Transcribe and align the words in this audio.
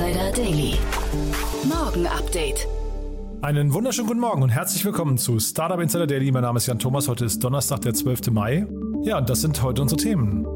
Insider 0.00 0.32
Daily. 0.32 0.78
Morgen 1.68 2.06
Update. 2.06 2.66
Einen 3.42 3.74
wunderschönen 3.74 4.08
guten 4.08 4.20
Morgen 4.20 4.42
und 4.42 4.48
herzlich 4.48 4.82
willkommen 4.82 5.18
zu 5.18 5.38
Startup 5.38 5.78
Insider 5.78 6.06
Daily. 6.06 6.32
Mein 6.32 6.40
Name 6.40 6.56
ist 6.56 6.66
Jan 6.66 6.78
Thomas. 6.78 7.06
Heute 7.06 7.26
ist 7.26 7.44
Donnerstag, 7.44 7.82
der 7.82 7.92
12. 7.92 8.30
Mai. 8.30 8.66
Ja, 9.02 9.18
und 9.18 9.28
das 9.28 9.42
sind 9.42 9.62
heute 9.62 9.82
unsere 9.82 10.00
Themen. 10.00 10.46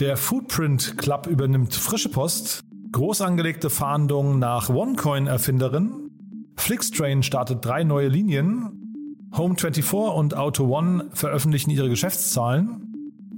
Der 0.00 0.16
Footprint 0.16 0.96
Club 0.96 1.26
übernimmt 1.26 1.74
frische 1.74 2.08
Post. 2.08 2.64
Groß 2.92 3.20
angelegte 3.20 3.68
Fahndung 3.68 4.38
nach 4.38 4.70
OneCoin-Erfinderin. 4.70 6.10
Flixtrain 6.56 7.22
startet 7.22 7.62
drei 7.62 7.84
neue 7.84 8.08
Linien. 8.08 9.28
Home24 9.32 10.14
und 10.14 10.34
Auto 10.34 10.74
One 10.74 11.10
veröffentlichen 11.12 11.70
ihre 11.70 11.90
Geschäftszahlen. 11.90 12.89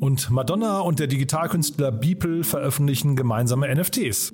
Und 0.03 0.31
Madonna 0.31 0.81
und 0.81 0.99
der 0.99 1.07
Digitalkünstler 1.07 1.93
Beeple 1.93 2.43
veröffentlichen 2.43 3.15
gemeinsame 3.15 3.73
NFTs. 3.73 4.33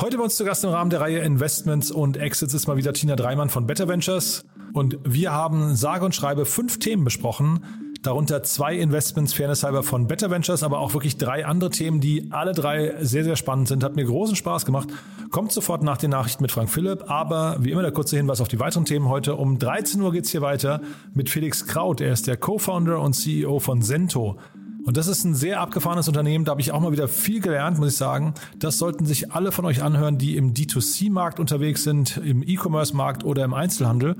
Heute 0.00 0.16
bei 0.16 0.24
uns 0.24 0.34
zu 0.36 0.46
Gast 0.46 0.64
im 0.64 0.70
Rahmen 0.70 0.88
der 0.88 1.02
Reihe 1.02 1.18
Investments 1.18 1.90
und 1.90 2.16
Exits 2.16 2.54
ist 2.54 2.66
mal 2.66 2.78
wieder 2.78 2.94
Tina 2.94 3.14
Dreimann 3.14 3.50
von 3.50 3.66
Better 3.66 3.88
Ventures. 3.88 4.46
Und 4.72 4.98
wir 5.04 5.32
haben 5.32 5.76
sage 5.76 6.06
und 6.06 6.14
schreibe 6.14 6.46
fünf 6.46 6.78
Themen 6.78 7.04
besprochen, 7.04 7.93
darunter 8.06 8.42
zwei 8.42 8.76
Investments 8.76 9.32
Fairness 9.32 9.64
halber 9.64 9.82
von 9.82 10.06
Better 10.06 10.30
Ventures, 10.30 10.62
aber 10.62 10.78
auch 10.78 10.94
wirklich 10.94 11.16
drei 11.16 11.46
andere 11.46 11.70
Themen, 11.70 12.00
die 12.00 12.28
alle 12.30 12.52
drei 12.52 12.94
sehr, 13.00 13.24
sehr 13.24 13.36
spannend 13.36 13.68
sind. 13.68 13.82
Hat 13.82 13.96
mir 13.96 14.04
großen 14.04 14.36
Spaß 14.36 14.66
gemacht. 14.66 14.88
Kommt 15.30 15.52
sofort 15.52 15.82
nach 15.82 15.96
den 15.96 16.10
Nachrichten 16.10 16.42
mit 16.42 16.52
Frank 16.52 16.70
Philipp, 16.70 17.10
aber 17.10 17.56
wie 17.60 17.70
immer 17.70 17.82
der 17.82 17.92
kurze 17.92 18.16
Hinweis 18.16 18.40
auf 18.40 18.48
die 18.48 18.60
weiteren 18.60 18.84
Themen 18.84 19.08
heute. 19.08 19.36
Um 19.36 19.58
13 19.58 20.00
Uhr 20.00 20.12
geht's 20.12 20.30
hier 20.30 20.42
weiter 20.42 20.80
mit 21.14 21.30
Felix 21.30 21.66
Kraut. 21.66 22.00
Er 22.00 22.12
ist 22.12 22.26
der 22.26 22.36
Co-Founder 22.36 23.00
und 23.00 23.14
CEO 23.14 23.58
von 23.58 23.82
Sento. 23.82 24.38
Und 24.84 24.98
das 24.98 25.06
ist 25.06 25.24
ein 25.24 25.34
sehr 25.34 25.60
abgefahrenes 25.60 26.08
Unternehmen. 26.08 26.44
Da 26.44 26.50
habe 26.50 26.60
ich 26.60 26.70
auch 26.70 26.80
mal 26.80 26.92
wieder 26.92 27.08
viel 27.08 27.40
gelernt, 27.40 27.78
muss 27.78 27.92
ich 27.92 27.96
sagen. 27.96 28.34
Das 28.58 28.76
sollten 28.76 29.06
sich 29.06 29.32
alle 29.32 29.50
von 29.50 29.64
euch 29.64 29.82
anhören, 29.82 30.18
die 30.18 30.36
im 30.36 30.52
D2C-Markt 30.52 31.40
unterwegs 31.40 31.84
sind, 31.84 32.18
im 32.18 32.42
E-Commerce-Markt 32.42 33.24
oder 33.24 33.44
im 33.44 33.54
Einzelhandel. 33.54 34.16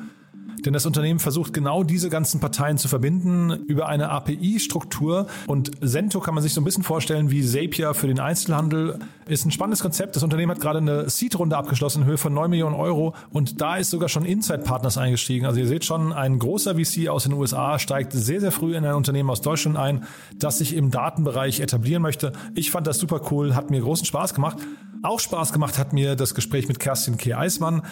Denn 0.64 0.72
das 0.72 0.86
Unternehmen 0.86 1.18
versucht 1.18 1.52
genau 1.52 1.84
diese 1.84 2.08
ganzen 2.08 2.40
Parteien 2.40 2.78
zu 2.78 2.88
verbinden 2.88 3.50
über 3.66 3.88
eine 3.88 4.10
API-Struktur. 4.10 5.26
Und 5.46 5.70
Sento 5.80 6.20
kann 6.20 6.34
man 6.34 6.42
sich 6.42 6.54
so 6.54 6.60
ein 6.60 6.64
bisschen 6.64 6.82
vorstellen 6.82 7.30
wie 7.30 7.42
Zapier 7.42 7.94
für 7.94 8.06
den 8.06 8.20
Einzelhandel. 8.20 8.98
Ist 9.26 9.44
ein 9.44 9.50
spannendes 9.50 9.80
Konzept. 9.80 10.16
Das 10.16 10.22
Unternehmen 10.22 10.52
hat 10.52 10.60
gerade 10.60 10.78
eine 10.78 11.08
Seed-Runde 11.08 11.56
abgeschlossen 11.56 12.02
in 12.02 12.08
Höhe 12.08 12.18
von 12.18 12.32
9 12.32 12.50
Millionen 12.50 12.74
Euro. 12.74 13.14
Und 13.30 13.60
da 13.60 13.76
ist 13.76 13.90
sogar 13.90 14.08
schon 14.08 14.24
Inside 14.24 14.60
Partners 14.60 14.98
eingestiegen. 14.98 15.46
Also 15.46 15.60
ihr 15.60 15.66
seht 15.66 15.84
schon, 15.84 16.12
ein 16.12 16.38
großer 16.38 16.74
VC 16.74 17.08
aus 17.08 17.24
den 17.24 17.34
USA 17.34 17.78
steigt 17.78 18.12
sehr, 18.12 18.40
sehr 18.40 18.52
früh 18.52 18.76
in 18.76 18.84
ein 18.84 18.94
Unternehmen 18.94 19.30
aus 19.30 19.40
Deutschland 19.40 19.76
ein, 19.76 20.04
das 20.38 20.58
sich 20.58 20.74
im 20.74 20.90
Datenbereich 20.90 21.60
etablieren 21.60 22.02
möchte. 22.02 22.32
Ich 22.54 22.70
fand 22.70 22.86
das 22.86 22.98
super 22.98 23.20
cool, 23.30 23.54
hat 23.54 23.70
mir 23.70 23.80
großen 23.80 24.06
Spaß 24.06 24.34
gemacht. 24.34 24.58
Auch 25.02 25.20
Spaß 25.20 25.52
gemacht 25.52 25.78
hat 25.78 25.92
mir 25.92 26.16
das 26.16 26.34
Gespräch 26.34 26.66
mit 26.66 26.78
Kerstin 26.78 27.18
K. 27.18 27.36
Eismann. 27.36 27.82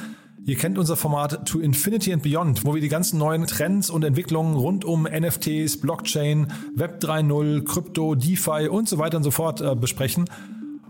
Ihr 0.44 0.56
kennt 0.56 0.76
unser 0.76 0.96
Format 0.96 1.46
To 1.46 1.60
Infinity 1.60 2.12
and 2.12 2.24
Beyond, 2.24 2.64
wo 2.64 2.74
wir 2.74 2.80
die 2.80 2.88
ganzen 2.88 3.16
neuen 3.16 3.46
Trends 3.46 3.90
und 3.90 4.02
Entwicklungen 4.02 4.56
rund 4.56 4.84
um 4.84 5.04
NFTs, 5.04 5.80
Blockchain, 5.80 6.48
Web 6.74 7.00
3.0, 7.00 7.64
Krypto, 7.64 8.16
DeFi 8.16 8.68
und 8.68 8.88
so 8.88 8.98
weiter 8.98 9.18
und 9.18 9.22
so 9.22 9.30
fort 9.30 9.60
äh, 9.60 9.76
besprechen. 9.76 10.24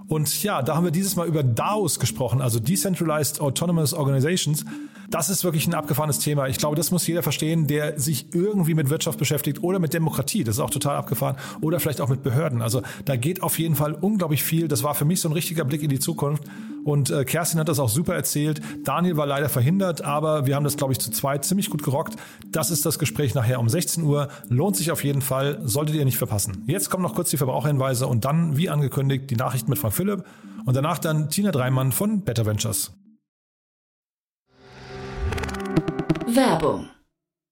Und 0.08 0.42
ja, 0.42 0.62
da 0.62 0.74
haben 0.74 0.84
wir 0.84 0.90
dieses 0.90 1.16
Mal 1.16 1.26
über 1.26 1.42
DAOs 1.42 2.00
gesprochen, 2.00 2.40
also 2.40 2.60
Decentralized 2.60 3.40
Autonomous 3.40 3.92
Organizations. 3.92 4.64
Das 5.10 5.28
ist 5.28 5.44
wirklich 5.44 5.66
ein 5.66 5.74
abgefahrenes 5.74 6.18
Thema. 6.18 6.48
Ich 6.48 6.56
glaube, 6.56 6.76
das 6.76 6.90
muss 6.90 7.06
jeder 7.06 7.22
verstehen, 7.22 7.66
der 7.66 8.00
sich 8.00 8.34
irgendwie 8.34 8.72
mit 8.72 8.88
Wirtschaft 8.88 9.18
beschäftigt 9.18 9.62
oder 9.62 9.78
mit 9.78 9.92
Demokratie. 9.92 10.44
Das 10.44 10.56
ist 10.56 10.60
auch 10.60 10.70
total 10.70 10.96
abgefahren. 10.96 11.36
Oder 11.60 11.78
vielleicht 11.80 12.00
auch 12.00 12.08
mit 12.08 12.22
Behörden. 12.22 12.62
Also 12.62 12.80
da 13.04 13.16
geht 13.16 13.42
auf 13.42 13.58
jeden 13.58 13.74
Fall 13.74 13.92
unglaublich 13.92 14.42
viel. 14.42 14.68
Das 14.68 14.82
war 14.82 14.94
für 14.94 15.04
mich 15.04 15.20
so 15.20 15.28
ein 15.28 15.32
richtiger 15.32 15.66
Blick 15.66 15.82
in 15.82 15.90
die 15.90 15.98
Zukunft. 15.98 16.44
Und 16.84 17.10
äh, 17.10 17.24
Kerstin 17.24 17.60
hat 17.60 17.68
das 17.68 17.78
auch 17.78 17.88
super 17.88 18.14
erzählt. 18.14 18.60
Daniel 18.84 19.16
war 19.16 19.26
leider 19.26 19.48
verhindert, 19.48 20.02
aber 20.02 20.46
wir 20.46 20.56
haben 20.56 20.64
das, 20.64 20.76
glaube 20.76 20.92
ich, 20.92 20.98
zu 20.98 21.10
zweit 21.10 21.44
ziemlich 21.44 21.70
gut 21.70 21.82
gerockt. 21.82 22.16
Das 22.46 22.70
ist 22.70 22.84
das 22.84 22.98
Gespräch 22.98 23.34
nachher 23.34 23.60
um 23.60 23.68
16 23.68 24.04
Uhr. 24.04 24.28
Lohnt 24.48 24.76
sich 24.76 24.90
auf 24.90 25.04
jeden 25.04 25.22
Fall. 25.22 25.60
Solltet 25.64 25.96
ihr 25.96 26.04
nicht 26.04 26.18
verpassen. 26.18 26.64
Jetzt 26.66 26.90
kommen 26.90 27.02
noch 27.02 27.14
kurz 27.14 27.30
die 27.30 27.36
Verbraucherhinweise 27.36 28.06
und 28.06 28.24
dann, 28.24 28.56
wie 28.56 28.68
angekündigt, 28.68 29.30
die 29.30 29.36
Nachrichten 29.36 29.70
mit 29.70 29.78
Frank 29.78 29.94
Philipp. 29.94 30.24
Und 30.64 30.76
danach 30.76 30.98
dann 30.98 31.28
Tina 31.28 31.50
Dreimann 31.50 31.92
von 31.92 32.22
Better 32.22 32.46
Ventures. 32.46 32.92
Werbung. 36.26 36.88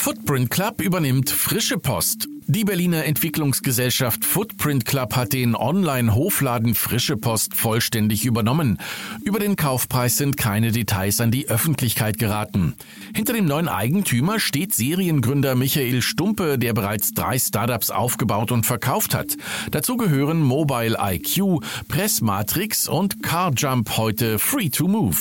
Footprint 0.00 0.48
Club 0.48 0.80
übernimmt 0.80 1.28
frische 1.28 1.76
Post. 1.76 2.28
Die 2.50 2.64
Berliner 2.64 3.04
Entwicklungsgesellschaft 3.04 4.24
Footprint 4.24 4.86
Club 4.86 5.14
hat 5.16 5.34
den 5.34 5.54
Online-Hofladen 5.54 6.74
Frische 6.74 7.18
Post 7.18 7.54
vollständig 7.54 8.24
übernommen. 8.24 8.78
Über 9.22 9.38
den 9.38 9.54
Kaufpreis 9.54 10.16
sind 10.16 10.38
keine 10.38 10.72
Details 10.72 11.20
an 11.20 11.30
die 11.30 11.50
Öffentlichkeit 11.50 12.16
geraten. 12.16 12.74
Hinter 13.14 13.34
dem 13.34 13.44
neuen 13.44 13.68
Eigentümer 13.68 14.40
steht 14.40 14.74
Seriengründer 14.74 15.56
Michael 15.56 16.00
Stumpe, 16.00 16.58
der 16.58 16.72
bereits 16.72 17.12
drei 17.12 17.38
Startups 17.38 17.90
aufgebaut 17.90 18.50
und 18.50 18.64
verkauft 18.64 19.14
hat. 19.14 19.36
Dazu 19.70 19.98
gehören 19.98 20.40
Mobile 20.40 20.96
IQ, 20.98 21.62
Pressmatrix 21.88 22.88
und 22.88 23.22
CarJump, 23.22 23.98
heute 23.98 24.38
Free 24.38 24.70
to 24.70 24.88
Move. 24.88 25.18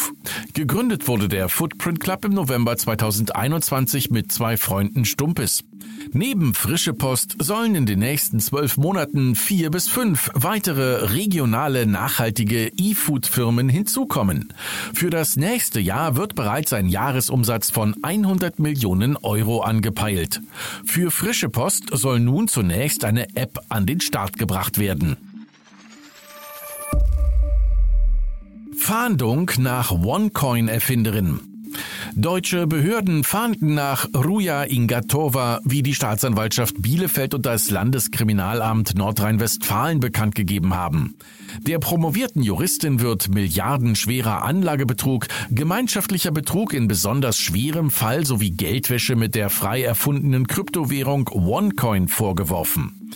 Gegründet 0.54 1.09
wurde 1.09 1.28
der 1.28 1.50
Footprint 1.50 2.00
Club 2.00 2.24
im 2.24 2.32
November 2.32 2.78
2021 2.78 4.12
mit 4.12 4.32
zwei 4.32 4.56
Freunden 4.56 5.04
Stumpes. 5.04 5.66
Neben 6.14 6.54
Frische 6.54 6.94
Post 6.94 7.36
sollen 7.40 7.76
in 7.76 7.86
den 7.86 8.00
nächsten 8.00 8.40
zwölf 8.40 8.78
Monaten 8.78 9.36
vier 9.36 9.70
bis 9.70 9.88
fünf 9.88 10.30
weitere 10.34 11.14
regionale 11.14 11.86
nachhaltige 11.86 12.72
E-Food-Firmen 12.78 13.70
hinzukommen. 13.70 14.54
Für 14.94 15.09
das 15.09 15.36
nächste 15.36 15.80
Jahr 15.80 16.16
wird 16.16 16.36
bereits 16.36 16.74
ein 16.74 16.88
Jahresumsatz 16.88 17.72
von 17.72 17.96
100 18.02 18.59
Millionen 18.59 19.18
Euro 19.18 19.62
angepeilt. 19.62 20.42
Für 20.86 21.12
Frische 21.12 21.50
Post 21.50 21.90
soll 21.92 22.20
nun 22.20 22.48
zunächst 22.48 23.04
eine 23.04 23.36
App 23.36 23.59
an 23.70 23.86
den 23.86 24.02
Start 24.02 24.38
gebracht 24.38 24.80
werden. 24.80 25.18
Fahndung 28.78 29.52
nach 29.58 29.92
OneCoin-Erfinderin. 29.92 31.47
Deutsche 32.16 32.67
Behörden 32.67 33.23
fahnden 33.23 33.75
nach 33.75 34.08
Ruja 34.16 34.64
Ingatova, 34.64 35.59
wie 35.64 35.84
die 35.84 35.93
Staatsanwaltschaft 35.93 36.81
Bielefeld 36.81 37.34
und 37.34 37.46
das 37.46 37.69
Landeskriminalamt 37.69 38.96
Nordrhein-Westfalen 38.96 39.99
bekannt 39.99 40.35
gegeben 40.35 40.73
haben. 40.73 41.16
Der 41.61 41.79
promovierten 41.79 42.43
Juristin 42.43 42.99
wird 42.99 43.29
milliardenschwerer 43.29 44.43
Anlagebetrug, 44.43 45.28
gemeinschaftlicher 45.49 46.31
Betrug 46.31 46.73
in 46.73 46.87
besonders 46.87 47.37
schwerem 47.37 47.90
Fall 47.91 48.25
sowie 48.25 48.52
Geldwäsche 48.52 49.16
mit 49.16 49.35
der 49.35 49.49
frei 49.49 49.84
erfundenen 49.84 50.47
Kryptowährung 50.47 51.29
OneCoin 51.29 52.08
vorgeworfen. 52.08 53.11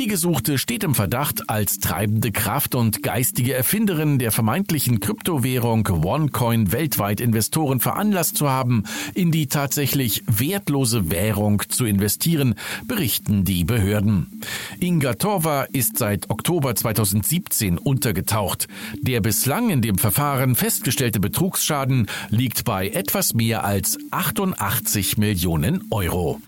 Die 0.00 0.06
Gesuchte 0.06 0.56
steht 0.56 0.82
im 0.82 0.94
Verdacht, 0.94 1.50
als 1.50 1.78
treibende 1.78 2.32
Kraft 2.32 2.74
und 2.74 3.02
geistige 3.02 3.52
Erfinderin 3.52 4.18
der 4.18 4.32
vermeintlichen 4.32 4.98
Kryptowährung 4.98 5.86
OneCoin 5.86 6.72
weltweit 6.72 7.20
Investoren 7.20 7.80
veranlasst 7.80 8.38
zu 8.38 8.48
haben, 8.48 8.84
in 9.12 9.30
die 9.30 9.48
tatsächlich 9.48 10.22
wertlose 10.26 11.10
Währung 11.10 11.62
zu 11.68 11.84
investieren, 11.84 12.54
berichten 12.88 13.44
die 13.44 13.64
Behörden. 13.64 14.40
Inga 14.78 15.16
Torva 15.16 15.64
ist 15.64 15.98
seit 15.98 16.30
Oktober 16.30 16.74
2017 16.74 17.76
untergetaucht. 17.76 18.68
Der 19.02 19.20
bislang 19.20 19.68
in 19.68 19.82
dem 19.82 19.98
Verfahren 19.98 20.54
festgestellte 20.54 21.20
Betrugsschaden 21.20 22.06
liegt 22.30 22.64
bei 22.64 22.88
etwas 22.88 23.34
mehr 23.34 23.64
als 23.64 23.98
88 24.10 25.18
Millionen 25.18 25.84
Euro. 25.90 26.40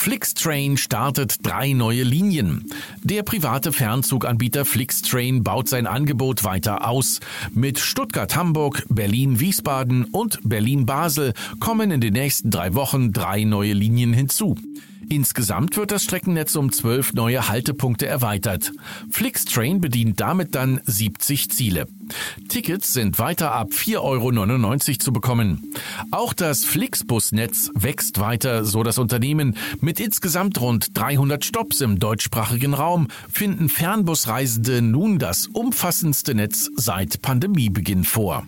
Flixtrain 0.00 0.78
startet 0.78 1.46
drei 1.46 1.74
neue 1.74 2.04
Linien. 2.04 2.64
Der 3.02 3.22
private 3.22 3.70
Fernzuganbieter 3.70 4.64
Flixtrain 4.64 5.44
baut 5.44 5.68
sein 5.68 5.86
Angebot 5.86 6.42
weiter 6.42 6.88
aus. 6.88 7.20
Mit 7.52 7.78
Stuttgart-Hamburg, 7.78 8.86
Berlin-Wiesbaden 8.88 10.04
und 10.04 10.40
Berlin-Basel 10.42 11.34
kommen 11.60 11.90
in 11.90 12.00
den 12.00 12.14
nächsten 12.14 12.50
drei 12.50 12.72
Wochen 12.72 13.12
drei 13.12 13.44
neue 13.44 13.74
Linien 13.74 14.14
hinzu. 14.14 14.56
Insgesamt 15.12 15.76
wird 15.76 15.90
das 15.90 16.04
Streckennetz 16.04 16.54
um 16.54 16.70
zwölf 16.70 17.14
neue 17.14 17.48
Haltepunkte 17.48 18.06
erweitert. 18.06 18.70
Flixtrain 19.10 19.80
bedient 19.80 20.20
damit 20.20 20.54
dann 20.54 20.80
70 20.84 21.50
Ziele. 21.50 21.88
Tickets 22.48 22.92
sind 22.92 23.18
weiter 23.18 23.50
ab 23.50 23.70
4,99 23.72 23.98
Euro 23.98 24.98
zu 24.98 25.12
bekommen. 25.12 25.74
Auch 26.12 26.32
das 26.32 26.64
Flixbus-Netz 26.64 27.72
wächst 27.74 28.20
weiter, 28.20 28.64
so 28.64 28.84
das 28.84 28.98
Unternehmen. 28.98 29.56
Mit 29.80 29.98
insgesamt 29.98 30.60
rund 30.60 30.96
300 30.96 31.44
Stops 31.44 31.80
im 31.80 31.98
deutschsprachigen 31.98 32.72
Raum 32.72 33.08
finden 33.28 33.68
Fernbusreisende 33.68 34.80
nun 34.80 35.18
das 35.18 35.48
umfassendste 35.48 36.36
Netz 36.36 36.70
seit 36.76 37.20
Pandemiebeginn 37.20 38.04
vor. 38.04 38.46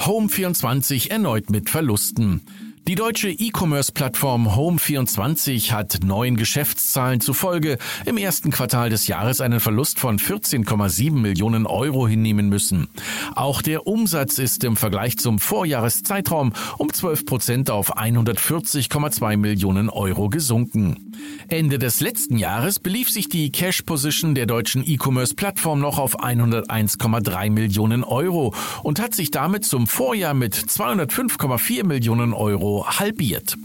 Home24 0.00 1.10
erneut 1.10 1.48
mit 1.48 1.70
Verlusten. 1.70 2.42
Die 2.88 2.94
deutsche 2.94 3.30
E-Commerce-Plattform 3.30 4.46
Home24 4.46 5.72
hat 5.72 6.04
neuen 6.04 6.36
Geschäftszahlen 6.36 7.20
zufolge 7.20 7.78
im 8.04 8.16
ersten 8.16 8.52
Quartal 8.52 8.90
des 8.90 9.08
Jahres 9.08 9.40
einen 9.40 9.58
Verlust 9.58 9.98
von 9.98 10.20
14,7 10.20 11.10
Millionen 11.10 11.66
Euro 11.66 12.06
hinnehmen 12.06 12.48
müssen. 12.48 12.86
Auch 13.34 13.60
der 13.60 13.88
Umsatz 13.88 14.38
ist 14.38 14.62
im 14.62 14.76
Vergleich 14.76 15.18
zum 15.18 15.40
Vorjahreszeitraum 15.40 16.52
um 16.78 16.92
12 16.92 17.26
Prozent 17.26 17.70
auf 17.70 17.96
140,2 17.96 19.36
Millionen 19.36 19.88
Euro 19.88 20.28
gesunken. 20.28 21.12
Ende 21.48 21.80
des 21.80 22.00
letzten 22.00 22.36
Jahres 22.38 22.78
belief 22.78 23.10
sich 23.10 23.28
die 23.28 23.50
Cash 23.50 23.82
Position 23.82 24.36
der 24.36 24.46
deutschen 24.46 24.86
E-Commerce-Plattform 24.86 25.80
noch 25.80 25.98
auf 25.98 26.20
101,3 26.20 27.50
Millionen 27.50 28.04
Euro 28.04 28.54
und 28.84 29.00
hat 29.00 29.12
sich 29.12 29.32
damit 29.32 29.64
zum 29.64 29.88
Vorjahr 29.88 30.34
mit 30.34 30.54
205,4 30.54 31.84
Millionen 31.84 32.32
Euro 32.32 32.75
halbiert. 32.84 33.56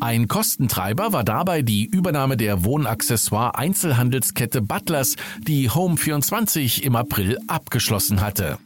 Ein 0.00 0.28
Kostentreiber 0.28 1.12
war 1.12 1.24
dabei 1.24 1.62
die 1.62 1.84
Übernahme 1.84 2.36
der 2.36 2.64
Wohnaccessoire-Einzelhandelskette 2.64 4.62
Butlers, 4.62 5.16
die 5.38 5.70
Home24 5.70 6.82
im 6.82 6.96
April 6.96 7.38
abgeschlossen 7.46 8.20
hatte. 8.20 8.58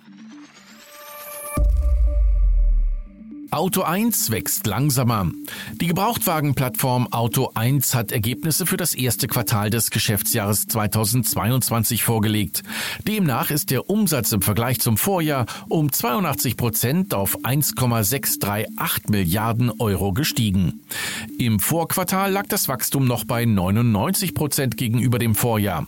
Auto 3.53 3.83
1 3.83 4.31
wächst 4.31 4.67
langsamer. 4.67 5.31
Die 5.79 5.87
Gebrauchtwagenplattform 5.87 7.13
Auto 7.13 7.51
1 7.55 7.95
hat 7.95 8.11
Ergebnisse 8.11 8.65
für 8.65 8.79
das 8.79 8.95
erste 8.95 9.29
Quartal 9.29 9.69
des 9.69 9.91
Geschäftsjahres 9.91 10.69
2022 10.69 12.03
vorgelegt. 12.03 12.63
Demnach 13.07 13.51
ist 13.51 13.71
der 13.71 13.91
Umsatz 13.91 14.33
im 14.33 14.41
Vergleich 14.41 14.81
zum 14.81 14.97
Vorjahr 14.97 15.45
um 15.69 15.93
82 15.93 16.57
Prozent 16.57 17.13
auf 17.13 17.45
1,638 17.45 19.11
Milliarden 19.11 19.71
Euro 19.79 20.15
gestiegen. 20.15 20.81
Im 21.39 21.61
Vorquartal 21.61 22.33
lag 22.33 22.47
das 22.47 22.69
Wachstum 22.69 23.05
noch 23.05 23.25
bei 23.25 23.45
99 23.45 24.33
Prozent 24.33 24.79
gegenüber 24.79 25.19
dem 25.19 25.35
Vorjahr. 25.35 25.87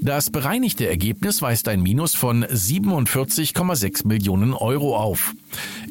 Das 0.00 0.30
bereinigte 0.30 0.88
Ergebnis 0.88 1.42
weist 1.42 1.68
ein 1.68 1.82
Minus 1.82 2.14
von 2.14 2.42
47,6 2.42 4.08
Millionen 4.08 4.54
Euro 4.54 4.96
auf. 4.96 5.34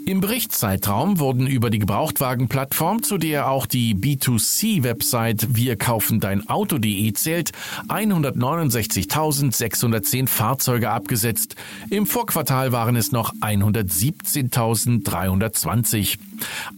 Im 0.06 0.20
Berichtszeitraum 0.20 1.20
wurden 1.20 1.46
über 1.46 1.70
die 1.70 1.78
Gebrauchtwagenplattform, 1.80 3.04
zu 3.04 3.18
der 3.18 3.50
auch 3.50 3.66
die 3.68 3.94
B2C-Website 3.94 5.56
Wir 5.56 5.76
kaufen 5.76 6.20
dein 6.20 6.50
Auto.de 6.50 7.14
zählt, 7.14 7.52
169.610 7.88 10.28
Fahrzeuge 10.28 10.90
abgesetzt. 10.90 11.56
Im 11.90 12.08
Vorquartal 12.08 12.72
waren 12.72 12.96
es 12.96 13.12
noch 13.12 13.36
117.320. 13.36 16.18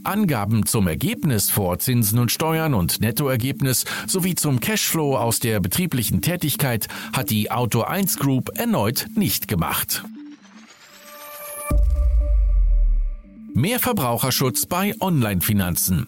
Angaben 0.04 0.66
zum 0.66 0.88
Ergebnis 0.88 1.50
vor 1.50 1.80
Zinsen 1.80 2.20
und 2.20 2.30
Steuern 2.32 2.74
und 2.74 3.00
Nettoergebnis 3.00 3.86
sowie 4.06 4.36
zum 4.36 4.60
Cashflow 4.60 5.16
aus 5.16 5.40
der 5.40 5.62
betrieblichen 5.62 6.22
Tätigkeit 6.22 6.90
hat 7.14 7.30
die 7.30 7.52
Auto 7.52 7.84
1 7.84 8.20
Group 8.20 8.50
erneut 8.58 9.08
nicht 9.16 9.48
gemacht. 9.48 10.04
Mehr 13.56 13.80
Verbraucherschutz 13.80 14.66
bei 14.66 14.96
Online-Finanzen. 15.00 16.08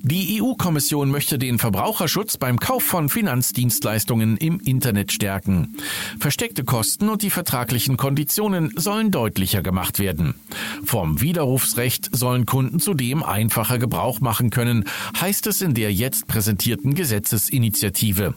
Die 0.00 0.40
EU-Kommission 0.40 1.10
möchte 1.10 1.38
den 1.38 1.58
Verbraucherschutz 1.58 2.38
beim 2.38 2.58
Kauf 2.58 2.82
von 2.82 3.10
Finanzdienstleistungen 3.10 4.38
im 4.38 4.60
Internet 4.60 5.12
stärken. 5.12 5.76
Versteckte 6.18 6.64
Kosten 6.64 7.10
und 7.10 7.20
die 7.20 7.28
vertraglichen 7.28 7.98
Konditionen 7.98 8.72
sollen 8.76 9.10
deutlicher 9.10 9.60
gemacht 9.60 9.98
werden. 9.98 10.34
Vom 10.82 11.20
Widerrufsrecht 11.20 12.08
sollen 12.16 12.46
Kunden 12.46 12.80
zudem 12.80 13.22
einfacher 13.22 13.78
Gebrauch 13.78 14.20
machen 14.20 14.48
können, 14.48 14.84
heißt 15.20 15.46
es 15.48 15.60
in 15.60 15.74
der 15.74 15.92
jetzt 15.92 16.26
präsentierten 16.28 16.94
Gesetzesinitiative. 16.94 18.34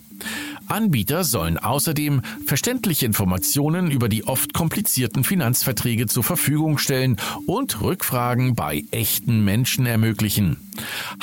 Anbieter 0.68 1.24
sollen 1.24 1.58
außerdem 1.58 2.22
verständliche 2.46 3.06
Informationen 3.06 3.92
über 3.92 4.10
die 4.10 4.26
oft 4.26 4.54
komplizierten 4.54 5.24
Finanzverträge 5.24 6.08
zur 6.08 6.24
Verfügung 6.24 6.78
stellen 6.78 7.18
und 7.46 7.82
Rückfragen 7.82 8.56
bei 8.56 8.84
echten 8.92 9.44
Menschen 9.44 9.86
ermöglichen. 9.86 10.58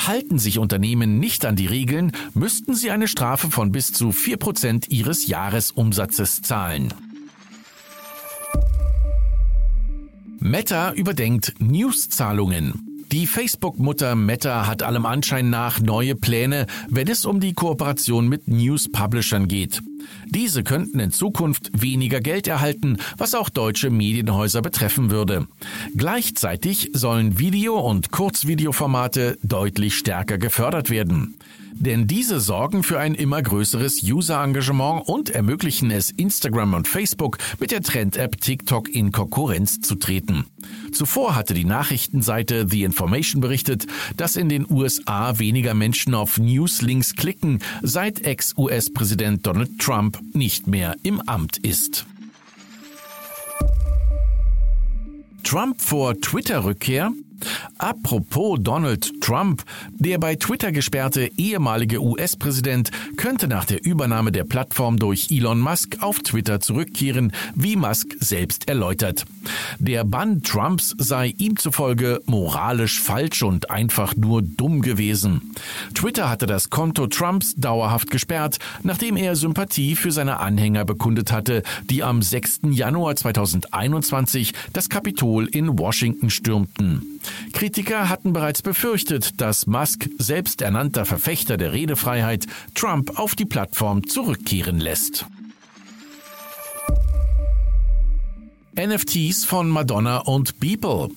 Halten 0.05 0.39
sich 0.39 0.59
Unternehmen 0.59 1.19
nicht 1.19 1.45
an 1.45 1.55
die 1.55 1.67
Regeln, 1.67 2.11
müssten 2.33 2.75
sie 2.75 2.91
eine 2.91 3.07
Strafe 3.07 3.51
von 3.51 3.71
bis 3.71 3.91
zu 3.91 4.11
vier 4.11 4.37
Prozent 4.37 4.89
ihres 4.89 5.27
Jahresumsatzes 5.27 6.41
zahlen. 6.41 6.93
Meta 10.39 10.91
überdenkt 10.93 11.53
Newszahlungen. 11.59 12.90
Die 13.11 13.27
Facebook-Mutter 13.27 14.15
Meta 14.15 14.67
hat 14.67 14.83
allem 14.83 15.05
Anschein 15.05 15.49
nach 15.49 15.81
neue 15.81 16.15
Pläne, 16.15 16.65
wenn 16.87 17.09
es 17.09 17.25
um 17.25 17.41
die 17.41 17.51
Kooperation 17.51 18.29
mit 18.29 18.47
News-Publishern 18.47 19.49
geht. 19.49 19.81
Diese 20.31 20.63
könnten 20.63 20.99
in 21.01 21.11
Zukunft 21.11 21.69
weniger 21.73 22.21
Geld 22.21 22.47
erhalten, 22.47 22.97
was 23.17 23.35
auch 23.35 23.49
deutsche 23.49 23.89
Medienhäuser 23.89 24.61
betreffen 24.61 25.11
würde. 25.11 25.45
Gleichzeitig 25.95 26.89
sollen 26.93 27.37
Video- 27.37 27.79
und 27.79 28.11
Kurzvideoformate 28.11 29.37
deutlich 29.43 29.95
stärker 29.95 30.37
gefördert 30.37 30.89
werden. 30.89 31.35
Denn 31.73 32.05
diese 32.05 32.39
sorgen 32.39 32.83
für 32.83 32.99
ein 32.99 33.15
immer 33.15 33.41
größeres 33.41 34.03
User-Engagement 34.03 35.07
und 35.07 35.29
ermöglichen 35.29 35.89
es 35.89 36.11
Instagram 36.11 36.73
und 36.73 36.87
Facebook 36.87 37.37
mit 37.59 37.71
der 37.71 37.81
Trend-App 37.81 38.39
TikTok 38.39 38.87
in 38.89 39.11
Konkurrenz 39.11 39.81
zu 39.81 39.95
treten. 39.95 40.45
Zuvor 40.91 41.35
hatte 41.35 41.53
die 41.53 41.65
Nachrichtenseite 41.65 42.67
The 42.69 42.83
Information 42.83 43.41
berichtet, 43.41 43.87
dass 44.17 44.35
in 44.35 44.49
den 44.49 44.69
USA 44.69 45.39
weniger 45.39 45.73
Menschen 45.73 46.13
auf 46.13 46.37
Newslinks 46.37 47.15
klicken, 47.15 47.59
seit 47.81 48.21
Ex-US-Präsident 48.21 49.47
Donald 49.47 49.79
Trump 49.79 50.20
nicht 50.33 50.67
mehr 50.67 50.95
im 51.03 51.21
Amt 51.21 51.57
ist. 51.57 52.05
Trump 55.43 55.81
vor 55.81 56.15
Twitter-Rückkehr 56.19 57.11
Apropos 57.77 58.59
Donald 58.61 59.21
Trump, 59.21 59.63
der 59.89 60.17
bei 60.17 60.35
Twitter 60.35 60.71
gesperrte 60.71 61.29
ehemalige 61.37 62.01
US-Präsident 62.01 62.91
könnte 63.17 63.47
nach 63.47 63.65
der 63.65 63.83
Übernahme 63.83 64.31
der 64.31 64.43
Plattform 64.43 64.97
durch 64.97 65.31
Elon 65.31 65.59
Musk 65.59 65.97
auf 66.01 66.19
Twitter 66.19 66.59
zurückkehren, 66.59 67.31
wie 67.55 67.75
Musk 67.75 68.15
selbst 68.19 68.67
erläutert. 68.67 69.25
Der 69.79 70.03
Bann 70.03 70.43
Trumps 70.43 70.95
sei 70.97 71.33
ihm 71.37 71.57
zufolge 71.57 72.21
moralisch 72.25 72.99
falsch 72.99 73.43
und 73.43 73.71
einfach 73.71 74.15
nur 74.15 74.41
dumm 74.41 74.81
gewesen. 74.81 75.53
Twitter 75.93 76.29
hatte 76.29 76.45
das 76.45 76.69
Konto 76.69 77.07
Trumps 77.07 77.55
dauerhaft 77.55 78.11
gesperrt, 78.11 78.59
nachdem 78.83 79.17
er 79.17 79.35
Sympathie 79.35 79.95
für 79.95 80.11
seine 80.11 80.39
Anhänger 80.39 80.85
bekundet 80.85 81.31
hatte, 81.31 81.63
die 81.89 82.03
am 82.03 82.21
6. 82.21 82.61
Januar 82.71 83.15
2021 83.15 84.53
das 84.73 84.89
Kapitol 84.89 85.47
in 85.47 85.79
Washington 85.79 86.29
stürmten. 86.29 87.19
Kritiker 87.53 88.09
hatten 88.09 88.33
bereits 88.33 88.61
befürchtet, 88.61 89.41
dass 89.41 89.67
Musk, 89.67 90.09
selbsternannter 90.17 91.05
Verfechter 91.05 91.57
der 91.57 91.73
Redefreiheit, 91.73 92.47
Trump 92.75 93.19
auf 93.19 93.35
die 93.35 93.45
Plattform 93.45 94.07
zurückkehren 94.07 94.79
lässt. 94.79 95.25
NFTs 98.77 99.43
von 99.43 99.69
Madonna 99.69 100.19
und 100.19 100.59
Beeple. 100.59 101.09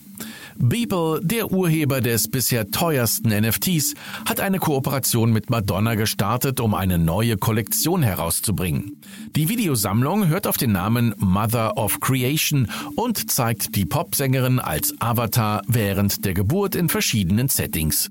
Beeple, 0.56 1.20
der 1.23 1.50
Urheber 1.50 2.00
des 2.00 2.28
bisher 2.28 2.70
teuersten 2.70 3.28
NFTs, 3.28 3.94
hat 4.25 4.40
eine 4.40 4.58
Kooperation 4.58 5.32
mit 5.32 5.50
Madonna 5.50 5.94
gestartet, 5.94 6.61
um 6.61 6.75
eine 6.75 6.99
neue 6.99 7.37
Kollektion 7.37 8.02
herauszubringen. 8.02 9.00
Die 9.34 9.49
Videosammlung 9.49 10.28
hört 10.28 10.46
auf 10.46 10.56
den 10.56 10.73
Namen 10.73 11.14
Mother 11.18 11.76
of 11.76 12.00
Creation 12.00 12.68
und 12.96 13.30
zeigt 13.30 13.75
die 13.75 13.84
Popsängerin 13.84 14.58
als 14.58 14.94
Avatar 15.00 15.62
während 15.66 16.25
der 16.25 16.34
Geburt 16.34 16.75
in 16.75 16.88
verschiedenen 16.88 17.49
Settings. 17.49 18.11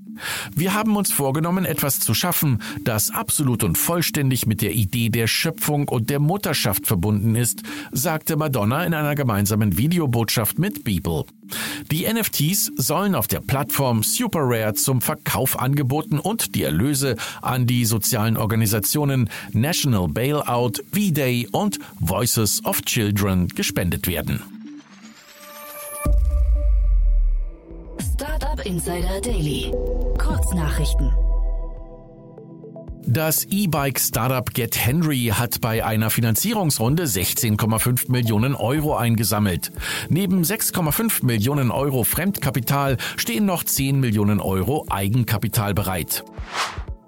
Wir 0.54 0.74
haben 0.74 0.96
uns 0.96 1.12
vorgenommen, 1.12 1.64
etwas 1.64 1.98
zu 2.00 2.14
schaffen, 2.14 2.60
das 2.82 3.10
absolut 3.10 3.64
und 3.64 3.78
vollständig 3.78 4.46
mit 4.46 4.62
der 4.62 4.72
Idee 4.72 5.08
der 5.08 5.26
Schöpfung 5.26 5.88
und 5.88 6.10
der 6.10 6.20
Mutterschaft 6.20 6.86
verbunden 6.86 7.34
ist, 7.34 7.62
sagte 7.90 8.36
Madonna 8.36 8.84
in 8.84 8.94
einer 8.94 9.14
gemeinsamen 9.14 9.76
Videobotschaft 9.78 10.58
mit 10.58 10.84
Beeple. 10.84 11.24
Die 11.90 12.06
NFTs 12.12 12.72
sollen 12.76 13.14
auf 13.14 13.28
der 13.28 13.40
Plattform 13.40 14.02
SuperRare 14.02 14.74
zum 14.74 15.00
Verkauf 15.00 15.58
angeboten 15.58 16.18
und 16.18 16.54
die 16.54 16.62
Erlöse 16.62 17.16
an 17.42 17.66
die 17.66 17.84
sozialen 17.84 18.36
Organisationen 18.36 19.30
National 19.52 20.08
Bailout, 20.08 20.82
V-Day 20.92 21.48
und 21.52 21.78
Voices 22.00 22.64
of 22.64 22.82
Children 22.82 23.48
gespendet 23.48 24.06
werden. 24.06 24.42
Startup 28.14 28.64
Insider 28.64 29.20
Daily. 29.20 29.72
Kurznachrichten. 30.18 31.10
Das 33.06 33.44
E-Bike-Startup 33.44 34.52
Get 34.54 34.78
Henry 34.78 35.30
hat 35.34 35.60
bei 35.60 35.84
einer 35.84 36.08
Finanzierungsrunde 36.08 37.04
16,5 37.04 38.10
Millionen 38.10 38.54
Euro 38.54 38.96
eingesammelt. 38.96 39.72
Neben 40.08 40.42
6,5 40.42 41.24
Millionen 41.24 41.70
Euro 41.70 42.04
Fremdkapital 42.04 42.96
stehen 43.16 43.44
noch 43.44 43.62
10 43.62 44.00
Millionen 44.00 44.40
Euro 44.40 44.86
Eigenkapital 44.88 45.74
bereit. 45.74 46.24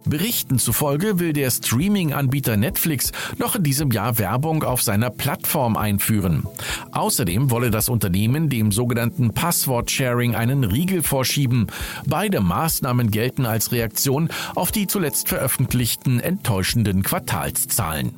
Berichten 0.06 0.58
zufolge 0.58 1.18
will 1.18 1.32
der 1.32 1.50
Streaming-Anbieter 1.50 2.56
Netflix 2.56 3.12
noch 3.38 3.56
in 3.56 3.62
diesem 3.64 3.90
Jahr 3.90 4.18
Werbung 4.18 4.62
auf 4.62 4.82
seiner 4.82 5.10
Plattform 5.10 5.76
einführen. 5.76 6.44
Außerdem 6.92 7.50
wolle 7.50 7.70
das 7.70 7.88
Unternehmen 7.88 8.48
dem 8.48 8.72
sogenannten 8.72 9.34
Passwort-Sharing 9.34 10.34
einen 10.34 10.64
Riegel 10.64 11.02
vorschieben. 11.02 11.66
Beide 12.06 12.40
Maßnahmen 12.40 13.10
gelten 13.10 13.46
als 13.46 13.72
Reaktion 13.72 14.28
auf 14.54 14.70
die 14.70 14.86
zuletzt 14.86 15.28
veröffentlichten 15.28 16.20
enttäuschenden 16.20 17.02
Quartalszahlen. 17.02 18.14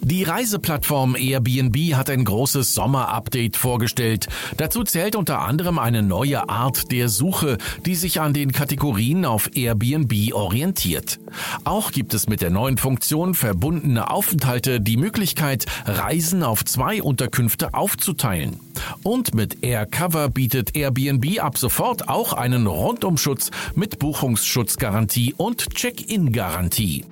Die 0.00 0.22
Reiseplattform 0.22 1.16
Airbnb 1.16 1.94
hat 1.94 2.10
ein 2.10 2.24
großes 2.24 2.74
Sommer-Update 2.74 3.56
vorgestellt. 3.56 4.28
Dazu 4.56 4.84
zählt 4.84 5.16
unter 5.16 5.40
anderem 5.40 5.78
eine 5.78 6.02
neue 6.02 6.48
Art 6.48 6.92
der 6.92 7.08
Suche, 7.08 7.56
die 7.86 7.94
sich 7.94 8.20
an 8.20 8.34
den 8.34 8.52
Kategorien 8.52 9.24
auf 9.24 9.50
Airbnb 9.54 10.34
orientiert. 10.34 11.20
Auch 11.64 11.90
gibt 11.90 12.12
es 12.12 12.28
mit 12.28 12.42
der 12.42 12.50
neuen 12.50 12.76
Funktion 12.76 13.34
verbundene 13.34 14.10
Aufenthalte 14.10 14.80
die 14.80 14.96
Möglichkeit, 14.96 15.66
Reisen 15.86 16.42
auf 16.42 16.64
zwei 16.64 17.02
Unterkünfte 17.02 17.72
aufzuteilen. 17.72 18.60
Und 19.02 19.34
mit 19.34 19.62
AirCover 19.62 20.28
bietet 20.28 20.76
Airbnb 20.76 21.40
ab 21.40 21.56
sofort 21.56 22.08
auch 22.08 22.32
einen 22.34 22.66
Rundumschutz 22.66 23.50
mit 23.74 23.98
Buchungsschutzgarantie 23.98 25.34
und 25.36 25.70
Check-in-Garantie. 25.74 27.04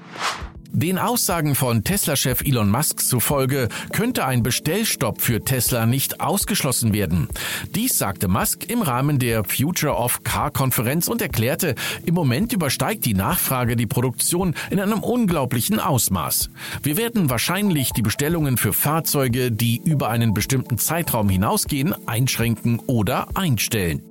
Den 0.75 0.99
Aussagen 0.99 1.55
von 1.55 1.85
Tesla-Chef 1.85 2.41
Elon 2.41 2.71
Musk 2.71 3.00
zufolge 3.00 3.69
könnte 3.93 4.25
ein 4.25 4.43
Bestellstopp 4.43 5.21
für 5.21 5.45
Tesla 5.45 5.85
nicht 5.85 6.21
ausgeschlossen 6.21 6.95
werden. 6.95 7.29
Dies 7.75 7.99
sagte 7.99 8.26
Musk 8.26 8.71
im 8.71 8.81
Rahmen 8.81 9.19
der 9.19 9.45
Future 9.45 9.95
of 9.95 10.25
Car-Konferenz 10.25 11.09
und 11.09 11.21
erklärte, 11.21 11.75
im 12.07 12.14
Moment 12.14 12.55
übersteigt 12.55 13.05
die 13.05 13.12
Nachfrage 13.12 13.76
die 13.76 13.87
Produktion 13.87 14.55
in 14.71 14.81
einem 14.81 15.00
unglaublichen 15.00 15.79
Ausmaß. 15.79 16.49
Wir 16.83 16.97
werden 16.97 17.29
wahrscheinlich 17.29 17.93
die 17.93 18.02
Bestellungen 18.02 18.57
für 18.57 18.73
Fahrzeuge, 18.73 19.52
die 19.52 19.79
über 19.85 20.09
einen 20.09 20.33
bestimmten 20.33 20.79
Zeitraum 20.79 21.29
hinausgehen, 21.29 21.95
einschränken 22.07 22.79
oder 22.87 23.29
einstellen. 23.35 24.02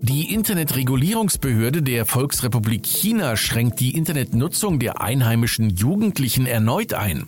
Die 0.00 0.32
Internetregulierungsbehörde 0.34 1.82
der 1.82 2.06
Volksrepublik 2.06 2.86
China 2.86 3.36
schränkt 3.36 3.80
die 3.80 3.96
Internetnutzung 3.96 4.78
der 4.78 5.00
einheimischen 5.00 5.70
Jugendlichen 5.70 6.46
erneut 6.46 6.94
ein. 6.94 7.26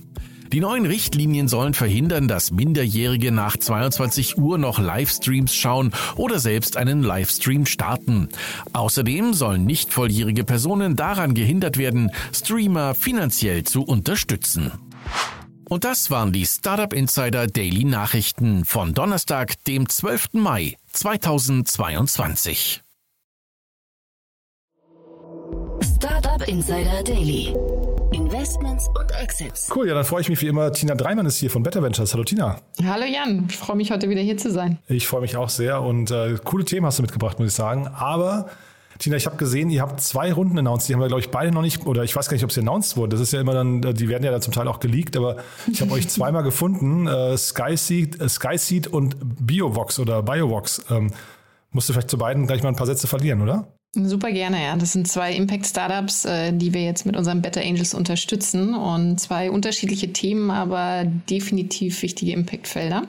Die 0.53 0.61
neuen 0.61 0.87
Richtlinien 0.87 1.47
sollen 1.49 1.75
verhindern, 1.75 2.27
dass 2.27 2.51
Minderjährige 2.51 3.33
nach 3.33 3.57
22 3.57 4.39
Uhr 4.39 4.57
noch 4.57 4.79
Livestreams 4.79 5.55
schauen 5.55 5.93
oder 6.17 6.39
selbst 6.39 6.77
einen 6.77 7.03
Livestream 7.03 7.67
starten. 7.67 8.29
Außerdem 8.73 9.35
sollen 9.35 9.65
nicht 9.65 9.93
volljährige 9.93 10.45
Personen 10.45 10.97
daran 10.97 11.35
gehindert 11.35 11.77
werden, 11.77 12.11
Streamer 12.33 12.95
finanziell 12.95 13.65
zu 13.65 13.83
unterstützen. 13.83 14.73
Und 15.71 15.85
das 15.85 16.11
waren 16.11 16.33
die 16.33 16.47
Startup 16.47 16.95
Insider 16.95 17.47
Daily 17.47 17.85
Nachrichten 17.85 18.65
von 18.65 18.95
Donnerstag, 18.95 19.63
dem 19.65 19.87
12. 19.87 20.29
Mai 20.33 20.79
2022. 20.93 22.83
Startup 25.83 26.49
Insider 26.49 27.03
Daily. 27.05 27.55
Investments 28.13 28.89
und 28.99 29.13
Exits. 29.21 29.69
Cool, 29.75 29.89
ja, 29.89 29.95
dann 29.95 30.07
freue 30.07 30.23
ich 30.23 30.31
mich 30.31 30.41
wie 30.41 30.47
immer. 30.47 30.73
Tina 30.73 30.95
Dreimann 30.95 31.27
ist 31.27 31.37
hier 31.37 31.51
von 31.51 31.63
Better 31.63 31.83
Ventures. 31.83 32.15
Hallo 32.15 32.25
Tina. 32.25 32.63
Hallo 32.83 33.05
Jan, 33.05 33.45
ich 33.51 33.59
freue 33.59 33.77
mich 33.77 33.91
heute 33.91 34.09
wieder 34.09 34.23
hier 34.23 34.39
zu 34.39 34.51
sein. 34.51 34.79
Ich 34.89 35.07
freue 35.07 35.21
mich 35.21 35.37
auch 35.37 35.51
sehr 35.51 35.83
und 35.83 36.11
äh, 36.11 36.39
coole 36.43 36.65
Themen 36.65 36.87
hast 36.87 36.99
du 36.99 37.03
mitgebracht, 37.03 37.39
muss 37.39 37.49
ich 37.49 37.55
sagen. 37.55 37.89
Aber 37.89 38.49
Tina, 38.99 39.17
ich 39.17 39.27
habe 39.27 39.37
gesehen, 39.37 39.71
ihr 39.71 39.81
habt 39.83 40.01
zwei 40.01 40.33
Runden 40.33 40.59
announced. 40.59 40.89
Die 40.89 40.95
haben 40.95 41.01
wir, 41.01 41.07
glaube 41.07 41.21
ich, 41.21 41.31
beide 41.31 41.53
noch 41.53 41.63
nicht, 41.63 41.87
oder 41.87 42.03
ich 42.03 42.17
weiß 42.17 42.29
gar 42.29 42.35
nicht, 42.35 42.45
ob 42.45 42.51
sie 42.51 42.61
announced 42.61 42.97
wurden. 42.97 43.11
Das 43.11 43.21
ist 43.21 43.33
ja 43.33 43.41
immer 43.41 43.55
dann, 43.55 43.81
die 43.81 44.09
werden 44.09 44.25
ja 44.25 44.33
dann 44.33 44.43
zum 44.43 44.53
Teil 44.53 44.67
auch 44.67 44.81
geleakt, 44.81 45.17
aber 45.17 45.37
ich 45.71 45.81
habe 45.81 45.93
euch 45.93 46.09
zweimal 46.09 46.43
gefunden. 46.43 47.07
Äh, 47.07 47.37
Skyseed, 47.37 48.21
äh, 48.21 48.29
Skyseed 48.29 48.89
und 48.89 49.17
Biovox 49.47 50.01
oder 50.01 50.23
Biovox. 50.23 50.85
Ähm, 50.91 51.13
musst 51.71 51.89
du 51.89 51.93
vielleicht 51.93 52.11
zu 52.11 52.19
beiden 52.19 52.47
gleich 52.47 52.63
mal 52.63 52.71
ein 52.71 52.77
paar 52.77 52.87
Sätze 52.87 53.07
verlieren, 53.07 53.41
oder? 53.41 53.69
Super 53.95 54.33
gerne, 54.33 54.63
ja. 54.63 54.77
Das 54.77 54.93
sind 54.93 55.09
zwei 55.09 55.33
Impact-Startups, 55.33 56.25
äh, 56.25 56.53
die 56.53 56.75
wir 56.75 56.83
jetzt 56.83 57.07
mit 57.07 57.17
unseren 57.17 57.41
Better 57.41 57.63
Angels 57.63 57.95
unterstützen 57.95 58.75
und 58.75 59.19
zwei 59.19 59.51
unterschiedliche 59.51 60.13
Themen, 60.13 60.51
aber 60.51 61.05
definitiv 61.05 62.03
wichtige 62.03 62.33
Impact-Felder. 62.33 63.05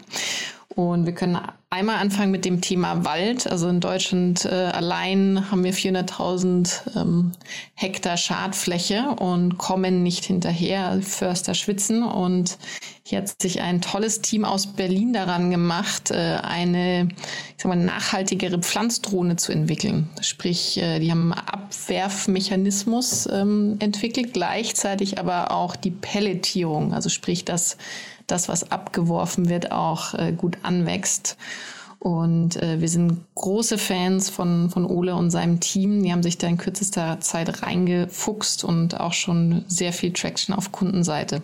Und 0.75 1.05
wir 1.05 1.13
können 1.13 1.37
einmal 1.71 1.97
anfangen 1.97 2.31
mit 2.31 2.45
dem 2.45 2.61
Thema 2.61 3.05
Wald. 3.05 3.45
Also 3.45 3.69
in 3.69 3.79
Deutschland 3.79 4.45
äh, 4.45 4.49
allein 4.49 5.51
haben 5.51 5.63
wir 5.63 5.73
400.000 5.73 6.97
ähm, 6.99 7.31
Hektar 7.75 8.17
Schadfläche 8.17 9.15
und 9.19 9.59
kommen 9.59 10.01
nicht 10.01 10.25
hinterher. 10.25 10.99
Förster 11.01 11.53
schwitzen. 11.53 12.01
Und 12.03 12.57
hier 13.03 13.19
hat 13.19 13.39
sich 13.39 13.61
ein 13.61 13.81
tolles 13.81 14.21
Team 14.21 14.45
aus 14.45 14.67
Berlin 14.67 15.13
daran 15.13 15.51
gemacht, 15.51 16.09
äh, 16.09 16.39
eine 16.41 17.09
ich 17.55 17.63
sag 17.63 17.69
mal, 17.69 17.75
nachhaltigere 17.75 18.57
Pflanzdrohne 18.59 19.35
zu 19.35 19.51
entwickeln. 19.51 20.09
Sprich, 20.21 20.77
äh, 20.81 20.99
die 20.99 21.11
haben 21.11 21.33
Abwerfmechanismus 21.33 23.29
ähm, 23.31 23.75
entwickelt, 23.79 24.33
gleichzeitig 24.33 25.19
aber 25.19 25.51
auch 25.51 25.75
die 25.75 25.91
Pelletierung. 25.91 26.93
Also 26.93 27.09
sprich, 27.09 27.45
dass 27.45 27.77
das, 28.31 28.47
was 28.47 28.71
abgeworfen 28.71 29.49
wird, 29.49 29.71
auch 29.71 30.13
äh, 30.13 30.31
gut 30.31 30.57
anwächst. 30.63 31.37
Und 31.99 32.55
äh, 32.55 32.79
wir 32.79 32.87
sind 32.87 33.17
große 33.35 33.77
Fans 33.77 34.29
von, 34.29 34.69
von 34.69 34.85
Ole 34.85 35.15
und 35.15 35.31
seinem 35.31 35.59
Team. 35.59 36.01
Die 36.01 36.11
haben 36.11 36.23
sich 36.23 36.37
da 36.37 36.47
in 36.47 36.57
kürzester 36.57 37.19
Zeit 37.19 37.61
reingefuchst 37.61 38.63
und 38.63 38.99
auch 38.99 39.13
schon 39.13 39.65
sehr 39.67 39.91
viel 39.91 40.13
Traction 40.13 40.55
auf 40.55 40.71
Kundenseite. 40.71 41.41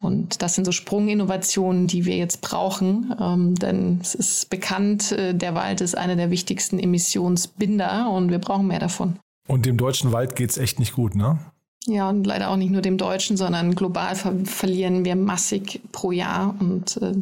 Und 0.00 0.42
das 0.42 0.54
sind 0.54 0.64
so 0.64 0.72
Sprunginnovationen, 0.72 1.86
die 1.86 2.04
wir 2.04 2.16
jetzt 2.16 2.42
brauchen, 2.42 3.14
ähm, 3.18 3.54
denn 3.54 3.98
es 4.02 4.14
ist 4.14 4.50
bekannt, 4.50 5.12
äh, 5.12 5.34
der 5.34 5.54
Wald 5.54 5.80
ist 5.80 5.96
einer 5.96 6.16
der 6.16 6.30
wichtigsten 6.30 6.78
Emissionsbinder 6.78 8.10
und 8.10 8.30
wir 8.30 8.38
brauchen 8.38 8.66
mehr 8.66 8.80
davon. 8.80 9.16
Und 9.48 9.64
dem 9.64 9.78
deutschen 9.78 10.12
Wald 10.12 10.36
geht 10.36 10.50
es 10.50 10.58
echt 10.58 10.78
nicht 10.78 10.92
gut, 10.92 11.14
ne? 11.14 11.38
Ja, 11.86 12.08
und 12.08 12.26
leider 12.26 12.50
auch 12.50 12.56
nicht 12.56 12.70
nur 12.70 12.80
dem 12.80 12.96
deutschen, 12.96 13.36
sondern 13.36 13.74
global 13.74 14.14
ver 14.14 14.34
verlieren 14.44 15.04
wir 15.04 15.16
massig 15.16 15.80
pro 15.92 16.12
Jahr 16.12 16.54
und 16.58 16.96
äh, 16.98 17.14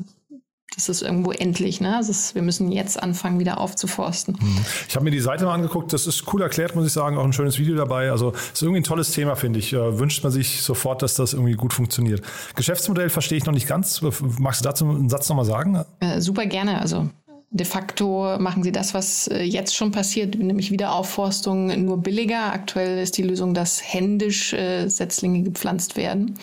das 0.75 0.89
ist 0.89 1.03
irgendwo 1.03 1.33
endlich. 1.33 1.81
Ne? 1.81 1.97
Also 1.97 2.11
ist, 2.11 2.35
wir 2.35 2.43
müssen 2.43 2.73
jetzt 2.73 3.03
anfangen, 3.03 3.39
wieder 3.39 3.59
aufzuforsten. 3.59 4.37
Mhm. 4.41 4.65
Ich 4.89 4.95
habe 4.95 5.05
mir 5.05 5.11
die 5.11 5.21
Seite 5.21 5.45
mal 5.45 5.55
angeguckt. 5.55 5.93
Das 5.93 6.07
ist 6.07 6.25
cool 6.33 6.43
erklärt, 6.43 6.75
muss 6.75 6.87
ich 6.87 6.93
sagen. 6.93 7.19
Auch 7.19 7.25
ein 7.25 7.33
schönes 7.33 7.59
Video 7.59 7.77
dabei. 7.77 8.11
Also 8.11 8.33
ist 8.53 8.63
irgendwie 8.63 8.81
ein 8.81 8.85
tolles 8.85 9.13
Thema, 9.13 9.37
finde 9.37 9.59
ich. 9.59 9.73
Äh, 9.73 9.99
wünscht 9.99 10.23
man 10.23 10.33
sich 10.33 10.63
sofort, 10.63 11.03
dass 11.03 11.15
das 11.15 11.35
irgendwie 11.35 11.55
gut 11.55 11.73
funktioniert. 11.73 12.23
Geschäftsmodell 12.55 13.11
verstehe 13.11 13.39
ich 13.39 13.45
noch 13.45 13.53
nicht 13.53 13.69
ganz. 13.69 14.01
Magst 14.39 14.61
du 14.61 14.65
dazu 14.65 14.89
einen 14.89 15.11
Satz 15.11 15.29
nochmal 15.29 15.45
sagen? 15.45 15.85
Äh, 16.01 16.21
super 16.21 16.47
gerne. 16.47 16.81
Also 16.81 17.09
De 17.55 17.67
facto 17.67 18.39
machen 18.39 18.63
sie 18.63 18.73
das, 18.73 18.95
was 18.95 19.29
äh, 19.29 19.43
jetzt 19.43 19.77
schon 19.77 19.91
passiert, 19.91 20.37
nämlich 20.37 20.71
Wiederaufforstung 20.71 21.85
nur 21.85 21.99
billiger. 21.99 22.51
Aktuell 22.51 23.03
ist 23.03 23.19
die 23.19 23.23
Lösung, 23.23 23.53
dass 23.53 23.83
händisch 23.83 24.55
äh, 24.55 24.89
Setzlinge 24.89 25.43
gepflanzt 25.43 25.99
werden 25.99 26.39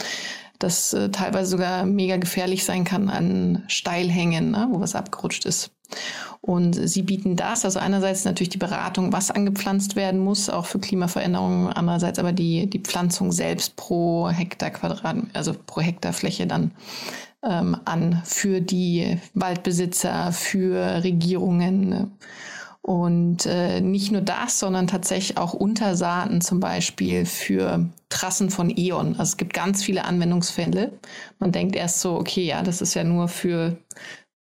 das 0.60 0.94
äh, 0.94 1.10
teilweise 1.10 1.50
sogar 1.52 1.86
mega 1.86 2.18
gefährlich 2.18 2.66
sein 2.66 2.84
kann 2.84 3.10
an 3.10 3.64
Steilhängen, 3.68 4.52
ne, 4.52 4.68
wo 4.72 4.80
was 4.80 4.96
abgerutscht 4.96 5.46
ist. 5.46 5.72
Und 6.42 6.74
sie 6.74 7.02
bieten 7.02 7.36
das, 7.36 7.66
also 7.66 7.80
einerseits 7.80 8.24
natürlich 8.24 8.50
die 8.50 8.58
Beratung, 8.58 9.12
was 9.12 9.32
angepflanzt 9.32 9.96
werden 9.96 10.20
muss, 10.20 10.50
auch 10.50 10.66
für 10.66 10.80
Klimaveränderungen, 10.80 11.68
andererseits 11.68 12.20
aber 12.20 12.32
die, 12.32 12.70
die 12.70 12.80
Pflanzung 12.80 13.32
selbst 13.32 13.76
pro 13.76 14.30
Hektar 14.30 14.70
Quadrat, 14.70 15.18
also 15.34 15.56
pro 15.66 15.82
Hektar 15.82 16.14
Fläche 16.14 16.48
dann 16.48 16.72
ähm, 17.44 17.76
an 17.86 18.22
für 18.24 18.62
die 18.62 19.20
Waldbesitzer, 19.34 20.32
für 20.32 21.04
Regierungen. 21.04 22.12
Und 22.90 23.46
äh, 23.46 23.82
nicht 23.82 24.12
nur 24.12 24.22
das, 24.22 24.58
sondern 24.58 24.88
tatsächlich 24.88 25.38
auch 25.38 25.54
Untersaaten 25.54 26.42
zum 26.42 26.60
Beispiel 26.60 27.28
für 27.28 27.88
Trassen 28.10 28.50
von 28.50 28.76
E.ON. 28.76 29.10
Also 29.10 29.22
es 29.22 29.38
gibt 29.38 29.54
ganz 29.54 29.84
viele 29.84 30.06
Anwendungsfälle. 30.06 30.94
Man 31.38 31.52
denkt 31.52 31.76
erst 31.76 32.02
so, 32.02 32.16
okay, 32.16 32.44
ja, 32.44 32.64
das 32.64 32.82
ist 32.82 32.96
ja 32.96 33.04
nur 33.04 33.28
für 33.28 33.78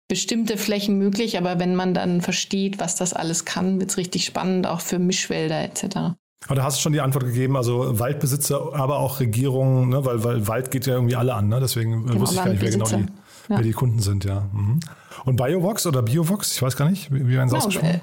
bestimmte 0.08 0.56
Flächen 0.56 0.98
möglich, 0.98 1.38
aber 1.38 1.60
wenn 1.60 1.76
man 1.76 1.94
dann 1.94 2.20
versteht, 2.20 2.80
was 2.80 2.96
das 2.96 3.12
alles 3.12 3.44
kann, 3.44 3.78
wird 3.78 3.90
es 3.90 3.96
richtig 3.96 4.24
spannend, 4.24 4.66
auch 4.66 4.80
für 4.80 4.98
Mischwälder 4.98 5.62
etc. 5.62 5.84
Aber 6.46 6.56
da 6.56 6.64
hast 6.64 6.78
du 6.78 6.82
schon 6.82 6.94
die 6.94 7.00
Antwort 7.00 7.26
gegeben, 7.26 7.56
also 7.56 8.00
Waldbesitzer, 8.00 8.74
aber 8.74 8.98
auch 8.98 9.20
Regierungen, 9.20 9.90
ne? 9.90 10.04
weil, 10.04 10.24
weil 10.24 10.48
Wald 10.48 10.72
geht 10.72 10.86
ja 10.86 10.94
irgendwie 10.94 11.14
alle 11.14 11.34
an, 11.34 11.46
ne? 11.46 11.60
deswegen 11.60 12.06
genau, 12.08 12.22
wusste 12.22 12.34
ich 12.34 12.42
gar 12.42 12.50
nicht, 12.50 12.60
wer 12.60 12.70
genau 12.72 12.86
die, 12.86 12.96
ja. 12.96 13.06
wer 13.46 13.62
die 13.62 13.70
Kunden 13.70 14.00
sind, 14.00 14.24
ja. 14.24 14.48
Mhm. 14.52 14.80
Und 15.24 15.36
Biovox 15.36 15.86
oder 15.86 16.02
Biovox, 16.02 16.54
ich 16.56 16.62
weiß 16.62 16.76
gar 16.76 16.88
nicht, 16.88 17.12
wie, 17.12 17.26
wie 17.28 17.36
werden 17.36 17.48
sie 17.48 17.54
genau, 17.54 17.66
ausgesprochen? 17.66 18.00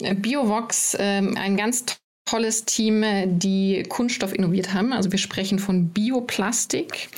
Äh, 0.00 0.14
Biovox, 0.14 0.94
äh, 0.94 1.22
ein 1.34 1.56
ganz 1.56 1.84
tolles 2.24 2.64
Team, 2.64 3.04
die 3.26 3.82
Kunststoff 3.88 4.34
innoviert 4.34 4.72
haben. 4.72 4.92
Also 4.92 5.10
wir 5.10 5.18
sprechen 5.18 5.58
von 5.58 5.88
Bioplastik 5.88 7.08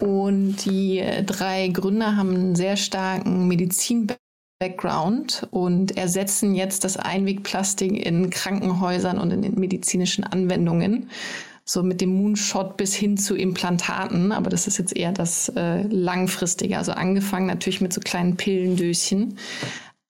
und 0.00 0.56
die 0.64 1.02
drei 1.26 1.68
Gründer 1.68 2.16
haben 2.16 2.34
einen 2.34 2.56
sehr 2.56 2.76
starken 2.76 3.46
Medizin-Background 3.48 5.46
und 5.50 5.96
ersetzen 5.96 6.54
jetzt 6.54 6.84
das 6.84 6.96
Einwegplastik 6.96 8.04
in 8.04 8.30
Krankenhäusern 8.30 9.18
und 9.18 9.30
in 9.32 9.54
medizinischen 9.54 10.24
Anwendungen. 10.24 11.10
So 11.68 11.82
mit 11.82 12.00
dem 12.00 12.14
Moonshot 12.14 12.78
bis 12.78 12.94
hin 12.94 13.18
zu 13.18 13.36
Implantaten, 13.36 14.32
aber 14.32 14.48
das 14.48 14.66
ist 14.66 14.78
jetzt 14.78 14.96
eher 14.96 15.12
das 15.12 15.50
äh, 15.50 15.82
langfristige. 15.82 16.78
Also 16.78 16.92
angefangen 16.92 17.46
natürlich 17.46 17.82
mit 17.82 17.92
so 17.92 18.00
kleinen 18.00 18.36
Pillendöschen 18.36 19.36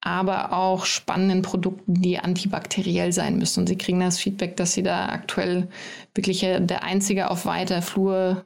aber 0.01 0.53
auch 0.53 0.85
spannenden 0.85 1.43
Produkten, 1.43 1.95
die 1.95 2.19
antibakteriell 2.19 3.13
sein 3.13 3.37
müssen. 3.37 3.61
Und 3.61 3.67
sie 3.67 3.77
kriegen 3.77 4.01
das 4.01 4.19
Feedback, 4.19 4.57
dass 4.57 4.73
sie 4.73 4.83
da 4.83 5.09
aktuell 5.09 5.69
wirklich 6.15 6.41
der 6.41 6.85
Einzige 6.85 7.31
auf 7.31 7.47
weiter 7.47 7.83
Flur 7.83 8.45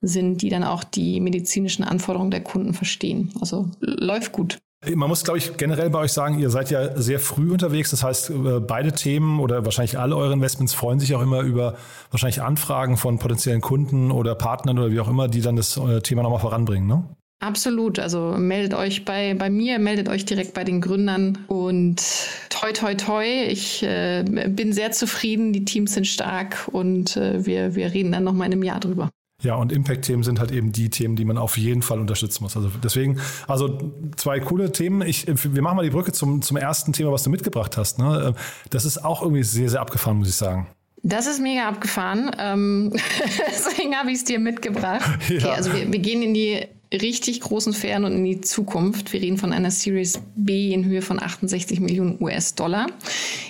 sind, 0.00 0.42
die 0.42 0.48
dann 0.48 0.64
auch 0.64 0.84
die 0.84 1.20
medizinischen 1.20 1.84
Anforderungen 1.84 2.30
der 2.30 2.42
Kunden 2.42 2.74
verstehen. 2.74 3.32
Also 3.40 3.68
läuft 3.80 4.32
gut. 4.32 4.58
Man 4.94 5.08
muss, 5.08 5.24
glaube 5.24 5.38
ich, 5.38 5.56
generell 5.56 5.90
bei 5.90 6.00
euch 6.00 6.12
sagen, 6.12 6.38
ihr 6.38 6.50
seid 6.50 6.70
ja 6.70 7.00
sehr 7.00 7.20
früh 7.20 7.52
unterwegs. 7.52 7.90
Das 7.90 8.02
heißt, 8.02 8.30
äh, 8.30 8.60
beide 8.60 8.92
Themen 8.92 9.40
oder 9.40 9.64
wahrscheinlich 9.64 9.98
alle 9.98 10.16
eure 10.16 10.32
Investments 10.32 10.74
freuen 10.74 11.00
sich 11.00 11.14
auch 11.14 11.22
immer 11.22 11.40
über 11.40 11.76
wahrscheinlich 12.10 12.42
Anfragen 12.42 12.96
von 12.96 13.18
potenziellen 13.18 13.60
Kunden 13.60 14.10
oder 14.10 14.34
Partnern 14.34 14.78
oder 14.78 14.90
wie 14.90 15.00
auch 15.00 15.08
immer, 15.08 15.28
die 15.28 15.40
dann 15.40 15.56
das 15.56 15.76
äh, 15.76 16.00
Thema 16.00 16.22
nochmal 16.22 16.40
voranbringen. 16.40 16.86
Ne? 16.86 17.04
Absolut. 17.40 17.98
Also 17.98 18.36
meldet 18.38 18.74
euch 18.74 19.04
bei, 19.04 19.34
bei 19.34 19.50
mir, 19.50 19.78
meldet 19.78 20.08
euch 20.08 20.24
direkt 20.24 20.54
bei 20.54 20.64
den 20.64 20.80
Gründern 20.80 21.38
und 21.46 22.02
toi, 22.48 22.72
toi, 22.72 22.94
toi. 22.94 23.24
Ich 23.48 23.82
äh, 23.82 24.24
bin 24.48 24.72
sehr 24.72 24.92
zufrieden, 24.92 25.52
die 25.52 25.64
Teams 25.64 25.92
sind 25.94 26.06
stark 26.06 26.68
und 26.72 27.16
äh, 27.16 27.44
wir, 27.44 27.74
wir 27.74 27.92
reden 27.92 28.12
dann 28.12 28.24
nochmal 28.24 28.46
in 28.46 28.54
einem 28.54 28.62
Jahr 28.62 28.80
drüber. 28.80 29.10
Ja, 29.44 29.54
und 29.54 29.72
Impact-Themen 29.72 30.22
sind 30.22 30.40
halt 30.40 30.50
eben 30.50 30.72
die 30.72 30.90
Themen, 30.90 31.16
die 31.16 31.24
man 31.24 31.38
auf 31.38 31.56
jeden 31.56 31.82
Fall 31.82 32.00
unterstützen 32.00 32.42
muss. 32.42 32.56
Also 32.56 32.70
deswegen, 32.82 33.20
also 33.46 33.92
zwei 34.16 34.40
coole 34.40 34.72
Themen. 34.72 35.02
Ich, 35.02 35.26
wir 35.26 35.62
machen 35.62 35.76
mal 35.76 35.84
die 35.84 35.90
Brücke 35.90 36.12
zum, 36.12 36.42
zum 36.42 36.56
ersten 36.56 36.92
Thema, 36.92 37.12
was 37.12 37.22
du 37.22 37.30
mitgebracht 37.30 37.76
hast. 37.76 37.98
Ne? 37.98 38.34
Das 38.70 38.84
ist 38.84 39.04
auch 39.04 39.22
irgendwie 39.22 39.44
sehr, 39.44 39.68
sehr 39.68 39.80
abgefahren, 39.80 40.18
muss 40.18 40.28
ich 40.28 40.36
sagen. 40.36 40.66
Das 41.02 41.26
ist 41.26 41.40
mega 41.40 41.68
abgefahren. 41.68 42.30
Ähm, 42.38 42.92
deswegen 43.46 43.94
habe 43.94 44.10
ich 44.10 44.16
es 44.16 44.24
dir 44.24 44.38
mitgebracht. 44.38 45.04
Ja. 45.28 45.36
Okay, 45.36 45.50
also 45.50 45.72
wir, 45.72 45.90
wir 45.92 45.98
gehen 45.98 46.22
in 46.22 46.34
die 46.34 46.66
richtig 46.92 47.40
großen 47.40 47.72
Sphären 47.72 48.04
und 48.04 48.12
in 48.12 48.24
die 48.24 48.40
Zukunft. 48.40 49.12
Wir 49.12 49.20
reden 49.20 49.38
von 49.38 49.52
einer 49.52 49.70
Series 49.70 50.20
B 50.36 50.72
in 50.72 50.84
Höhe 50.84 51.02
von 51.02 51.20
68 51.20 51.80
Millionen 51.80 52.22
US-Dollar. 52.22 52.86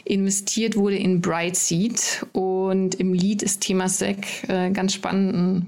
Investiert 0.05 0.77
wurde 0.77 0.97
in 0.97 1.21
Brightseed 1.21 2.27
und 2.33 2.95
im 2.97 3.13
Lead 3.13 3.43
ist 3.43 3.61
Temasek, 3.61 4.49
äh, 4.49 4.71
ganz 4.71 4.95
spannend. 4.95 5.67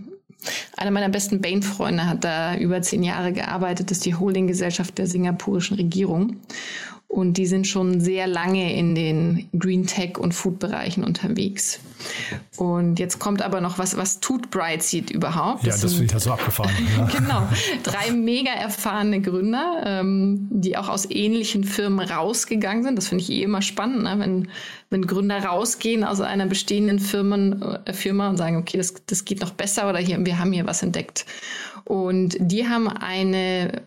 Einer 0.76 0.90
meiner 0.90 1.08
besten 1.08 1.40
Bain-Freunde 1.40 2.06
hat 2.06 2.24
da 2.24 2.56
über 2.56 2.82
zehn 2.82 3.02
Jahre 3.02 3.32
gearbeitet, 3.32 3.90
ist 3.90 4.04
die 4.04 4.14
Holdinggesellschaft 4.14 4.98
der 4.98 5.06
singapurischen 5.06 5.76
Regierung. 5.76 6.36
Und 7.16 7.38
die 7.38 7.46
sind 7.46 7.66
schon 7.66 7.98
sehr 8.02 8.26
lange 8.26 8.76
in 8.76 8.94
den 8.94 9.48
Green 9.58 9.86
Tech 9.86 10.18
und 10.18 10.34
Food 10.34 10.58
Bereichen 10.58 11.02
unterwegs. 11.02 11.80
Und 12.58 12.98
jetzt 12.98 13.18
kommt 13.18 13.40
aber 13.40 13.62
noch 13.62 13.78
was, 13.78 13.96
was 13.96 14.20
tut 14.20 14.50
Brightseed 14.50 15.10
überhaupt? 15.10 15.62
Ja, 15.62 15.70
das, 15.70 15.80
das 15.80 15.92
finde 15.92 16.04
ich 16.04 16.12
ja 16.12 16.20
so 16.20 16.32
abgefahren. 16.32 16.70
Ja. 16.98 17.06
genau. 17.06 17.48
Drei 17.84 18.10
mega 18.10 18.50
erfahrene 18.50 19.22
Gründer, 19.22 19.82
ähm, 19.86 20.46
die 20.50 20.76
auch 20.76 20.90
aus 20.90 21.10
ähnlichen 21.10 21.64
Firmen 21.64 22.06
rausgegangen 22.06 22.84
sind. 22.84 22.96
Das 22.96 23.08
finde 23.08 23.24
ich 23.24 23.30
eh 23.30 23.42
immer 23.42 23.62
spannend, 23.62 24.02
ne? 24.02 24.16
wenn, 24.18 24.48
wenn 24.90 25.06
Gründer 25.06 25.42
rausgehen 25.42 26.04
aus 26.04 26.20
einer 26.20 26.44
bestehenden 26.44 26.98
Firmen, 26.98 27.62
äh, 27.62 27.94
Firma 27.94 28.28
und 28.28 28.36
sagen, 28.36 28.58
okay, 28.58 28.76
das, 28.76 28.92
das 29.06 29.24
geht 29.24 29.40
noch 29.40 29.52
besser 29.52 29.88
oder 29.88 30.00
hier, 30.00 30.22
wir 30.22 30.38
haben 30.38 30.52
hier 30.52 30.66
was 30.66 30.82
entdeckt. 30.82 31.24
Und 31.84 32.36
die 32.38 32.68
haben 32.68 32.88
eine 32.88 33.86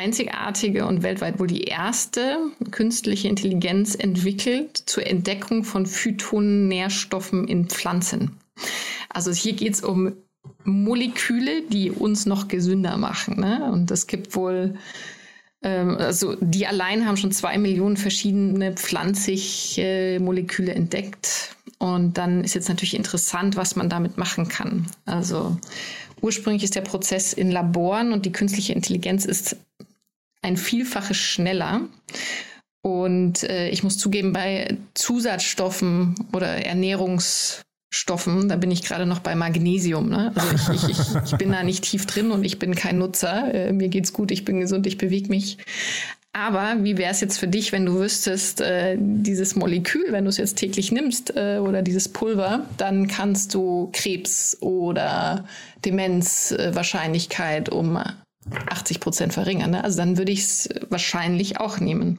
einzigartige 0.00 0.86
und 0.86 1.02
weltweit 1.02 1.38
wohl 1.38 1.46
die 1.46 1.64
erste 1.64 2.38
künstliche 2.70 3.28
Intelligenz 3.28 3.94
entwickelt 3.94 4.82
zur 4.86 5.06
Entdeckung 5.06 5.62
von 5.62 5.84
Phytonährstoffen 5.84 7.46
in 7.46 7.66
Pflanzen. 7.66 8.32
Also 9.10 9.30
hier 9.30 9.52
geht 9.52 9.74
es 9.74 9.82
um 9.82 10.14
Moleküle, 10.64 11.62
die 11.68 11.90
uns 11.90 12.24
noch 12.24 12.48
gesünder 12.48 12.96
machen. 12.96 13.40
Ne? 13.40 13.70
Und 13.70 13.90
es 13.90 14.06
gibt 14.06 14.34
wohl, 14.34 14.76
ähm, 15.62 15.96
also 15.98 16.34
die 16.40 16.66
allein 16.66 17.06
haben 17.06 17.18
schon 17.18 17.32
zwei 17.32 17.58
Millionen 17.58 17.98
verschiedene 17.98 18.72
pflanzliche 18.72 20.18
Moleküle 20.20 20.72
entdeckt. 20.72 21.56
Und 21.78 22.16
dann 22.16 22.42
ist 22.42 22.54
jetzt 22.54 22.68
natürlich 22.68 22.94
interessant, 22.94 23.56
was 23.56 23.76
man 23.76 23.90
damit 23.90 24.16
machen 24.16 24.48
kann. 24.48 24.86
Also 25.04 25.56
ursprünglich 26.22 26.64
ist 26.64 26.74
der 26.74 26.82
Prozess 26.82 27.32
in 27.32 27.50
Laboren 27.50 28.12
und 28.12 28.24
die 28.24 28.32
künstliche 28.32 28.72
Intelligenz 28.72 29.24
ist 29.24 29.56
ein 30.42 30.56
Vielfaches 30.56 31.16
schneller. 31.16 31.82
Und 32.82 33.42
äh, 33.42 33.68
ich 33.68 33.82
muss 33.82 33.98
zugeben, 33.98 34.32
bei 34.32 34.78
Zusatzstoffen 34.94 36.14
oder 36.32 36.64
Ernährungsstoffen, 36.64 38.48
da 38.48 38.56
bin 38.56 38.70
ich 38.70 38.82
gerade 38.82 39.04
noch 39.04 39.18
bei 39.18 39.34
Magnesium. 39.34 40.08
Ne? 40.08 40.32
Also 40.34 40.72
ich, 40.72 40.84
ich, 40.84 40.98
ich, 40.98 41.32
ich, 41.32 41.36
bin 41.36 41.52
da 41.52 41.62
nicht 41.62 41.84
tief 41.84 42.06
drin 42.06 42.30
und 42.30 42.44
ich 42.44 42.58
bin 42.58 42.74
kein 42.74 42.98
Nutzer. 42.98 43.52
Äh, 43.52 43.72
mir 43.72 43.88
geht's 43.88 44.14
gut, 44.14 44.30
ich 44.30 44.46
bin 44.46 44.60
gesund, 44.60 44.86
ich 44.86 44.96
bewege 44.96 45.28
mich. 45.28 45.58
Aber 46.32 46.76
wie 46.84 46.96
wäre 46.96 47.10
es 47.10 47.20
jetzt 47.20 47.38
für 47.38 47.48
dich, 47.48 47.72
wenn 47.72 47.84
du 47.86 47.98
wüsstest, 47.98 48.60
äh, 48.60 48.96
dieses 48.98 49.56
Molekül, 49.56 50.06
wenn 50.10 50.24
du 50.24 50.30
es 50.30 50.36
jetzt 50.36 50.56
täglich 50.56 50.92
nimmst 50.92 51.36
äh, 51.36 51.58
oder 51.58 51.82
dieses 51.82 52.08
Pulver, 52.08 52.66
dann 52.76 53.08
kannst 53.08 53.52
du 53.52 53.90
Krebs 53.92 54.56
oder 54.60 55.44
Demenzwahrscheinlichkeit 55.84 57.68
um 57.68 57.98
80 58.68 59.00
Prozent 59.00 59.34
verringern. 59.34 59.70
Ne? 59.72 59.84
Also 59.84 59.98
dann 59.98 60.16
würde 60.16 60.32
ich 60.32 60.40
es 60.40 60.68
wahrscheinlich 60.88 61.60
auch 61.60 61.78
nehmen. 61.78 62.18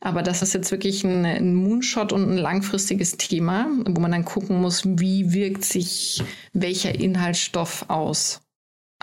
Aber 0.00 0.22
das 0.22 0.42
ist 0.42 0.52
jetzt 0.52 0.70
wirklich 0.70 1.04
ein, 1.04 1.24
ein, 1.24 1.54
Moonshot 1.54 2.12
und 2.12 2.28
ein 2.28 2.36
langfristiges 2.36 3.16
Thema, 3.16 3.68
wo 3.86 4.00
man 4.00 4.12
dann 4.12 4.24
gucken 4.24 4.60
muss, 4.60 4.82
wie 4.84 5.32
wirkt 5.32 5.64
sich 5.64 6.22
welcher 6.52 6.94
Inhaltsstoff 6.94 7.86
aus. 7.88 8.40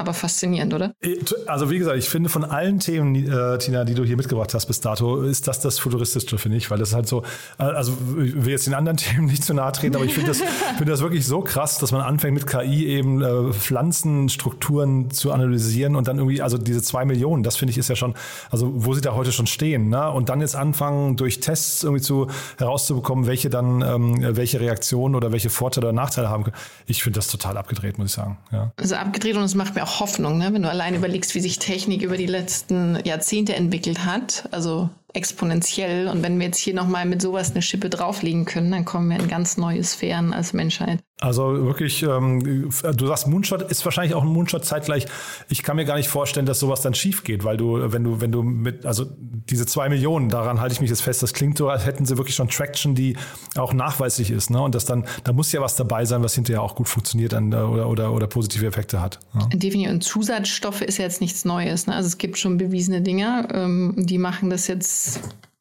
Aber 0.02 0.14
faszinierend, 0.14 0.74
oder? 0.74 0.94
Äh, 1.02 1.18
also 1.48 1.70
wie 1.70 1.80
gesagt, 1.80 1.98
ich 1.98 2.10
finde 2.10 2.30
von 2.30 2.44
allen 2.44 2.80
Themen, 2.80 3.16
äh, 3.16 3.58
Tina, 3.58 3.86
die 3.86 3.94
du 3.94 4.04
hier 4.04 4.18
mitgebracht 4.18 4.54
hast 4.54 4.66
bis 4.66 4.82
dato, 4.82 5.22
ist 5.22 5.48
das 5.48 5.60
das 5.60 5.80
futuristischste, 5.80 6.38
finde 6.38 6.58
ich, 6.58 6.70
weil 6.70 6.80
das 6.80 6.94
halt 6.94 7.08
so, 7.08 7.24
äh, 7.58 7.64
also 7.64 7.98
ich 8.24 8.36
will 8.46 8.52
jetzt 8.52 8.68
den 8.68 8.74
anderen 8.74 8.98
Themen 8.98 9.28
nicht 9.28 9.44
zu 9.44 9.54
nahe 9.54 9.72
treten, 9.72 9.96
aber 9.96 10.06
ich 10.06 10.14
finde 10.14 10.30
das, 10.30 10.42
finde 10.78 10.92
das 10.92 11.02
wirklich 11.02 11.26
so 11.26 11.42
krass, 11.42 11.78
dass 11.78 11.92
man 11.92 12.02
anfängt 12.02 12.34
mit 12.34 12.48
KI 12.48 12.88
eben 12.88 13.22
äh, 13.22 13.54
Pflanzenstrukturen 13.54 15.12
zu 15.12 15.32
analysieren 15.32 15.96
und 15.96 16.08
dann 16.08 16.18
irgendwie, 16.18 16.42
also 16.42 16.58
diese 16.58 16.82
zwei 16.82 17.06
Millionen, 17.06 17.44
das 17.44 17.58
finde 17.58 17.72
ich 17.72 17.78
ist 17.78 17.90
ja 17.90 17.96
schon, 17.96 18.16
also 18.50 18.72
wo 18.74 18.94
sie 18.94 19.02
da 19.02 19.14
heute 19.14 19.32
schon 19.32 19.48
stehen, 19.48 19.90
ne? 19.90 20.10
Und 20.12 20.30
dann 20.30 20.42
jetzt 20.42 20.56
anfangen, 20.56 21.16
durch 21.18 21.40
Tests 21.40 21.84
irgendwie 21.84 22.02
zu 22.02 22.28
herauszubekommen, 22.58 23.28
welche 23.28 23.50
dann, 23.50 23.82
ähm, 23.82 24.36
welche 24.36 24.60
Reaktionen 24.60 25.16
oder 25.16 25.32
welche 25.32 25.50
Vorteile 25.50 25.88
oder 25.88 25.94
Nachteile 25.94 26.30
haben 26.30 26.44
können. 26.44 26.56
Ich 26.88 27.04
finde 27.04 27.18
das 27.18 27.28
total 27.28 27.58
abgedreht, 27.58 27.98
muss 27.98 28.08
ich 28.08 28.14
sagen. 28.14 28.38
Ja. 28.52 28.72
Also 28.78 28.96
abgedreht 28.96 29.36
und 29.36 29.44
es 29.44 29.56
macht 29.56 29.76
mir 29.76 29.84
auch 29.84 29.91
Hoffnung, 30.00 30.38
ne? 30.38 30.54
wenn 30.54 30.64
du 30.64 30.70
allein 30.70 30.96
überlegst, 30.96 31.36
wie 31.36 31.40
sich 31.40 31.60
Technik 31.60 32.02
über 32.02 32.18
die 32.18 32.26
letzten 32.26 32.98
Jahrzehnte 33.04 33.56
entwickelt 33.56 34.06
hat. 34.06 34.48
Also 34.52 34.90
exponentiell. 35.13 36.08
Und 36.08 36.24
wenn 36.24 36.39
wir 36.39 36.47
jetzt 36.47 36.58
hier 36.58 36.74
nochmal 36.74 37.06
mit 37.06 37.21
sowas 37.21 37.52
eine 37.52 37.62
Schippe 37.62 37.89
drauflegen 37.89 38.45
können, 38.45 38.71
dann 38.71 38.86
kommen 38.86 39.10
wir 39.10 39.19
in 39.19 39.28
ganz 39.28 39.58
neue 39.58 39.84
Sphären 39.84 40.34
als 40.34 40.54
Menschheit. 40.54 41.00
Also 41.21 41.65
wirklich, 41.65 42.02
ähm, 42.02 42.71
du 42.95 43.08
sagst 43.08 43.28
Moonshot 43.28 43.62
ist 43.69 43.86
wahrscheinlich 43.86 44.15
auch 44.15 44.24
ein 44.24 44.30
Moonshot 44.30 44.65
zeitgleich. 44.65 45.06
Ich 45.50 45.62
kann 45.62 45.76
mir 45.76 45.86
gar 45.86 45.97
nicht 45.97 46.10
vorstellen, 46.10 46.47
dass 46.47 46.60
sowas 46.60 46.82
dann 46.82 46.95
schief 46.95 47.24
geht, 47.24 47.43
weil 47.43 47.58
du, 47.58 47.91
wenn 47.93 48.04
du, 48.04 48.21
wenn 48.21 48.32
du 48.32 48.41
mit, 48.41 48.88
also 48.88 49.06
diese 49.08 49.67
zwei 49.67 49.88
Millionen, 49.88 50.30
daran 50.30 50.60
halte 50.60 50.74
ich 50.74 50.82
mich 50.82 50.89
jetzt 50.89 51.04
fest, 51.04 51.21
das 51.21 51.34
klingt 51.34 51.60
so, 51.60 51.69
als 51.69 51.86
hätten 51.86 52.08
sie 52.08 52.17
wirklich 52.17 52.36
schon 52.36 52.50
Traction, 52.50 52.95
die 52.95 53.17
auch 53.56 53.71
nachweislich 53.71 54.32
ist, 54.32 54.50
ne? 54.50 54.60
Und 54.63 54.74
das 54.74 54.86
dann, 54.86 55.06
da 55.24 55.32
muss 55.32 55.52
ja 55.52 55.62
was 55.62 55.76
dabei 55.76 56.06
sein, 56.06 56.24
was 56.24 56.34
hinterher 56.34 56.63
auch 56.63 56.74
gut 56.74 56.88
funktioniert 56.88 57.36
an, 57.36 57.54
oder, 57.54 57.88
oder, 57.88 58.13
oder 58.13 58.26
positive 58.26 58.65
Effekte 58.65 59.00
hat. 59.00 59.19
Ja. 59.36 59.45
Definitiv. 59.54 59.91
Und 59.91 60.04
Zusatzstoffe 60.04 60.82
ist 60.82 60.97
ja 60.97 61.04
jetzt 61.06 61.21
nichts 61.21 61.45
Neues. 61.45 61.86
Ne? 61.86 61.93
Also 61.93 62.08
es 62.08 62.17
gibt 62.17 62.39
schon 62.39 62.58
bewiesene 62.58 63.02
Dinge, 63.02 63.47
ähm, 63.54 63.93
die 63.95 64.17
machen 64.17 64.50
das 64.50 64.65
jetzt 64.65 65.01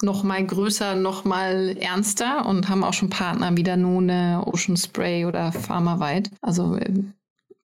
noch 0.02 0.22
mal 0.22 0.44
größer, 0.44 0.94
noch 0.94 1.24
mal 1.24 1.76
ernster 1.78 2.46
und 2.46 2.68
haben 2.68 2.84
auch 2.84 2.94
schon 2.94 3.10
Partner 3.10 3.56
wie 3.56 3.62
Danone, 3.62 4.42
Ocean 4.46 4.76
Spray 4.76 5.26
oder 5.26 5.52
Pharmawide. 5.52 6.30
Also 6.40 6.76
äh, 6.76 6.92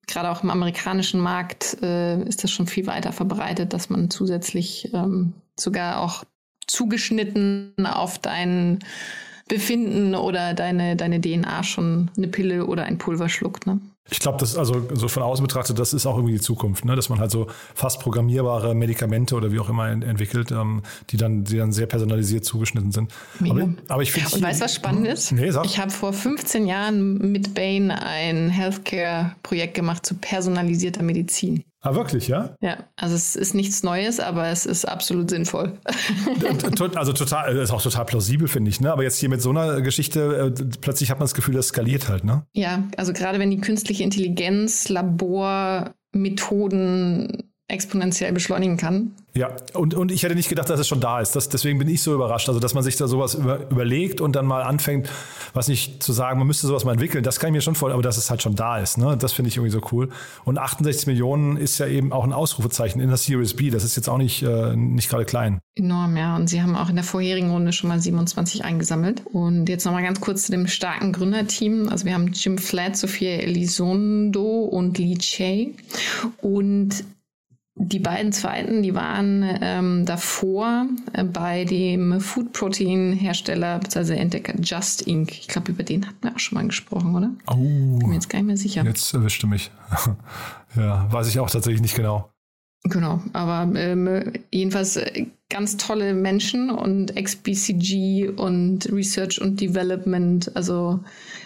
gerade 0.07 0.31
auch 0.31 0.43
im 0.43 0.51
amerikanischen 0.51 1.21
Markt 1.21 1.79
äh, 1.83 2.23
ist 2.23 2.45
das 2.45 2.51
schon 2.51 2.67
viel 2.67 2.87
weiter 2.87 3.12
verbreitet, 3.12 3.73
dass 3.73 3.91
man 3.91 4.11
zusätzlich 4.11 4.93
ähm, 4.93 5.33
sogar 5.59 6.01
auch 6.01 6.25
zugeschnitten 6.67 7.75
auf 7.87 8.19
dein 8.19 8.81
Befinden 9.49 10.15
oder 10.15 10.55
deine, 10.55 10.97
deine 10.97 11.21
DNA 11.21 11.62
schon 11.62 12.11
eine 12.17 12.29
Pille 12.29 12.67
oder 12.67 12.85
ein 12.85 12.99
Pulver 12.99 13.29
schluckt. 13.29 13.67
Ne? 13.67 13.81
Ich 14.09 14.21
glaube, 14.21 14.38
das 14.38 14.57
also 14.57 14.87
so 14.95 15.09
von 15.09 15.23
außen 15.23 15.45
betrachtet, 15.45 15.79
das 15.79 15.92
ist 15.92 16.07
auch 16.07 16.16
irgendwie 16.16 16.35
die 16.35 16.40
Zukunft, 16.40 16.85
ne? 16.85 16.95
dass 16.95 17.09
man 17.09 17.19
halt 17.19 17.31
so 17.31 17.49
fast 17.75 18.01
programmierbare 18.01 18.75
Medikamente 18.75 19.35
oder 19.35 19.51
wie 19.51 19.59
auch 19.59 19.69
immer 19.69 19.88
entwickelt, 19.88 20.53
ähm, 20.53 20.83
die 21.11 21.16
dann, 21.16 21.45
die 21.45 21.57
dann 21.57 21.73
sehr 21.73 21.87
personalisiert 21.87 22.45
zugeschnitten 22.45 22.92
sind. 22.92 23.12
Aber, 23.49 23.69
aber, 23.88 24.03
ich 24.03 24.12
finde. 24.12 24.35
Und 24.35 24.42
weißt 24.42 24.61
du, 24.61 24.64
was 24.64 24.75
spannend 24.75 25.09
ist? 25.09 25.33
Nee, 25.33 25.51
sag. 25.51 25.64
Ich 25.64 25.79
habe 25.79 25.90
vor 25.90 26.12
15 26.12 26.66
Jahren 26.66 27.33
mit 27.33 27.55
Bain 27.55 27.90
ein 27.90 28.49
Healthcare-Projekt 28.49 29.75
gemacht 29.75 30.07
zu 30.07 30.14
personalisierter 30.14 31.03
Medizin. 31.03 31.64
Ah, 31.83 31.95
wirklich, 31.95 32.27
ja? 32.27 32.57
Ja, 32.61 32.79
also 32.97 33.15
es 33.15 33.37
ist 33.37 33.55
nichts 33.55 33.83
Neues, 33.83 34.19
aber 34.19 34.49
es 34.49 34.67
ist 34.67 34.87
absolut 34.87 35.31
sinnvoll. 35.31 35.79
also 36.97 37.12
total, 37.12 37.57
ist 37.57 37.71
auch 37.71 37.83
total 37.83 38.07
plausibel, 38.07 38.49
finde 38.49 38.71
ich. 38.71 38.81
Ne? 38.81 38.91
Aber 38.91 39.05
jetzt 39.05 39.19
hier 39.19 39.29
mit 39.29 39.41
so 39.41 39.51
einer 39.51 39.81
Geschichte, 39.83 40.53
äh, 40.59 40.65
plötzlich 40.81 41.11
hat 41.11 41.19
man 41.19 41.25
das 41.25 41.35
Gefühl, 41.35 41.55
das 41.55 41.69
skaliert 41.69 42.09
halt, 42.09 42.25
ne? 42.25 42.45
Ja, 42.55 42.83
also 42.97 43.12
gerade 43.12 43.39
wenn 43.39 43.51
die 43.51 43.61
künstliche 43.61 44.03
Intelligenz, 44.03 44.89
Labormethoden 44.89 47.53
exponentiell 47.69 48.33
beschleunigen 48.33 48.77
kann. 48.77 49.13
Ja, 49.35 49.51
und, 49.75 49.93
und 49.95 50.13
ich 50.13 50.23
hätte 50.23 50.35
nicht 50.35 50.49
gedacht, 50.49 50.71
dass 50.71 50.81
es 50.81 50.89
schon 50.89 51.01
da 51.01 51.21
ist. 51.21 51.37
Das, 51.37 51.49
deswegen 51.49 51.79
bin 51.79 51.89
ich 51.89 52.01
so 52.01 52.15
überrascht. 52.15 52.49
Also, 52.49 52.61
dass 52.61 52.75
man 52.75 52.83
sich 52.83 52.97
da 52.97 53.09
sowas 53.09 53.35
über, 53.35 53.69
überlegt 53.71 54.21
und 54.21 54.35
dann 54.35 54.47
mal 54.47 54.63
anfängt, 54.63 55.11
was 55.53 55.69
nicht 55.69 56.03
zu 56.03 56.13
sagen, 56.13 56.39
man 56.39 56.47
müsste 56.47 56.67
sowas 56.69 56.85
mal 56.85 56.93
entwickeln, 56.93 57.25
das 57.25 57.39
kann 57.39 57.49
ich 57.49 57.55
mir 57.55 57.61
schon 57.61 57.75
vorstellen, 57.75 57.95
aber 57.95 58.03
dass 58.03 58.17
es 58.17 58.31
halt 58.31 58.41
schon 58.41 58.55
da 58.55 58.79
ist. 58.79 58.99
Ne? 58.99 59.17
Das 59.19 59.33
finde 59.33 59.49
ich 59.49 59.57
irgendwie 59.57 59.73
so 59.73 59.81
cool. 59.93 60.11
Und 60.45 60.59
68 60.59 61.07
Millionen 61.09 61.57
ist 61.57 61.79
ja 61.79 61.87
eben 61.87 62.13
auch 62.13 62.25
ein 62.25 62.33
Ausrufezeichen 62.33 63.01
in 63.01 63.09
der 63.09 63.19
Series 63.19 63.55
B. 63.55 63.71
Das 63.71 63.85
ist 63.85 63.97
jetzt 63.97 64.09
auch 64.09 64.19
nicht, 64.19 64.43
äh, 64.43 64.75
nicht 64.77 65.11
gerade 65.11 65.25
klein. 65.25 65.61
Enorm, 65.75 66.17
ja. 66.17 66.37
Und 66.37 66.49
sie 66.49 66.63
haben 66.63 66.77
auch 66.77 66.89
in 66.89 66.95
der 66.95 67.05
vorherigen 67.05 67.51
Runde 67.51 67.73
schon 67.73 67.89
mal 67.89 68.01
27 68.01 68.65
eingesammelt. 68.65 69.23
Und 69.27 69.69
jetzt 69.69 69.85
nochmal 69.85 70.05
ganz 70.05 70.21
kurz 70.21 70.45
zu 70.45 70.53
dem 70.53 70.69
starken 70.69 71.13
Gründerteam. 71.13 71.89
Also 71.91 72.07
wir 72.07 72.15
haben 72.15 72.33
Jim 72.33 72.57
Flatt, 72.57 72.97
Sophia 72.97 73.33
Elizondo 73.33 74.61
und 74.65 74.97
Lee 74.99 75.17
Che. 75.19 75.75
Und 76.41 77.05
die 77.79 77.99
beiden 77.99 78.33
zweiten, 78.33 78.83
die 78.83 78.95
waren 78.95 79.45
ähm, 79.61 80.07
davor 80.07 80.87
äh, 81.12 81.25
bei 81.25 81.67
dem 81.67 82.21
Food 82.21 82.53
Protein 82.55 83.12
Hersteller 83.12 83.79
bzw. 83.79 84.15
Entdecker 84.15 84.55
Just 84.61 85.03
Inc. 85.03 85.31
Ich 85.31 85.47
glaube, 85.47 85.73
über 85.73 85.83
den 85.83 86.07
hatten 86.07 86.17
wir 86.23 86.35
auch 86.35 86.39
schon 86.39 86.57
mal 86.57 86.67
gesprochen, 86.67 87.15
oder? 87.15 87.31
Oh. 87.47 87.99
Bin 87.99 88.09
mir 88.09 88.15
jetzt 88.15 88.31
gar 88.31 88.39
nicht 88.39 88.47
mehr 88.47 88.57
sicher. 88.57 88.83
Jetzt 88.83 89.12
erwischte 89.12 89.47
mich. 89.47 89.71
ja, 90.77 91.07
weiß 91.12 91.29
ich 91.29 91.39
auch 91.39 91.51
tatsächlich 91.51 91.83
nicht 91.83 91.95
genau. 91.95 92.31
Genau, 92.85 93.21
aber 93.33 93.69
ähm, 93.79 94.33
jedenfalls 94.51 94.97
äh, 94.97 95.27
ganz 95.49 95.77
tolle 95.77 96.13
Menschen 96.13 96.71
und 96.71 97.15
XBCG 97.15 98.31
und 98.31 98.91
Research 98.91 99.41
und 99.41 99.61
Development, 99.61 100.51
also 100.57 100.99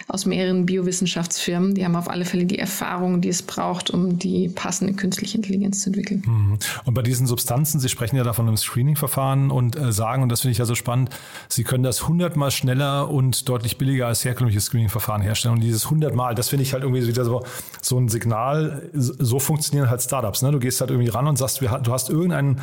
aus 0.09 0.25
mehreren 0.25 0.65
Biowissenschaftsfirmen. 0.65 1.75
Die 1.75 1.85
haben 1.85 1.95
auf 1.95 2.09
alle 2.09 2.25
Fälle 2.25 2.47
die 2.47 2.59
Erfahrung, 2.59 3.21
die 3.21 3.29
es 3.29 3.43
braucht, 3.43 3.91
um 3.91 4.19
die 4.19 4.49
passende 4.49 4.95
künstliche 4.95 5.37
Intelligenz 5.37 5.83
zu 5.83 5.91
entwickeln. 5.91 6.23
Mhm. 6.27 6.59
Und 6.87 6.95
bei 6.95 7.03
diesen 7.03 7.27
Substanzen, 7.27 7.79
Sie 7.79 7.91
sprechen 7.91 8.17
ja 8.17 8.25
davon 8.25 8.49
im 8.49 8.57
Screening-Verfahren 8.57 9.51
und 9.51 9.77
äh, 9.77 9.93
sagen, 9.93 10.23
und 10.23 10.31
das 10.31 10.41
finde 10.41 10.53
ich 10.53 10.59
ja 10.59 10.65
so 10.65 10.75
spannend, 10.75 11.11
Sie 11.49 11.63
können 11.63 11.83
das 11.83 12.09
hundertmal 12.09 12.51
schneller 12.51 13.11
und 13.11 13.51
deutlich 13.51 13.77
billiger 13.77 14.07
als 14.07 14.25
herkömmliches 14.25 14.65
Screening-Verfahren 14.65 15.21
herstellen. 15.21 15.57
Und 15.57 15.61
dieses 15.61 15.91
hundertmal, 15.91 16.35
das 16.35 16.49
finde 16.49 16.63
ich 16.63 16.73
halt 16.73 16.85
irgendwie 16.85 17.07
wieder 17.07 17.27
so, 17.27 17.45
so 17.83 17.99
ein 17.99 18.09
Signal. 18.09 18.89
So 18.95 19.39
funktionieren 19.39 19.91
halt 19.91 20.01
Startups. 20.01 20.41
Ne? 20.41 20.53
Du 20.53 20.59
gehst 20.59 20.81
halt 20.81 20.91
irgendwie 20.91 21.11
ran 21.11 21.27
und 21.27 21.37
sagst, 21.37 21.61
du 21.61 21.93
hast 21.93 22.09
irgendeinen 22.09 22.63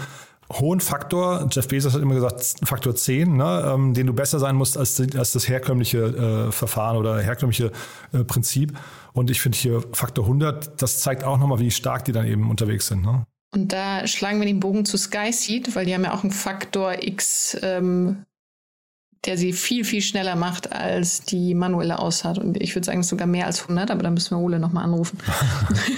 hohen 0.54 0.80
Faktor, 0.80 1.48
Jeff 1.52 1.68
Bezos 1.68 1.94
hat 1.94 2.02
immer 2.02 2.16
gesagt, 2.16 2.56
Faktor 2.64 2.96
10, 2.96 3.36
ne, 3.36 3.74
ähm, 3.74 3.94
den 3.94 4.08
du 4.08 4.14
besser 4.14 4.40
sein 4.40 4.56
musst 4.56 4.78
als, 4.78 5.00
als 5.16 5.34
das 5.34 5.48
herkömmliche 5.48 6.48
äh, 6.48 6.52
Verfahren 6.52 6.98
oder 6.98 7.20
herkömmliche 7.20 7.72
äh, 8.14 8.24
Prinzip. 8.24 8.78
Und 9.14 9.30
ich 9.30 9.42
finde 9.42 9.58
hier 9.58 9.84
Faktor 9.92 10.26
100, 10.26 10.82
das 10.82 11.00
zeigt 11.00 11.24
auch 11.24 11.38
nochmal, 11.38 11.60
wie 11.60 11.72
stark 11.72 12.06
die 12.06 12.12
dann 12.12 12.26
eben 12.26 12.50
unterwegs 12.50 12.88
sind. 12.88 13.02
Ne? 13.04 13.26
Und 13.54 13.74
da 13.74 14.08
schlagen 14.08 14.40
wir 14.40 14.48
den 14.48 14.60
Bogen 14.60 14.86
zu 14.86 14.98
Skyseed, 14.98 15.76
weil 15.76 15.86
die 15.86 15.94
haben 15.94 16.04
ja 16.04 16.14
auch 16.14 16.24
einen 16.24 16.32
Faktor 16.32 17.04
X, 17.04 17.58
ähm, 17.62 18.24
der 19.26 19.38
sie 19.38 19.52
viel, 19.52 19.84
viel 19.84 20.02
schneller 20.02 20.36
macht, 20.36 20.72
als 20.72 21.22
die 21.22 21.56
manuelle 21.56 22.00
aushat. 22.00 22.38
Und 22.38 22.62
ich 22.62 22.74
würde 22.76 22.86
sagen, 22.86 23.04
sogar 23.04 23.28
mehr 23.28 23.48
als 23.48 23.64
100, 23.64 23.92
aber 23.92 24.04
da 24.04 24.12
müssen 24.12 24.38
wir 24.38 24.40
Ole 24.42 24.60
nochmal 24.60 24.86
anrufen. 24.86 25.18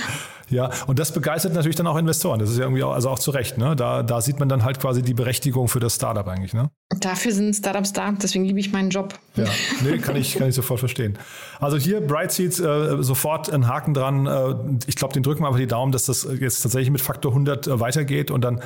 Ja, 0.50 0.70
und 0.88 1.00
das 1.00 1.14
begeistert 1.14 1.54
natürlich 1.54 1.76
dann 1.76 1.88
auch 1.88 1.98
Investoren. 1.98 2.40
Das 2.40 2.50
ist 2.50 2.58
ja 2.58 2.64
irgendwie 2.64 2.84
auch, 2.84 2.94
also 2.94 3.10
auch 3.10 3.20
zu 3.20 3.32
Recht. 3.32 3.58
Ne? 3.58 3.76
Da, 3.76 4.04
da 4.04 4.22
sieht 4.22 4.40
man 4.40 4.50
dann 4.50 4.64
halt 4.64 4.80
quasi 4.80 5.02
die 5.02 5.14
Berechtigung 5.14 5.68
für 5.68 5.80
das 5.80 5.96
Startup 5.96 6.28
eigentlich. 6.28 6.54
Ne? 6.54 6.70
Dafür 7.00 7.32
sind 7.32 7.54
Startups 7.54 7.94
da, 7.94 8.12
deswegen 8.12 8.46
liebe 8.46 8.60
ich 8.60 8.72
meinen 8.72 8.90
Job. 8.90 9.14
Ja, 9.36 9.46
nee, 9.84 10.00
kann 10.00 10.16
ich, 10.16 10.36
kann 10.36 10.50
ich 10.50 10.56
sofort 10.56 10.80
verstehen. 10.80 11.18
Also 11.60 11.78
hier 11.78 12.02
Brightseeds 12.02 12.60
äh, 12.60 13.04
sofort 13.04 13.52
ein 13.52 13.68
Haken 13.68 13.94
dran. 13.94 14.26
Äh, 14.26 14.56
ich 14.88 14.96
glaube, 14.96 15.14
den 15.14 15.24
drücken 15.24 15.44
wir 15.44 15.48
einfach 15.48 15.60
die 15.60 15.68
Daumen, 15.68 15.92
dass 15.92 16.06
das 16.06 16.28
jetzt 16.40 16.62
tatsächlich 16.62 16.90
mit 16.90 17.02
Faktor 17.02 17.32
100 17.32 17.68
äh, 17.68 17.80
weitergeht 17.80 18.32
und 18.32 18.42
dann 18.42 18.62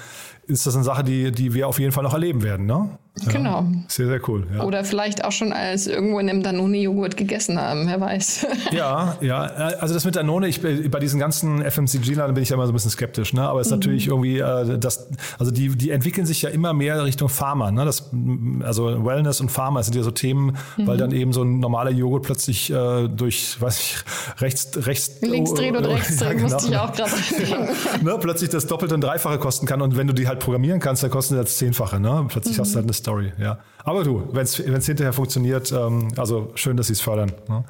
ist 0.47 0.67
das 0.67 0.75
eine 0.75 0.83
Sache, 0.83 1.03
die, 1.03 1.31
die 1.31 1.53
wir 1.53 1.67
auf 1.67 1.79
jeden 1.79 1.91
Fall 1.91 2.03
noch 2.03 2.13
erleben 2.13 2.43
werden. 2.43 2.65
Ne? 2.65 2.97
Ja, 3.21 3.31
genau. 3.31 3.65
Sehr, 3.87 4.07
sehr 4.07 4.27
cool. 4.27 4.47
Ja. 4.55 4.63
Oder 4.63 4.83
vielleicht 4.83 5.23
auch 5.23 5.31
schon 5.31 5.53
als 5.53 5.85
irgendwo 5.85 6.17
in 6.17 6.27
einem 6.27 6.41
Danone-Joghurt 6.41 7.15
gegessen 7.15 7.61
haben, 7.61 7.85
wer 7.85 8.01
weiß. 8.01 8.47
ja, 8.71 9.17
ja. 9.21 9.41
Also 9.41 9.93
das 9.93 10.03
mit 10.03 10.15
Danone, 10.15 10.47
ich, 10.47 10.61
bei 10.61 10.99
diesen 10.99 11.19
ganzen 11.19 11.61
FMCG-Lern 11.61 12.33
bin 12.33 12.41
ich 12.41 12.49
ja 12.49 12.55
immer 12.55 12.65
so 12.65 12.71
ein 12.71 12.73
bisschen 12.73 12.89
skeptisch. 12.89 13.33
Ne? 13.33 13.43
Aber 13.43 13.61
es 13.61 13.67
ist 13.67 13.71
mhm. 13.71 13.79
natürlich 13.79 14.07
irgendwie, 14.07 14.39
äh, 14.39 14.79
das, 14.79 15.09
also 15.37 15.51
die, 15.51 15.69
die 15.69 15.91
entwickeln 15.91 16.25
sich 16.25 16.41
ja 16.41 16.49
immer 16.49 16.73
mehr 16.73 17.03
Richtung 17.03 17.29
Pharma. 17.29 17.71
Ne? 17.71 17.85
Das, 17.85 18.11
also 18.63 19.05
Wellness 19.05 19.41
und 19.41 19.49
Pharma 19.49 19.83
sind 19.83 19.95
ja 19.95 20.01
so 20.01 20.11
Themen, 20.11 20.57
mhm. 20.77 20.87
weil 20.87 20.97
dann 20.97 21.11
eben 21.11 21.33
so 21.33 21.43
ein 21.43 21.59
normaler 21.59 21.91
Joghurt 21.91 22.23
plötzlich 22.23 22.71
äh, 22.71 23.07
durch, 23.09 23.61
weiß 23.61 23.79
ich, 23.79 23.95
rechts, 24.41 24.87
rechts. 24.87 25.21
Links 25.21 25.51
oh, 25.51 25.55
drehen 25.55 25.77
und 25.77 25.85
oh, 25.85 25.91
rechts 25.91 26.17
drehen, 26.17 26.27
ja, 26.29 26.33
genau. 26.33 26.53
musste 26.55 26.71
ich 26.71 26.77
auch 26.77 26.93
gerade 26.93 27.11
ne? 28.03 28.17
Plötzlich 28.19 28.49
das 28.49 28.65
Doppelte 28.65 28.95
und 28.95 29.01
Dreifache 29.01 29.37
kosten 29.37 29.67
kann. 29.67 29.83
Und 29.83 29.97
wenn 29.97 30.07
du 30.07 30.13
die 30.13 30.27
halt 30.27 30.32
halt 30.33 30.43
programmieren 30.43 30.79
kannst, 30.79 31.03
dann 31.03 31.11
kostet 31.11 31.37
das 31.37 31.57
Zehnfache. 31.57 31.99
Ne? 31.99 32.25
Plötzlich 32.29 32.57
mhm. 32.57 32.61
hast 32.61 32.71
du 32.71 32.75
halt 32.75 32.85
eine 32.85 32.93
Story. 32.93 33.33
Ja. 33.37 33.59
Aber 33.83 34.03
du, 34.03 34.27
wenn 34.31 34.43
es 34.43 34.55
hinterher 34.85 35.13
funktioniert, 35.13 35.71
ähm, 35.71 36.09
also 36.17 36.51
schön, 36.55 36.77
dass 36.77 36.87
sie 36.87 36.93
es 36.93 37.01
fördern. 37.01 37.31
Ne? 37.47 37.63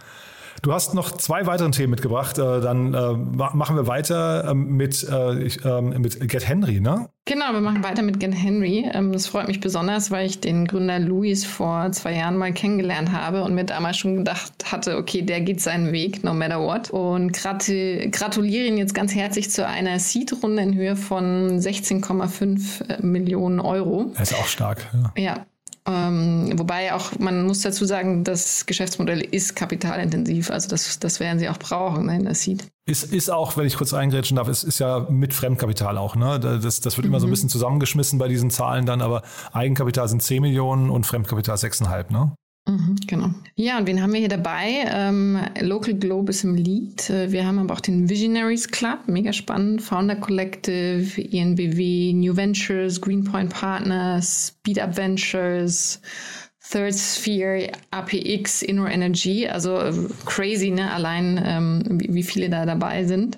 Du 0.63 0.71
hast 0.71 0.93
noch 0.93 1.11
zwei 1.11 1.45
weitere 1.45 1.69
Themen 1.71 1.91
mitgebracht. 1.91 2.37
Äh, 2.37 2.61
dann 2.61 2.93
äh, 2.93 3.13
machen 3.17 3.75
wir 3.75 3.85
weiter 3.85 4.47
ähm, 4.49 4.77
mit, 4.77 5.03
äh, 5.03 5.47
ähm, 5.65 5.89
mit 6.01 6.25
Get 6.29 6.47
Henry, 6.47 6.79
ne? 6.79 7.09
Genau, 7.25 7.51
wir 7.51 7.59
machen 7.59 7.83
weiter 7.83 8.01
mit 8.01 8.21
Gen 8.21 8.31
Henry. 8.31 8.89
Ähm, 8.93 9.11
das 9.11 9.27
freut 9.27 9.49
mich 9.49 9.59
besonders, 9.59 10.09
weil 10.09 10.25
ich 10.25 10.39
den 10.39 10.65
Gründer 10.65 10.99
Louis 10.99 11.43
vor 11.43 11.91
zwei 11.91 12.15
Jahren 12.15 12.37
mal 12.37 12.53
kennengelernt 12.53 13.11
habe 13.11 13.43
und 13.43 13.55
mir 13.55 13.65
damals 13.65 13.97
schon 13.97 14.15
gedacht 14.15 14.53
hatte, 14.71 14.95
okay, 14.95 15.21
der 15.21 15.41
geht 15.41 15.59
seinen 15.59 15.91
Weg, 15.91 16.23
no 16.23 16.33
matter 16.33 16.61
what. 16.61 16.91
Und 16.91 17.33
gratuliere 17.33 18.65
ihn 18.65 18.77
jetzt 18.77 18.95
ganz 18.95 19.13
herzlich 19.13 19.51
zu 19.51 19.67
einer 19.67 19.99
Seed-Runde 19.99 20.63
in 20.63 20.75
Höhe 20.75 20.95
von 20.95 21.59
16,5 21.59 22.89
äh, 22.89 23.05
Millionen 23.05 23.59
Euro. 23.59 24.13
Er 24.15 24.21
ist 24.21 24.33
auch 24.33 24.47
stark. 24.47 24.87
Ja, 25.17 25.23
ja 25.23 25.45
ähm, 25.85 26.57
wobei 26.57 26.93
auch, 26.93 27.19
man 27.19 27.45
muss 27.45 27.61
dazu 27.61 27.83
sagen, 27.85 28.23
das 28.23 28.65
Geschäftsmodell 28.65 29.19
ist 29.19 29.55
kapitalintensiv. 29.55 30.49
Also 30.49 30.69
das, 30.69 30.97
das 30.99 31.19
werden 31.19 31.39
sie 31.39 31.49
auch 31.49 31.57
brauchen 31.57 32.05
ne, 32.05 32.15
in 32.15 32.23
der 32.23 32.35
Seed. 32.35 32.65
Ist, 32.85 33.11
ist 33.11 33.29
auch, 33.29 33.57
wenn 33.57 33.65
ich 33.65 33.75
kurz 33.75 33.93
eingrätschen 33.93 34.37
darf, 34.37 34.47
ist, 34.47 34.63
ist 34.63 34.79
ja 34.79 35.07
mit 35.09 35.33
Fremdkapital 35.33 35.97
auch. 35.97 36.15
Ne? 36.15 36.39
Das, 36.39 36.79
das 36.79 36.97
wird 36.97 37.05
mhm. 37.05 37.11
immer 37.11 37.19
so 37.19 37.25
ein 37.25 37.29
mhm. 37.29 37.31
bisschen 37.31 37.49
zusammengeschmissen 37.49 38.17
bei 38.17 38.29
diesen 38.29 38.49
Zahlen 38.49 38.85
dann, 38.85 39.01
aber 39.01 39.23
Eigenkapital 39.51 40.07
sind 40.07 40.23
10 40.23 40.41
Millionen 40.41 40.89
und 40.89 41.05
Fremdkapital 41.05 41.55
6,5. 41.57 42.11
Ne? 42.11 42.33
Mhm, 42.65 42.95
genau. 43.07 43.29
Ja, 43.55 43.77
und 43.77 43.87
wen 43.87 44.01
haben 44.01 44.13
wir 44.13 44.19
hier 44.21 44.29
dabei? 44.29 44.85
Ähm, 44.87 45.37
Local 45.59 45.93
Globe 45.95 46.31
ist 46.31 46.45
im 46.45 46.55
Lead. 46.55 47.09
Äh, 47.09 47.31
wir 47.31 47.45
haben 47.45 47.59
aber 47.59 47.73
auch 47.73 47.81
den 47.81 48.09
Visionaries 48.09 48.69
Club, 48.69 48.99
mega 49.07 49.33
spannend. 49.33 49.81
Founder 49.81 50.15
Collective, 50.15 51.21
ENBW, 51.21 52.13
New 52.13 52.35
Ventures, 52.35 53.01
Greenpoint 53.01 53.51
Partners, 53.51 54.53
Speed 54.59 54.79
Up 54.79 54.95
Ventures, 54.95 55.99
Third 56.71 56.95
Sphere, 56.95 57.69
APX, 57.91 58.61
Inner 58.61 58.89
Energy. 58.89 59.45
Also 59.45 59.77
äh, 59.77 59.93
crazy, 60.23 60.69
ne? 60.69 60.89
Allein 60.93 61.41
ähm, 61.45 61.83
wie, 61.99 62.13
wie, 62.13 62.23
viele 62.23 62.49
da 62.49 62.65
dabei 62.65 63.03
sind 63.03 63.37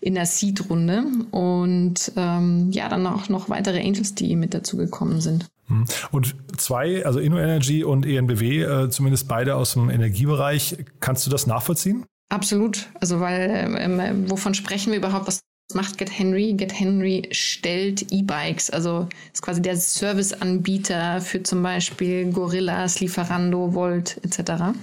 in 0.00 0.14
der 0.14 0.24
Seed-Runde. 0.24 1.04
Und 1.30 2.10
ähm, 2.16 2.70
ja, 2.70 2.88
dann 2.88 3.06
auch 3.06 3.28
noch 3.28 3.50
weitere 3.50 3.80
Angels, 3.80 4.14
die 4.14 4.34
mit 4.34 4.54
dazu 4.54 4.78
gekommen 4.78 5.20
sind. 5.20 5.51
Mhm. 5.72 5.84
Und 6.10 6.34
zwei, 6.56 7.04
also 7.04 7.18
InnoEnergy 7.18 7.84
und 7.84 8.06
ENBW, 8.06 8.62
äh, 8.62 8.90
zumindest 8.90 9.28
beide 9.28 9.56
aus 9.56 9.72
dem 9.74 9.90
Energiebereich, 9.90 10.76
kannst 11.00 11.26
du 11.26 11.30
das 11.30 11.46
nachvollziehen? 11.46 12.04
Absolut. 12.28 12.88
Also, 13.00 13.20
weil, 13.20 13.76
ähm, 13.78 14.00
äh, 14.00 14.30
wovon 14.30 14.54
sprechen 14.54 14.90
wir 14.92 14.98
überhaupt? 14.98 15.26
Was 15.26 15.40
macht 15.74 15.98
Get 15.98 16.18
Henry? 16.18 16.54
Get 16.54 16.78
Henry 16.78 17.28
stellt 17.30 18.10
E-Bikes, 18.10 18.70
also 18.70 19.08
ist 19.32 19.42
quasi 19.42 19.62
der 19.62 19.76
Serviceanbieter 19.76 21.20
für 21.20 21.42
zum 21.42 21.62
Beispiel 21.62 22.30
Gorillas, 22.30 23.00
Lieferando, 23.00 23.74
Volt 23.74 24.18
etc. 24.22 24.76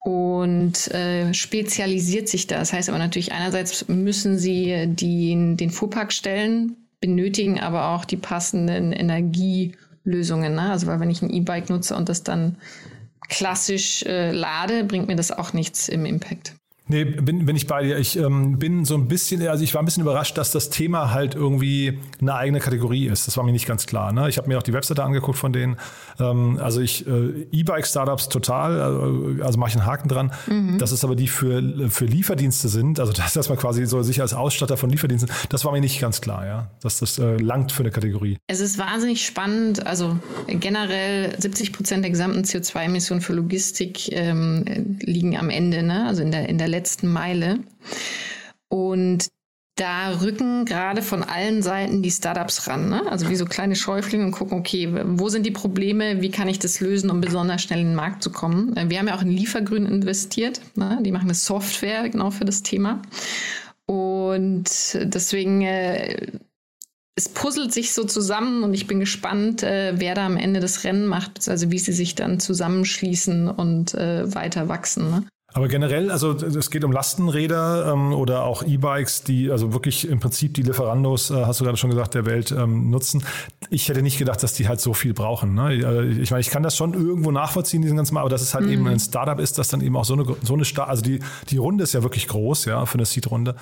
Und 0.00 0.88
äh, 0.88 1.32
spezialisiert 1.34 2.28
sich 2.28 2.46
da. 2.46 2.58
Das 2.58 2.72
heißt 2.72 2.88
aber 2.88 2.98
natürlich, 2.98 3.32
einerseits 3.32 3.88
müssen 3.88 4.38
sie 4.38 4.86
die, 4.86 5.56
den 5.56 5.70
Fuhrpark 5.70 6.12
stellen, 6.12 6.76
benötigen 7.00 7.60
aber 7.60 7.90
auch 7.90 8.04
die 8.04 8.16
passenden 8.16 8.92
Energielösungen. 10.04 10.54
Ne? 10.54 10.70
Also 10.70 10.86
weil 10.86 11.00
wenn 11.00 11.10
ich 11.10 11.22
ein 11.22 11.30
E-Bike 11.30 11.70
nutze 11.70 11.96
und 11.96 12.08
das 12.08 12.22
dann 12.22 12.56
klassisch 13.28 14.02
äh, 14.04 14.32
lade, 14.32 14.84
bringt 14.84 15.08
mir 15.08 15.16
das 15.16 15.30
auch 15.30 15.52
nichts 15.52 15.88
im 15.88 16.06
Impact. 16.06 16.54
Nee, 16.88 17.04
bin, 17.04 17.44
bin 17.44 17.54
ich 17.54 17.66
bei 17.66 17.82
dir. 17.82 17.98
Ich 17.98 18.16
ähm, 18.16 18.58
bin 18.58 18.86
so 18.86 18.94
ein 18.94 19.08
bisschen, 19.08 19.46
also 19.46 19.62
ich 19.62 19.74
war 19.74 19.82
ein 19.82 19.84
bisschen 19.84 20.02
überrascht, 20.02 20.38
dass 20.38 20.52
das 20.52 20.70
Thema 20.70 21.12
halt 21.12 21.34
irgendwie 21.34 21.98
eine 22.20 22.34
eigene 22.34 22.60
Kategorie 22.60 23.06
ist. 23.06 23.26
Das 23.26 23.36
war 23.36 23.44
mir 23.44 23.52
nicht 23.52 23.66
ganz 23.66 23.86
klar. 23.86 24.10
Ne? 24.12 24.28
Ich 24.28 24.38
habe 24.38 24.48
mir 24.48 24.56
auch 24.56 24.62
die 24.62 24.72
Webseite 24.72 25.04
angeguckt 25.04 25.38
von 25.38 25.52
denen. 25.52 25.76
Ähm, 26.18 26.58
also 26.62 26.80
ich, 26.80 27.06
äh, 27.06 27.46
E-Bike-Startups 27.52 28.30
total, 28.30 29.38
äh, 29.38 29.42
also 29.42 29.58
mache 29.58 29.70
ich 29.70 29.76
einen 29.76 29.84
Haken 29.84 30.08
dran. 30.08 30.32
Mhm. 30.46 30.78
Das 30.78 30.92
ist 30.92 31.04
aber 31.04 31.14
die 31.14 31.28
für, 31.28 31.90
für 31.90 32.06
Lieferdienste 32.06 32.68
sind, 32.68 33.00
also 33.00 33.12
das, 33.12 33.34
dass 33.34 33.50
man 33.50 33.58
quasi 33.58 33.84
so 33.84 34.02
sich 34.02 34.22
als 34.22 34.32
Ausstatter 34.32 34.78
von 34.78 34.88
Lieferdiensten, 34.88 35.30
das 35.50 35.66
war 35.66 35.72
mir 35.72 35.80
nicht 35.80 36.00
ganz 36.00 36.22
klar, 36.22 36.46
ja. 36.46 36.70
Dass 36.80 37.00
das 37.00 37.18
äh, 37.18 37.36
langt 37.36 37.70
für 37.70 37.82
eine 37.82 37.90
Kategorie. 37.90 38.38
Es 38.46 38.60
ist 38.60 38.78
wahnsinnig 38.78 39.26
spannend. 39.26 39.86
Also 39.86 40.18
generell 40.46 41.38
70 41.38 41.74
Prozent 41.74 42.02
der 42.02 42.10
gesamten 42.10 42.44
CO2-Emissionen 42.44 43.20
für 43.20 43.34
Logistik 43.34 44.10
ähm, 44.12 44.96
liegen 45.00 45.36
am 45.36 45.50
Ende, 45.50 45.82
ne? 45.82 46.06
also 46.06 46.22
in 46.22 46.30
der, 46.30 46.48
in 46.48 46.56
der 46.56 46.68
letzten 46.68 46.77
Meile. 47.06 47.60
Und 48.68 49.28
da 49.78 50.20
rücken 50.20 50.64
gerade 50.64 51.02
von 51.02 51.22
allen 51.22 51.62
Seiten 51.62 52.02
die 52.02 52.10
Startups 52.10 52.66
ran. 52.66 52.88
Ne? 52.88 53.10
Also 53.10 53.28
wie 53.28 53.36
so 53.36 53.44
kleine 53.44 53.76
Schäuflinge 53.76 54.24
und 54.24 54.32
gucken, 54.32 54.58
okay, 54.58 54.88
wo 55.04 55.28
sind 55.28 55.46
die 55.46 55.52
Probleme, 55.52 56.20
wie 56.20 56.30
kann 56.30 56.48
ich 56.48 56.58
das 56.58 56.80
lösen, 56.80 57.10
um 57.10 57.20
besonders 57.20 57.62
schnell 57.62 57.80
in 57.80 57.88
den 57.88 57.94
Markt 57.94 58.22
zu 58.22 58.32
kommen. 58.32 58.76
Äh, 58.76 58.90
wir 58.90 58.98
haben 58.98 59.06
ja 59.06 59.16
auch 59.16 59.22
in 59.22 59.30
Liefergrün 59.30 59.86
investiert. 59.86 60.60
Ne? 60.74 60.98
Die 61.02 61.12
machen 61.12 61.26
eine 61.26 61.34
Software 61.34 62.08
genau 62.08 62.30
für 62.30 62.44
das 62.44 62.62
Thema. 62.62 63.02
Und 63.86 64.68
deswegen, 64.94 65.62
äh, 65.62 66.26
es 67.14 67.28
puzzelt 67.28 67.72
sich 67.72 67.94
so 67.94 68.04
zusammen 68.04 68.62
und 68.62 68.74
ich 68.74 68.86
bin 68.86 69.00
gespannt, 69.00 69.62
äh, 69.62 69.94
wer 69.96 70.14
da 70.14 70.26
am 70.26 70.36
Ende 70.36 70.60
das 70.60 70.84
Rennen 70.84 71.06
macht, 71.06 71.48
also 71.48 71.70
wie 71.70 71.78
sie 71.78 71.92
sich 71.92 72.14
dann 72.14 72.38
zusammenschließen 72.38 73.48
und 73.48 73.94
äh, 73.94 74.34
weiter 74.34 74.68
wachsen. 74.68 75.10
Ne? 75.10 75.24
Aber 75.58 75.66
generell, 75.66 76.12
also 76.12 76.34
es 76.34 76.70
geht 76.70 76.84
um 76.84 76.92
Lastenräder 76.92 77.92
ähm, 77.92 78.12
oder 78.12 78.44
auch 78.44 78.62
E-Bikes, 78.62 79.24
die 79.24 79.50
also 79.50 79.72
wirklich 79.72 80.06
im 80.08 80.20
Prinzip 80.20 80.54
die 80.54 80.62
Lieferandos, 80.62 81.32
äh, 81.32 81.46
hast 81.46 81.58
du 81.58 81.64
gerade 81.64 81.76
schon 81.76 81.90
gesagt, 81.90 82.14
der 82.14 82.26
Welt 82.26 82.52
ähm, 82.52 82.90
nutzen. 82.90 83.24
Ich 83.68 83.88
hätte 83.88 84.00
nicht 84.00 84.18
gedacht, 84.18 84.40
dass 84.40 84.52
die 84.52 84.68
halt 84.68 84.80
so 84.80 84.94
viel 84.94 85.14
brauchen. 85.14 85.54
Ne? 85.54 85.74
Äh, 85.74 86.22
ich 86.22 86.30
meine, 86.30 86.42
ich 86.42 86.50
kann 86.50 86.62
das 86.62 86.76
schon 86.76 86.94
irgendwo 86.94 87.32
nachvollziehen, 87.32 87.82
diesen 87.82 87.96
ganzen 87.96 88.14
Mal, 88.14 88.20
aber 88.20 88.30
dass 88.30 88.40
es 88.40 88.54
halt 88.54 88.66
mhm. 88.66 88.72
eben 88.72 88.86
ein 88.86 89.00
Startup 89.00 89.40
ist, 89.40 89.58
das 89.58 89.66
dann 89.66 89.80
eben 89.80 89.96
auch 89.96 90.04
so 90.04 90.14
eine, 90.14 90.26
so 90.44 90.54
eine 90.54 90.64
Star 90.64 90.86
also 90.86 91.02
die, 91.02 91.18
die 91.48 91.56
Runde 91.56 91.82
ist 91.82 91.92
ja 91.92 92.04
wirklich 92.04 92.28
groß, 92.28 92.66
ja, 92.66 92.86
für 92.86 92.94
eine 92.94 93.04
Seed-Runde. 93.04 93.56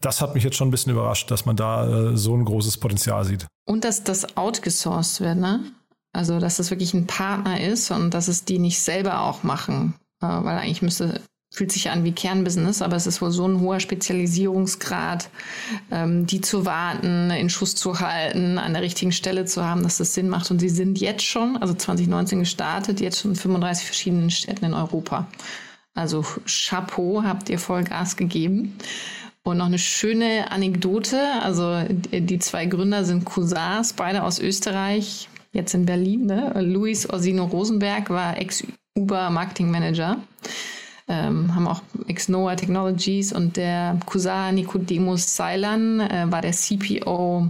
Das 0.00 0.20
hat 0.20 0.34
mich 0.34 0.42
jetzt 0.42 0.56
schon 0.56 0.66
ein 0.66 0.72
bisschen 0.72 0.90
überrascht, 0.90 1.30
dass 1.30 1.46
man 1.46 1.54
da 1.54 2.10
äh, 2.10 2.16
so 2.16 2.34
ein 2.34 2.44
großes 2.44 2.78
Potenzial 2.78 3.24
sieht. 3.24 3.46
Und 3.68 3.84
dass 3.84 4.02
das 4.02 4.36
outgesourced 4.36 5.20
wird, 5.20 5.38
ne? 5.38 5.60
Also, 6.12 6.40
dass 6.40 6.56
das 6.56 6.70
wirklich 6.70 6.92
ein 6.92 7.06
Partner 7.06 7.60
ist 7.60 7.92
und 7.92 8.14
dass 8.14 8.26
es 8.26 8.44
die 8.44 8.58
nicht 8.58 8.80
selber 8.80 9.20
auch 9.20 9.44
machen. 9.44 9.94
Äh, 10.20 10.26
weil 10.26 10.58
eigentlich 10.58 10.82
müsste, 10.82 11.20
fühlt 11.56 11.72
sich 11.72 11.88
an 11.88 12.04
wie 12.04 12.12
Kernbusiness, 12.12 12.82
aber 12.82 12.96
es 12.96 13.06
ist 13.06 13.22
wohl 13.22 13.30
so 13.30 13.48
ein 13.48 13.60
hoher 13.60 13.80
Spezialisierungsgrad, 13.80 15.30
ähm, 15.90 16.26
die 16.26 16.42
zu 16.42 16.66
warten, 16.66 17.30
in 17.30 17.48
Schuss 17.48 17.74
zu 17.74 17.98
halten, 17.98 18.58
an 18.58 18.74
der 18.74 18.82
richtigen 18.82 19.10
Stelle 19.10 19.46
zu 19.46 19.64
haben, 19.64 19.82
dass 19.82 19.96
das 19.96 20.12
Sinn 20.12 20.28
macht. 20.28 20.50
Und 20.50 20.58
sie 20.58 20.68
sind 20.68 21.00
jetzt 21.00 21.24
schon, 21.24 21.56
also 21.56 21.72
2019 21.72 22.40
gestartet, 22.40 23.00
jetzt 23.00 23.20
schon 23.20 23.30
in 23.30 23.36
35 23.38 23.86
verschiedenen 23.86 24.30
Städten 24.30 24.66
in 24.66 24.74
Europa. 24.74 25.28
Also 25.94 26.26
Chapeau, 26.44 27.22
habt 27.22 27.48
ihr 27.48 27.58
voll 27.58 27.84
Gas 27.84 28.18
gegeben. 28.18 28.76
Und 29.42 29.56
noch 29.56 29.66
eine 29.66 29.78
schöne 29.78 30.50
Anekdote, 30.50 31.18
also 31.42 31.84
die 31.88 32.38
zwei 32.38 32.66
Gründer 32.66 33.06
sind 33.06 33.24
Cousins, 33.24 33.94
beide 33.94 34.24
aus 34.24 34.40
Österreich, 34.40 35.30
jetzt 35.52 35.72
in 35.72 35.86
Berlin. 35.86 36.26
Ne? 36.26 36.52
Luis 36.60 37.08
Orsino 37.08 37.44
Rosenberg 37.46 38.10
war 38.10 38.36
ex 38.36 38.62
Uber 38.94 39.30
Marketing 39.30 39.70
Manager. 39.70 40.18
Ähm, 41.08 41.54
haben 41.54 41.68
auch 41.68 41.82
Exnoa 42.08 42.56
Technologies 42.56 43.32
und 43.32 43.56
der 43.56 43.98
Cousin 44.06 44.56
Nicodemus 44.56 45.36
Seilan 45.36 46.00
äh, 46.00 46.26
war 46.28 46.42
der 46.42 46.50
CPO, 46.50 47.48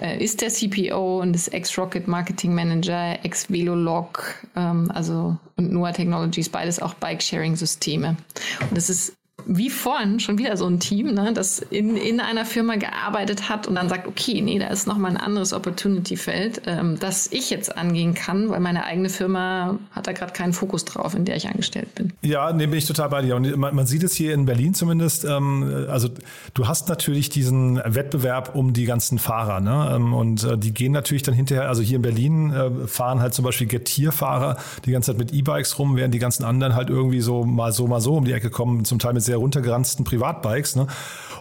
äh, 0.00 0.24
ist 0.24 0.40
der 0.40 0.48
CPO 0.48 1.20
und 1.20 1.34
ist 1.34 1.48
Ex-Rocket 1.48 2.08
Marketing 2.08 2.54
Manager, 2.54 3.22
Ex-Velolog, 3.22 4.36
ähm, 4.56 4.90
also 4.94 5.36
und 5.56 5.70
Noah 5.70 5.92
Technologies, 5.92 6.48
beides 6.48 6.80
auch 6.80 6.94
Bike-Sharing-Systeme. 6.94 8.16
Und 8.60 8.76
das 8.76 8.88
ist 8.88 9.17
wie 9.48 9.70
vorhin 9.70 10.20
schon 10.20 10.36
wieder 10.36 10.56
so 10.58 10.66
ein 10.66 10.78
Team, 10.78 11.14
ne, 11.14 11.32
das 11.32 11.58
in, 11.58 11.96
in 11.96 12.20
einer 12.20 12.44
Firma 12.44 12.76
gearbeitet 12.76 13.48
hat 13.48 13.66
und 13.66 13.76
dann 13.76 13.88
sagt, 13.88 14.06
okay, 14.06 14.42
nee, 14.42 14.58
da 14.58 14.66
ist 14.66 14.86
nochmal 14.86 15.10
ein 15.10 15.16
anderes 15.16 15.54
Opportunity-Feld, 15.54 16.62
ähm, 16.66 16.98
das 17.00 17.32
ich 17.32 17.48
jetzt 17.48 17.76
angehen 17.76 18.12
kann, 18.12 18.50
weil 18.50 18.60
meine 18.60 18.84
eigene 18.84 19.08
Firma 19.08 19.78
hat 19.92 20.06
da 20.06 20.12
gerade 20.12 20.34
keinen 20.34 20.52
Fokus 20.52 20.84
drauf, 20.84 21.14
in 21.14 21.24
der 21.24 21.36
ich 21.36 21.48
angestellt 21.48 21.94
bin. 21.94 22.12
Ja, 22.20 22.52
nee, 22.52 22.66
bin 22.66 22.78
ich 22.78 22.86
total 22.86 23.08
bei 23.08 23.22
dir. 23.22 23.36
Und 23.36 23.56
man, 23.56 23.74
man 23.74 23.86
sieht 23.86 24.02
es 24.02 24.14
hier 24.14 24.34
in 24.34 24.44
Berlin 24.44 24.74
zumindest. 24.74 25.24
Ähm, 25.24 25.86
also 25.88 26.08
du 26.52 26.68
hast 26.68 26.90
natürlich 26.90 27.30
diesen 27.30 27.80
Wettbewerb 27.84 28.54
um 28.54 28.74
die 28.74 28.84
ganzen 28.84 29.18
Fahrer. 29.18 29.60
Ne? 29.60 29.92
Ähm, 29.94 30.12
und 30.12 30.44
äh, 30.44 30.58
die 30.58 30.74
gehen 30.74 30.92
natürlich 30.92 31.22
dann 31.22 31.34
hinterher, 31.34 31.68
also 31.68 31.80
hier 31.80 31.96
in 31.96 32.02
Berlin 32.02 32.52
äh, 32.52 32.86
fahren 32.86 33.20
halt 33.20 33.32
zum 33.32 33.46
Beispiel 33.46 33.66
Getierfahrer 33.66 34.58
die 34.84 34.90
ganze 34.90 35.12
Zeit 35.12 35.18
mit 35.18 35.32
E-Bikes 35.32 35.78
rum, 35.78 35.96
während 35.96 36.12
die 36.12 36.18
ganzen 36.18 36.44
anderen 36.44 36.74
halt 36.74 36.90
irgendwie 36.90 37.20
so 37.22 37.44
mal 37.44 37.72
so, 37.72 37.86
mal 37.86 38.02
so 38.02 38.14
um 38.14 38.26
die 38.26 38.32
Ecke 38.32 38.50
kommen, 38.50 38.84
zum 38.84 38.98
Teil 38.98 39.14
mit 39.14 39.22
sehr 39.22 39.37
runtergeranzten 39.38 40.04
Privatbikes. 40.04 40.76
Ne? 40.76 40.86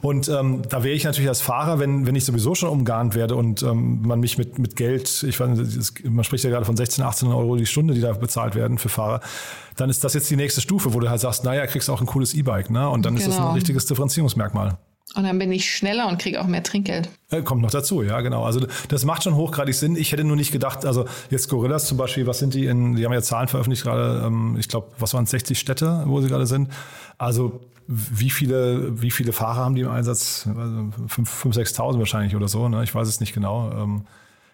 Und 0.02 0.30
ähm, 0.30 0.62
da 0.70 0.84
wäre 0.84 0.94
ich 0.94 1.04
natürlich 1.04 1.30
als 1.30 1.42
Fahrer, 1.42 1.80
wenn, 1.80 2.06
wenn 2.06 2.16
ich 2.16 2.26
sowieso 2.26 2.56
schon 2.56 2.70
umgarnt 2.70 3.16
werde 3.16 3.36
und 3.36 3.64
ähm, 3.64 4.02
man 4.02 4.20
mich 4.20 4.38
mit, 4.38 4.60
mit 4.60 4.76
Geld, 4.76 5.24
ich 5.24 5.40
weiß, 5.40 5.94
man 6.04 6.24
spricht 6.24 6.44
ja 6.44 6.50
gerade 6.50 6.66
von 6.66 6.78
16, 6.78 7.04
18 7.04 7.30
Euro 7.30 7.56
die 7.56 7.66
Stunde, 7.66 7.94
die 7.94 8.02
da 8.02 8.14
bezahlt 8.14 8.56
werden 8.56 8.78
für 8.78 8.90
Fahrer, 8.90 9.22
dann 9.76 9.90
ist 9.90 10.04
das 10.04 10.14
jetzt 10.14 10.30
die 10.30 10.36
nächste 10.36 10.62
Stufe, 10.62 10.94
wo 10.94 11.00
du 11.00 11.10
halt 11.10 11.22
sagst, 11.22 11.44
naja, 11.44 11.66
kriegst 11.68 11.90
auch 11.90 12.02
ein 12.02 12.08
cooles 12.08 12.34
E-Bike. 12.34 12.70
Ne? 12.70 12.90
Und 12.90 13.06
dann 13.06 13.16
genau. 13.16 13.26
ist 13.26 13.30
das 13.30 13.38
ein 13.38 13.44
genau. 13.44 13.54
richtiges 13.56 13.86
Differenzierungsmerkmal. 13.86 14.78
Und 15.16 15.24
dann 15.24 15.40
bin 15.40 15.52
ich 15.52 15.74
schneller 15.74 16.08
und 16.10 16.20
kriege 16.20 16.42
auch 16.42 16.48
mehr 16.48 16.62
Trinkgeld. 16.62 17.10
Äh, 17.32 17.42
kommt 17.42 17.62
noch 17.62 17.72
dazu, 17.72 18.04
ja, 18.04 18.20
genau. 18.22 18.44
Also 18.44 18.68
das 18.90 19.06
macht 19.06 19.24
schon 19.24 19.36
hochgradig 19.36 19.74
Sinn. 19.74 19.96
Ich 19.96 20.12
hätte 20.12 20.24
nur 20.24 20.36
nicht 20.36 20.52
gedacht, 20.52 20.86
also 20.86 21.06
jetzt 21.30 21.50
Gorillas 21.50 21.88
zum 21.88 21.98
Beispiel, 21.98 22.28
was 22.28 22.40
sind 22.40 22.54
die 22.54 22.66
in, 22.66 22.96
die 22.96 23.06
haben 23.06 23.14
ja 23.14 23.22
Zahlen 23.22 23.48
veröffentlicht 23.48 23.84
gerade, 23.84 24.24
ähm, 24.26 24.58
ich 24.60 24.68
glaube, 24.68 24.90
was 25.00 25.14
waren 25.14 25.24
es, 25.24 25.32
60 25.32 25.58
Städte, 25.58 26.04
wo 26.06 26.22
sie 26.22 26.28
gerade 26.28 26.46
sind. 26.46 26.70
Also 27.18 27.62
wie 27.88 28.30
viele, 28.30 29.02
wie 29.02 29.12
viele 29.12 29.32
Fahrer 29.32 29.64
haben 29.64 29.76
die 29.76 29.82
im 29.82 29.90
Einsatz? 29.90 30.46
5.000, 30.46 31.54
6.000 31.54 32.00
wahrscheinlich 32.00 32.36
oder 32.36 32.48
so, 32.48 32.68
ne? 32.68 32.84
ich 32.84 32.94
weiß 32.94 33.08
es 33.08 33.20
nicht 33.20 33.34
genau. 33.34 33.72
Ähm, 33.72 34.06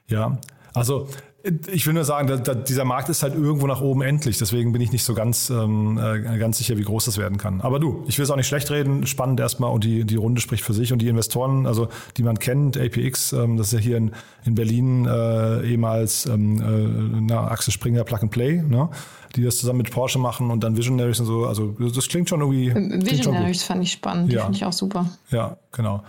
ja, 0.07 0.37
also 0.73 1.07
ich 1.43 1.85
will 1.85 1.93
nur 1.93 2.05
sagen, 2.05 2.27
da, 2.27 2.37
da, 2.37 2.53
dieser 2.53 2.85
Markt 2.85 3.09
ist 3.09 3.21
halt 3.21 3.35
irgendwo 3.35 3.67
nach 3.67 3.81
oben 3.81 4.01
endlich. 4.01 4.37
Deswegen 4.37 4.71
bin 4.71 4.81
ich 4.81 4.93
nicht 4.93 5.03
so 5.03 5.13
ganz, 5.13 5.49
ähm, 5.49 5.97
äh, 5.97 6.37
ganz 6.37 6.57
sicher, 6.57 6.77
wie 6.77 6.83
groß 6.83 7.03
das 7.03 7.17
werden 7.17 7.37
kann. 7.37 7.59
Aber 7.59 7.79
du, 7.79 8.05
ich 8.07 8.17
will 8.17 8.23
es 8.23 8.31
auch 8.31 8.37
nicht 8.37 8.47
schlecht 8.47 8.71
reden. 8.71 9.05
Spannend 9.05 9.41
erstmal 9.41 9.69
und 9.71 9.83
die, 9.83 10.05
die 10.05 10.15
Runde 10.15 10.39
spricht 10.39 10.63
für 10.63 10.73
sich. 10.73 10.93
Und 10.93 10.99
die 10.99 11.09
Investoren, 11.09 11.67
also 11.67 11.89
die 12.15 12.23
man 12.23 12.39
kennt, 12.39 12.77
APX, 12.77 13.33
ähm, 13.33 13.57
das 13.57 13.67
ist 13.67 13.73
ja 13.73 13.79
hier 13.79 13.97
in, 13.97 14.11
in 14.45 14.55
Berlin 14.55 15.05
äh, 15.05 15.69
ehemals 15.69 16.25
ähm, 16.27 16.61
äh, 16.61 17.19
na, 17.21 17.49
Axel 17.49 17.73
Springer 17.73 18.05
Plug 18.05 18.19
and 18.21 18.31
Play, 18.31 18.61
ne? 18.61 18.89
die 19.35 19.43
das 19.43 19.57
zusammen 19.57 19.79
mit 19.79 19.91
Porsche 19.91 20.19
machen 20.19 20.49
und 20.49 20.63
dann 20.63 20.77
Visionaries 20.77 21.19
und 21.19 21.25
so. 21.25 21.45
Also 21.45 21.75
das 21.93 22.07
klingt 22.07 22.29
schon 22.29 22.39
irgendwie. 22.39 22.73
Visionaries 22.73 23.63
fand 23.63 23.83
ich 23.83 23.91
spannend, 23.91 24.31
die 24.31 24.35
ja. 24.35 24.43
finde 24.43 24.57
ich 24.57 24.65
auch 24.65 24.73
super. 24.73 25.09
Ja, 25.29 25.57
genau. 25.73 26.03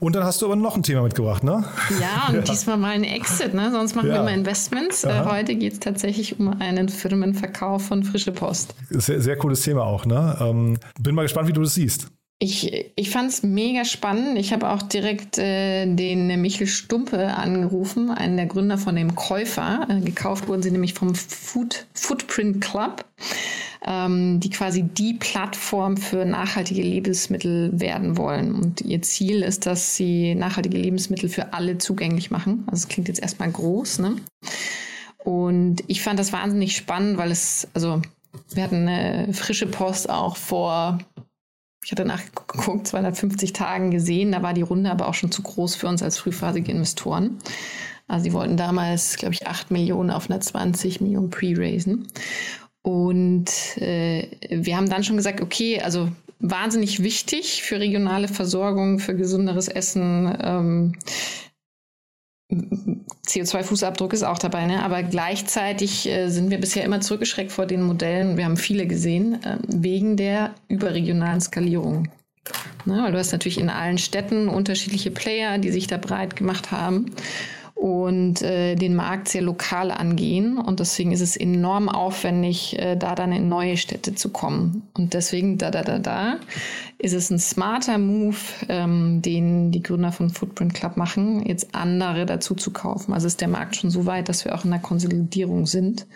Und 0.00 0.14
dann 0.14 0.22
hast 0.22 0.40
du 0.40 0.46
aber 0.46 0.54
noch 0.54 0.76
ein 0.76 0.82
Thema 0.84 1.02
mitgebracht, 1.02 1.42
ne? 1.42 1.64
Ja, 2.00 2.26
und 2.28 2.36
ja. 2.36 2.40
diesmal 2.42 2.76
mal 2.76 2.92
ein 2.92 3.04
Exit, 3.04 3.54
ne? 3.54 3.70
Sonst 3.72 3.96
machen 3.96 4.08
ja. 4.08 4.14
wir 4.14 4.20
immer 4.20 4.32
Investments. 4.32 5.04
Äh, 5.04 5.24
heute 5.24 5.56
geht 5.56 5.72
es 5.72 5.80
tatsächlich 5.80 6.38
um 6.38 6.60
einen 6.60 6.88
Firmenverkauf 6.88 7.86
von 7.86 8.04
Frische 8.04 8.32
Post. 8.32 8.74
Sehr, 8.90 9.20
sehr 9.20 9.36
cooles 9.36 9.62
Thema 9.62 9.84
auch, 9.84 10.06
ne? 10.06 10.36
Ähm, 10.40 10.78
bin 11.00 11.14
mal 11.14 11.22
gespannt, 11.22 11.48
wie 11.48 11.52
du 11.52 11.62
das 11.62 11.74
siehst. 11.74 12.08
Ich, 12.40 12.92
ich 12.94 13.10
fand 13.10 13.30
es 13.30 13.42
mega 13.42 13.84
spannend. 13.84 14.38
Ich 14.38 14.52
habe 14.52 14.70
auch 14.70 14.82
direkt 14.82 15.38
äh, 15.38 15.92
den 15.92 16.40
Michel 16.40 16.68
Stumpe 16.68 17.34
angerufen, 17.34 18.12
einen 18.12 18.36
der 18.36 18.46
Gründer 18.46 18.78
von 18.78 18.94
dem 18.94 19.16
Käufer. 19.16 19.88
Äh, 19.88 20.00
gekauft 20.02 20.46
wurden 20.46 20.62
sie 20.62 20.70
nämlich 20.70 20.94
vom 20.94 21.16
Food, 21.16 21.86
Footprint 21.94 22.60
Club 22.60 23.04
ähm, 23.86 24.40
die 24.40 24.50
quasi 24.50 24.82
die 24.82 25.14
Plattform 25.14 25.96
für 25.96 26.24
nachhaltige 26.24 26.82
Lebensmittel 26.82 27.70
werden 27.78 28.16
wollen. 28.16 28.54
Und 28.54 28.80
ihr 28.80 29.02
Ziel 29.02 29.42
ist, 29.42 29.66
dass 29.66 29.96
sie 29.96 30.34
nachhaltige 30.34 30.78
Lebensmittel 30.78 31.28
für 31.28 31.52
alle 31.52 31.78
zugänglich 31.78 32.30
machen. 32.30 32.64
Also 32.66 32.82
es 32.84 32.88
klingt 32.88 33.08
jetzt 33.08 33.20
erstmal 33.20 33.50
groß, 33.50 34.00
ne? 34.00 34.16
Und 35.24 35.84
ich 35.88 36.02
fand 36.02 36.18
das 36.18 36.32
wahnsinnig 36.32 36.76
spannend, 36.76 37.18
weil 37.18 37.30
es, 37.30 37.68
also 37.74 38.00
wir 38.50 38.62
hatten 38.62 38.88
eine 38.88 39.32
frische 39.34 39.66
Post 39.66 40.08
auch 40.08 40.36
vor, 40.36 40.98
ich 41.84 41.92
hatte 41.92 42.04
nachgeguckt, 42.04 42.86
250 42.86 43.52
Tagen 43.52 43.90
gesehen. 43.90 44.32
Da 44.32 44.42
war 44.42 44.54
die 44.54 44.62
Runde 44.62 44.90
aber 44.90 45.08
auch 45.08 45.14
schon 45.14 45.32
zu 45.32 45.42
groß 45.42 45.74
für 45.74 45.88
uns 45.88 46.02
als 46.02 46.18
frühphasige 46.18 46.72
Investoren. 46.72 47.38
Also 48.06 48.24
sie 48.24 48.32
wollten 48.32 48.56
damals, 48.56 49.16
glaube 49.16 49.34
ich, 49.34 49.46
8 49.46 49.70
Millionen 49.70 50.10
auf 50.10 50.30
einer 50.30 50.40
20 50.40 51.00
Millionen 51.00 51.30
Pre-Raisen. 51.30 52.08
Und 52.88 53.50
äh, 53.82 54.26
wir 54.48 54.78
haben 54.78 54.88
dann 54.88 55.04
schon 55.04 55.18
gesagt, 55.18 55.42
okay, 55.42 55.78
also 55.82 56.08
wahnsinnig 56.38 57.02
wichtig 57.02 57.62
für 57.62 57.78
regionale 57.78 58.28
Versorgung, 58.28 58.98
für 58.98 59.14
gesunderes 59.14 59.68
Essen. 59.68 60.34
Ähm, 60.42 60.92
CO2-Fußabdruck 63.26 64.14
ist 64.14 64.22
auch 64.22 64.38
dabei, 64.38 64.64
ne? 64.64 64.82
aber 64.82 65.02
gleichzeitig 65.02 66.08
äh, 66.08 66.30
sind 66.30 66.48
wir 66.48 66.58
bisher 66.58 66.82
immer 66.82 67.02
zurückgeschreckt 67.02 67.52
vor 67.52 67.66
den 67.66 67.82
Modellen. 67.82 68.38
Wir 68.38 68.46
haben 68.46 68.56
viele 68.56 68.86
gesehen, 68.86 69.34
äh, 69.44 69.58
wegen 69.66 70.16
der 70.16 70.54
überregionalen 70.68 71.42
Skalierung. 71.42 72.08
Ne? 72.86 73.02
Weil 73.02 73.12
du 73.12 73.18
hast 73.18 73.32
natürlich 73.32 73.60
in 73.60 73.68
allen 73.68 73.98
Städten 73.98 74.48
unterschiedliche 74.48 75.10
Player, 75.10 75.58
die 75.58 75.72
sich 75.72 75.88
da 75.88 75.98
breit 75.98 76.36
gemacht 76.36 76.72
haben 76.72 77.12
und 77.88 78.42
äh, 78.42 78.74
den 78.74 78.94
Markt 78.94 79.28
sehr 79.28 79.40
lokal 79.40 79.90
angehen. 79.90 80.58
Und 80.58 80.78
deswegen 80.78 81.12
ist 81.12 81.22
es 81.22 81.36
enorm 81.36 81.88
aufwendig, 81.88 82.78
äh, 82.78 82.96
da 82.96 83.14
dann 83.14 83.32
in 83.32 83.48
neue 83.48 83.76
Städte 83.76 84.14
zu 84.14 84.28
kommen. 84.28 84.82
Und 84.94 85.14
deswegen, 85.14 85.56
da, 85.56 85.70
da, 85.70 85.82
da, 85.82 85.98
da, 85.98 86.36
ist 86.98 87.14
es 87.14 87.30
ein 87.30 87.38
smarter 87.38 87.96
Move, 87.96 88.36
ähm, 88.68 89.22
den 89.22 89.70
die 89.70 89.82
Gründer 89.82 90.12
von 90.12 90.30
Footprint 90.30 90.74
Club 90.74 90.96
machen, 90.96 91.46
jetzt 91.46 91.74
andere 91.74 92.26
dazu 92.26 92.54
zu 92.54 92.72
kaufen. 92.72 93.14
Also 93.14 93.26
ist 93.26 93.40
der 93.40 93.48
Markt 93.48 93.76
schon 93.76 93.90
so 93.90 94.04
weit, 94.04 94.28
dass 94.28 94.44
wir 94.44 94.54
auch 94.54 94.64
in 94.64 94.70
der 94.70 94.80
Konsolidierung 94.80 95.64
sind. 95.66 96.06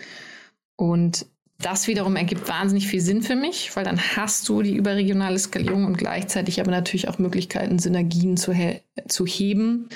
Und 0.77 1.27
das 1.59 1.87
wiederum 1.87 2.17
ergibt 2.17 2.49
wahnsinnig 2.49 2.87
viel 2.89 3.01
Sinn 3.01 3.23
für 3.23 3.37
mich, 3.37 3.75
weil 3.77 3.85
dann 3.85 4.01
hast 4.17 4.49
du 4.49 4.63
die 4.63 4.77
überregionale 4.77 5.39
Skalierung 5.39 5.87
und 5.87 5.97
gleichzeitig 5.97 6.61
aber 6.61 6.71
natürlich 6.71 7.09
auch 7.09 7.19
Möglichkeiten, 7.19 7.79
Synergien 7.79 8.37
zu, 8.37 8.53
he 8.53 8.81
zu 9.09 9.25
heben 9.25 9.89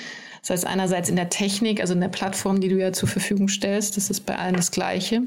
das 0.47 0.59
heißt 0.59 0.67
einerseits 0.67 1.09
in 1.09 1.17
der 1.17 1.29
Technik, 1.29 1.81
also 1.81 1.93
in 1.93 1.99
der 1.99 2.07
Plattform, 2.07 2.61
die 2.61 2.69
du 2.69 2.77
ja 2.77 2.93
zur 2.93 3.09
Verfügung 3.09 3.49
stellst, 3.49 3.97
das 3.97 4.09
ist 4.09 4.25
bei 4.25 4.37
allen 4.37 4.55
das 4.55 4.71
Gleiche. 4.71 5.23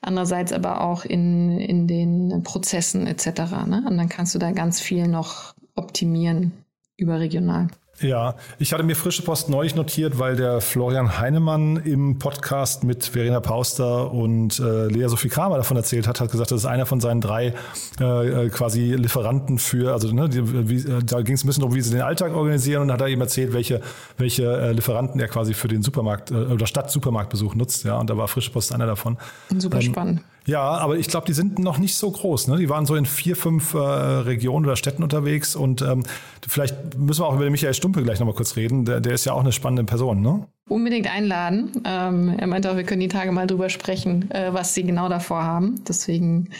Andererseits 0.00 0.52
aber 0.52 0.82
auch 0.82 1.04
in, 1.04 1.58
in 1.58 1.88
den 1.88 2.44
Prozessen 2.44 3.08
etc. 3.08 3.26
Ne? 3.66 3.84
Und 3.88 3.98
dann 3.98 4.08
kannst 4.08 4.32
du 4.36 4.38
da 4.38 4.52
ganz 4.52 4.80
viel 4.80 5.08
noch 5.08 5.56
optimieren 5.74 6.52
überregional. 6.96 7.66
Ja, 8.00 8.36
ich 8.58 8.72
hatte 8.72 8.82
mir 8.82 8.96
frische 8.96 9.22
Post 9.22 9.50
neulich 9.50 9.74
notiert, 9.74 10.18
weil 10.18 10.34
der 10.34 10.62
Florian 10.62 11.18
Heinemann 11.18 11.76
im 11.76 12.18
Podcast 12.18 12.82
mit 12.82 13.04
Verena 13.04 13.40
Pauster 13.40 14.10
und 14.10 14.58
äh, 14.58 14.86
Lea 14.86 15.06
Sophie 15.08 15.28
Kramer 15.28 15.58
davon 15.58 15.76
erzählt 15.76 16.06
hat, 16.06 16.18
hat 16.18 16.30
gesagt, 16.30 16.50
das 16.50 16.62
ist 16.62 16.66
einer 16.66 16.86
von 16.86 17.00
seinen 17.00 17.20
drei 17.20 17.52
äh, 18.00 18.46
äh 18.46 18.48
quasi 18.48 18.94
Lieferanten 18.94 19.58
für, 19.58 19.92
also 19.92 20.12
ne, 20.14 20.30
die, 20.30 20.68
wie, 20.70 20.76
äh, 20.76 21.02
da 21.04 21.20
ging 21.20 21.34
es 21.34 21.44
ein 21.44 21.48
bisschen 21.48 21.60
darum, 21.60 21.74
wie 21.74 21.82
sie 21.82 21.90
den 21.90 22.00
Alltag 22.00 22.34
organisieren 22.34 22.82
und 22.82 22.92
hat 22.92 23.02
er 23.02 23.08
eben 23.08 23.20
erzählt, 23.20 23.52
welche, 23.52 23.82
welche 24.16 24.44
äh, 24.44 24.72
Lieferanten 24.72 25.20
er 25.20 25.28
quasi 25.28 25.52
für 25.52 25.68
den 25.68 25.82
Supermarkt 25.82 26.30
äh, 26.30 26.36
oder 26.36 26.66
Stadt-Supermarktbesuch 26.66 27.54
nutzt, 27.54 27.84
ja, 27.84 27.98
und 27.98 28.08
da 28.08 28.16
war 28.16 28.28
frische 28.28 28.50
Post 28.50 28.72
einer 28.72 28.86
davon. 28.86 29.18
Super 29.58 29.76
ähm, 29.76 29.82
spannend. 29.82 30.20
Ja, 30.46 30.62
aber 30.62 30.96
ich 30.96 31.08
glaube, 31.08 31.26
die 31.26 31.32
sind 31.32 31.58
noch 31.58 31.78
nicht 31.78 31.94
so 31.94 32.10
groß. 32.10 32.48
Ne? 32.48 32.56
Die 32.56 32.68
waren 32.68 32.86
so 32.86 32.94
in 32.94 33.06
vier, 33.06 33.36
fünf 33.36 33.74
äh, 33.74 33.78
Regionen 33.78 34.66
oder 34.66 34.76
Städten 34.76 35.02
unterwegs. 35.02 35.54
Und 35.54 35.82
ähm, 35.82 36.02
vielleicht 36.46 36.98
müssen 36.98 37.22
wir 37.22 37.26
auch 37.26 37.34
über 37.34 37.44
den 37.44 37.52
Michael 37.52 37.74
Stumpe 37.74 38.02
gleich 38.02 38.18
nochmal 38.18 38.34
kurz 38.34 38.56
reden. 38.56 38.84
Der, 38.84 39.00
der 39.00 39.12
ist 39.12 39.24
ja 39.24 39.32
auch 39.32 39.40
eine 39.40 39.52
spannende 39.52 39.84
Person, 39.84 40.20
ne? 40.22 40.46
Unbedingt 40.68 41.12
einladen. 41.12 41.72
Ähm, 41.84 42.34
er 42.38 42.46
meinte 42.46 42.70
auch, 42.70 42.76
wir 42.76 42.84
können 42.84 43.00
die 43.00 43.08
Tage 43.08 43.32
mal 43.32 43.46
drüber 43.46 43.68
sprechen, 43.68 44.30
äh, 44.30 44.52
was 44.52 44.74
sie 44.74 44.84
genau 44.84 45.08
davor 45.08 45.42
haben. 45.42 45.82
Deswegen 45.86 46.50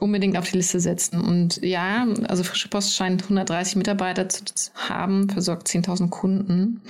unbedingt 0.00 0.36
auf 0.36 0.50
die 0.50 0.56
Liste 0.56 0.80
setzen. 0.80 1.20
Und 1.20 1.62
ja, 1.62 2.08
also 2.28 2.42
Frische 2.42 2.68
Post 2.68 2.94
scheint 2.94 3.22
130 3.22 3.76
Mitarbeiter 3.76 4.28
zu 4.28 4.44
haben, 4.74 5.28
versorgt 5.28 5.68
10.000 5.68 6.08
Kunden. 6.08 6.80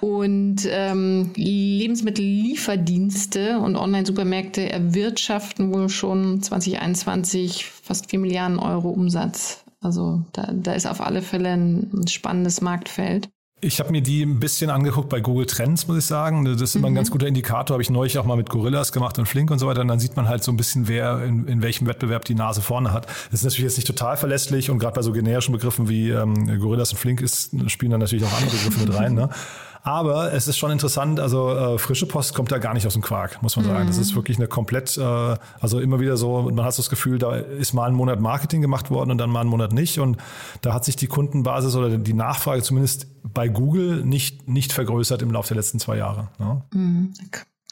Und 0.00 0.68
ähm, 0.68 1.30
Lebensmittellieferdienste 1.36 3.58
und 3.58 3.76
Online-Supermärkte 3.76 4.70
erwirtschaften 4.70 5.72
wohl 5.72 5.88
schon 5.88 6.42
2021 6.42 7.64
fast 7.64 8.10
4 8.10 8.18
Milliarden 8.18 8.58
Euro 8.58 8.90
Umsatz. 8.90 9.64
Also 9.80 10.24
da, 10.32 10.50
da 10.52 10.72
ist 10.72 10.86
auf 10.86 11.00
alle 11.00 11.22
Fälle 11.22 11.50
ein, 11.50 11.90
ein 11.92 12.08
spannendes 12.08 12.60
Marktfeld. 12.60 13.28
Ich 13.62 13.80
habe 13.80 13.90
mir 13.90 14.02
die 14.02 14.22
ein 14.22 14.38
bisschen 14.38 14.68
angeguckt 14.68 15.08
bei 15.08 15.20
Google 15.20 15.46
Trends, 15.46 15.88
muss 15.88 15.96
ich 15.96 16.04
sagen. 16.04 16.44
Das 16.44 16.60
ist 16.60 16.76
immer 16.76 16.88
ein 16.88 16.94
ganz 16.94 17.08
mhm. 17.08 17.12
guter 17.12 17.26
Indikator. 17.26 17.74
Habe 17.74 17.82
ich 17.82 17.88
neulich 17.88 18.18
auch 18.18 18.26
mal 18.26 18.36
mit 18.36 18.50
Gorillas 18.50 18.92
gemacht 18.92 19.18
und 19.18 19.24
Flink 19.24 19.50
und 19.50 19.58
so 19.58 19.66
weiter. 19.66 19.80
Und 19.80 19.88
dann 19.88 19.98
sieht 19.98 20.14
man 20.14 20.28
halt 20.28 20.44
so 20.44 20.52
ein 20.52 20.58
bisschen, 20.58 20.88
wer 20.88 21.24
in, 21.24 21.48
in 21.48 21.62
welchem 21.62 21.86
Wettbewerb 21.86 22.26
die 22.26 22.34
Nase 22.34 22.60
vorne 22.60 22.92
hat. 22.92 23.06
Das 23.06 23.40
ist 23.40 23.44
natürlich 23.44 23.64
jetzt 23.64 23.76
nicht 23.78 23.86
total 23.86 24.18
verlässlich 24.18 24.68
und 24.68 24.78
gerade 24.78 24.94
bei 24.94 25.00
so 25.00 25.10
generischen 25.12 25.52
Begriffen 25.52 25.88
wie 25.88 26.10
ähm, 26.10 26.60
Gorillas 26.60 26.92
und 26.92 26.98
Flink 26.98 27.22
ist, 27.22 27.52
spielen 27.68 27.92
dann 27.92 28.00
natürlich 28.00 28.26
auch 28.26 28.32
andere 28.34 28.56
Begriffe 28.56 28.80
mit 28.80 28.94
rein. 28.94 29.14
Ne? 29.14 29.30
Aber 29.86 30.32
es 30.32 30.48
ist 30.48 30.58
schon 30.58 30.72
interessant, 30.72 31.20
also 31.20 31.48
äh, 31.54 31.78
frische 31.78 32.06
Post 32.06 32.34
kommt 32.34 32.50
da 32.50 32.58
gar 32.58 32.74
nicht 32.74 32.88
aus 32.88 32.94
dem 32.94 33.02
Quark, 33.02 33.40
muss 33.40 33.54
man 33.54 33.64
sagen. 33.64 33.84
Mhm. 33.84 33.86
Das 33.86 33.98
ist 33.98 34.16
wirklich 34.16 34.36
eine 34.36 34.48
komplett, 34.48 34.98
äh, 34.98 35.36
also 35.60 35.78
immer 35.78 36.00
wieder 36.00 36.16
so, 36.16 36.42
man 36.42 36.64
hat 36.64 36.74
so 36.74 36.82
das 36.82 36.90
Gefühl, 36.90 37.20
da 37.20 37.36
ist 37.36 37.72
mal 37.72 37.86
ein 37.86 37.94
Monat 37.94 38.18
Marketing 38.18 38.60
gemacht 38.60 38.90
worden 38.90 39.12
und 39.12 39.18
dann 39.18 39.30
mal 39.30 39.42
einen 39.42 39.48
Monat 39.48 39.72
nicht. 39.72 40.00
Und 40.00 40.16
da 40.60 40.74
hat 40.74 40.84
sich 40.84 40.96
die 40.96 41.06
Kundenbasis 41.06 41.76
oder 41.76 41.98
die 41.98 42.14
Nachfrage 42.14 42.62
zumindest 42.62 43.06
bei 43.22 43.46
Google 43.46 44.04
nicht, 44.04 44.48
nicht 44.48 44.72
vergrößert 44.72 45.22
im 45.22 45.30
Laufe 45.30 45.48
der 45.54 45.58
letzten 45.58 45.78
zwei 45.78 45.98
Jahre. 45.98 46.30
Ne? 46.40 46.62
Mhm. 46.72 47.14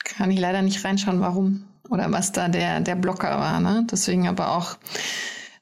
Kann 0.04 0.30
ich 0.30 0.38
leider 0.38 0.62
nicht 0.62 0.84
reinschauen, 0.84 1.20
warum 1.20 1.64
oder 1.90 2.12
was 2.12 2.30
da 2.30 2.46
der, 2.46 2.78
der 2.78 2.94
Blocker 2.94 3.40
war. 3.40 3.58
Ne? 3.58 3.88
Deswegen 3.90 4.28
aber 4.28 4.52
auch 4.56 4.76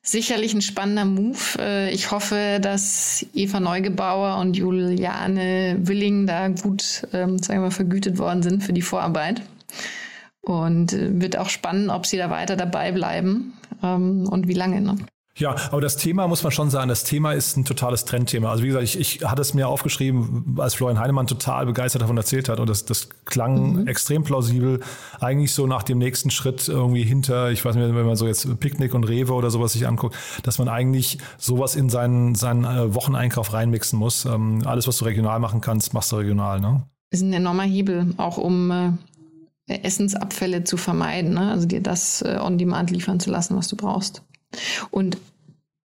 sicherlich 0.02 0.52
ein 0.54 0.62
spannender 0.62 1.04
Move. 1.04 1.38
Äh, 1.58 1.90
ich 1.94 2.10
hoffe, 2.10 2.58
dass 2.60 3.24
Eva 3.34 3.60
Neugebauer 3.60 4.38
und 4.38 4.56
Juliane 4.56 5.76
Willing 5.80 6.26
da 6.26 6.48
gut, 6.48 7.06
ähm, 7.12 7.38
sagen 7.38 7.60
wir 7.60 7.66
mal, 7.66 7.70
vergütet 7.70 8.18
worden 8.18 8.42
sind 8.42 8.62
für 8.62 8.72
die 8.72 8.82
Vorarbeit. 8.82 9.42
Und 10.40 10.92
äh, 10.92 11.20
wird 11.20 11.38
auch 11.38 11.48
spannend, 11.48 11.90
ob 11.90 12.06
sie 12.06 12.18
da 12.18 12.28
weiter 12.30 12.56
dabei 12.56 12.90
bleiben 12.92 13.54
ähm, 13.82 14.28
und 14.28 14.48
wie 14.48 14.54
lange. 14.54 14.80
Ne? 14.80 14.96
Ja, 15.38 15.56
aber 15.70 15.80
das 15.80 15.96
Thema 15.96 16.28
muss 16.28 16.42
man 16.42 16.52
schon 16.52 16.68
sagen, 16.68 16.90
das 16.90 17.04
Thema 17.04 17.32
ist 17.32 17.56
ein 17.56 17.64
totales 17.64 18.04
Trendthema. 18.04 18.50
Also 18.50 18.62
wie 18.62 18.66
gesagt, 18.66 18.84
ich, 18.84 19.00
ich 19.00 19.24
hatte 19.24 19.40
es 19.40 19.54
mir 19.54 19.66
aufgeschrieben, 19.66 20.56
als 20.58 20.74
Florian 20.74 20.98
Heinemann 20.98 21.26
total 21.26 21.64
begeistert 21.64 22.02
davon 22.02 22.18
erzählt 22.18 22.50
hat 22.50 22.60
und 22.60 22.68
das, 22.68 22.84
das 22.84 23.08
klang 23.24 23.80
mhm. 23.80 23.86
extrem 23.86 24.24
plausibel. 24.24 24.80
Eigentlich 25.20 25.52
so 25.52 25.66
nach 25.66 25.84
dem 25.84 25.96
nächsten 25.96 26.30
Schritt 26.30 26.68
irgendwie 26.68 27.02
hinter, 27.02 27.50
ich 27.50 27.64
weiß 27.64 27.76
nicht, 27.76 27.94
wenn 27.94 28.06
man 28.06 28.16
so 28.16 28.26
jetzt 28.26 28.60
Picknick 28.60 28.92
und 28.92 29.04
Rewe 29.04 29.32
oder 29.32 29.50
sowas 29.50 29.72
sich 29.72 29.86
anguckt, 29.86 30.16
dass 30.42 30.58
man 30.58 30.68
eigentlich 30.68 31.16
sowas 31.38 31.76
in 31.76 31.88
seinen, 31.88 32.34
seinen 32.34 32.64
äh, 32.64 32.94
Wocheneinkauf 32.94 33.54
reinmixen 33.54 33.98
muss. 33.98 34.26
Ähm, 34.26 34.62
alles, 34.66 34.86
was 34.86 34.98
du 34.98 35.06
regional 35.06 35.38
machen 35.38 35.62
kannst, 35.62 35.94
machst 35.94 36.12
du 36.12 36.16
regional, 36.16 36.60
ne? 36.60 36.82
Ist 37.10 37.22
ein 37.22 37.32
enormer 37.32 37.64
Hebel, 37.64 38.12
auch 38.18 38.36
um 38.36 38.70
äh, 38.70 38.92
Essensabfälle 39.66 40.64
zu 40.64 40.76
vermeiden, 40.76 41.34
ne? 41.34 41.50
also 41.50 41.66
dir 41.66 41.80
das 41.80 42.22
äh, 42.22 42.38
on 42.40 42.58
demand 42.58 42.90
liefern 42.90 43.20
zu 43.20 43.30
lassen, 43.30 43.56
was 43.56 43.68
du 43.68 43.76
brauchst. 43.76 44.22
Und 44.90 45.18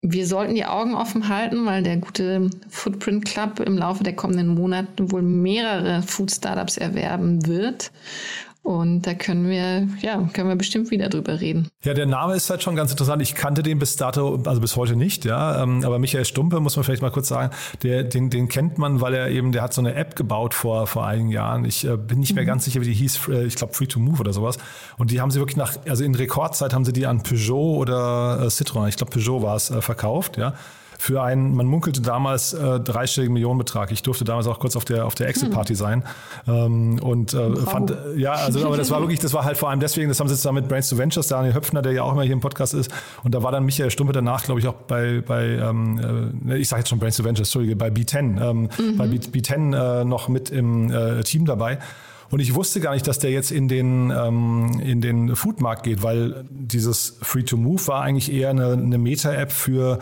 wir 0.01 0.27
sollten 0.27 0.55
die 0.55 0.65
Augen 0.65 0.95
offen 0.95 1.27
halten, 1.27 1.65
weil 1.65 1.83
der 1.83 1.97
gute 1.97 2.49
Footprint 2.69 3.25
Club 3.25 3.59
im 3.59 3.77
Laufe 3.77 4.03
der 4.03 4.15
kommenden 4.15 4.47
Monate 4.47 5.11
wohl 5.11 5.21
mehrere 5.21 6.01
Food 6.03 6.31
Startups 6.31 6.77
erwerben 6.77 7.45
wird. 7.47 7.91
Und 8.67 9.03
da 9.07 9.13
können 9.13 9.47
wir, 9.47 9.87
ja, 10.01 10.21
können 10.33 10.49
wir 10.49 10.57
bestimmt 10.57 10.91
wieder 10.91 11.07
drüber 11.07 11.39
reden. 11.39 11.69
Ja, 11.85 11.93
der 11.93 12.05
Name 12.05 12.35
ist 12.35 12.49
halt 12.49 12.61
schon 12.61 12.75
ganz 12.75 12.91
interessant. 12.91 13.21
Ich 13.21 13.33
kannte 13.33 13.63
den 13.63 13.79
bis 13.79 13.95
dato, 13.95 14.43
also 14.45 14.59
bis 14.59 14.75
heute 14.75 14.97
nicht, 14.97 15.23
ja. 15.23 15.63
Ähm, 15.63 15.85
aber 15.85 15.99
Michael 15.99 16.25
Stumpe, 16.25 16.59
muss 16.59 16.75
man 16.75 16.83
vielleicht 16.83 17.01
mal 17.01 17.09
kurz 17.09 17.29
sagen, 17.29 17.55
der, 17.83 18.03
den, 18.03 18.29
den 18.29 18.49
kennt 18.49 18.77
man, 18.77 18.99
weil 18.99 19.13
er 19.13 19.29
eben, 19.29 19.53
der 19.53 19.61
hat 19.61 19.73
so 19.73 19.79
eine 19.79 19.93
App 19.93 20.17
gebaut 20.17 20.53
vor, 20.53 20.85
vor 20.85 21.07
einigen 21.07 21.29
Jahren. 21.29 21.63
Ich 21.63 21.87
äh, 21.87 21.95
bin 21.95 22.19
nicht 22.19 22.35
mehr 22.35 22.43
mhm. 22.43 22.47
ganz 22.47 22.65
sicher, 22.65 22.81
wie 22.81 22.87
die 22.87 22.93
hieß. 22.93 23.29
Äh, 23.29 23.45
ich 23.45 23.55
glaube, 23.55 23.73
Free 23.73 23.87
to 23.87 24.01
Move 24.01 24.19
oder 24.19 24.33
sowas. 24.33 24.57
Und 24.97 25.11
die 25.11 25.21
haben 25.21 25.31
sie 25.31 25.39
wirklich 25.39 25.55
nach, 25.55 25.77
also 25.87 26.03
in 26.03 26.13
Rekordzeit 26.13 26.73
haben 26.73 26.83
sie 26.83 26.91
die 26.91 27.05
an 27.05 27.23
Peugeot 27.23 27.77
oder 27.77 28.41
äh, 28.41 28.47
Citroën, 28.47 28.89
ich 28.89 28.97
glaube 28.97 29.13
Peugeot 29.13 29.43
war 29.43 29.55
es, 29.55 29.71
verkauft, 29.79 30.35
ja 30.35 30.55
für 30.97 31.21
einen, 31.21 31.55
man 31.55 31.65
munkelte 31.65 32.01
damals 32.01 32.53
äh, 32.53 32.79
dreistelligen 32.79 33.33
Millionenbetrag. 33.33 33.91
Ich 33.91 34.03
durfte 34.03 34.25
damals 34.25 34.47
auch 34.47 34.59
kurz 34.59 34.75
auf 34.75 34.85
der 34.85 35.05
auf 35.05 35.15
der 35.15 35.27
Exit-Party 35.27 35.73
hm. 35.73 35.75
sein 35.75 36.03
ähm, 36.47 36.99
und 36.99 37.33
äh, 37.33 37.37
wow. 37.37 37.71
fand, 37.71 37.95
ja, 38.15 38.33
also 38.33 38.65
aber 38.65 38.77
das 38.77 38.91
war 38.91 38.99
wirklich, 38.99 39.19
das 39.19 39.33
war 39.33 39.45
halt 39.45 39.57
vor 39.57 39.69
allem 39.69 39.79
deswegen, 39.79 40.09
das 40.09 40.19
haben 40.19 40.27
sie 40.27 40.33
jetzt 40.33 40.45
da 40.45 40.51
mit 40.51 40.67
Brains 40.67 40.89
to 40.89 40.97
Ventures, 40.97 41.27
Daniel 41.27 41.53
Höpfner, 41.53 41.81
der 41.81 41.93
ja 41.93 42.03
auch 42.03 42.11
immer 42.11 42.23
hier 42.23 42.33
im 42.33 42.39
Podcast 42.39 42.73
ist 42.73 42.91
und 43.23 43.33
da 43.33 43.43
war 43.43 43.51
dann 43.51 43.65
Michael 43.65 43.91
Stumpe 43.91 44.13
danach, 44.13 44.43
glaube 44.43 44.59
ich, 44.59 44.67
auch 44.67 44.73
bei, 44.73 45.21
bei 45.25 45.45
ähm, 45.45 46.33
äh, 46.47 46.57
ich 46.57 46.67
sage 46.67 46.81
jetzt 46.81 46.89
schon 46.89 46.99
Brains 46.99 47.17
to 47.17 47.23
Ventures, 47.23 47.47
Entschuldige, 47.47 47.75
bei 47.75 47.89
B10, 47.89 48.41
ähm, 48.41 48.69
mhm. 48.77 48.97
bei 48.97 49.05
B10 49.05 50.01
äh, 50.01 50.05
noch 50.05 50.27
mit 50.27 50.49
im 50.49 50.91
äh, 50.91 51.23
Team 51.23 51.45
dabei. 51.45 51.79
Und 52.29 52.41
ich 52.41 52.55
wusste 52.55 52.81
gar 52.81 52.93
nicht, 52.93 53.07
dass 53.07 53.19
der 53.19 53.31
jetzt 53.31 53.51
in 53.51 53.67
den, 53.67 54.11
ähm, 54.11 54.81
in 54.83 55.01
den 55.01 55.35
Foodmarkt 55.35 55.83
geht, 55.83 56.03
weil 56.03 56.45
dieses 56.49 57.17
Free-to-Move 57.21 57.87
war 57.87 58.01
eigentlich 58.01 58.31
eher 58.31 58.49
eine, 58.49 58.73
eine 58.73 58.97
Meta-App 58.97 59.51
für 59.51 59.99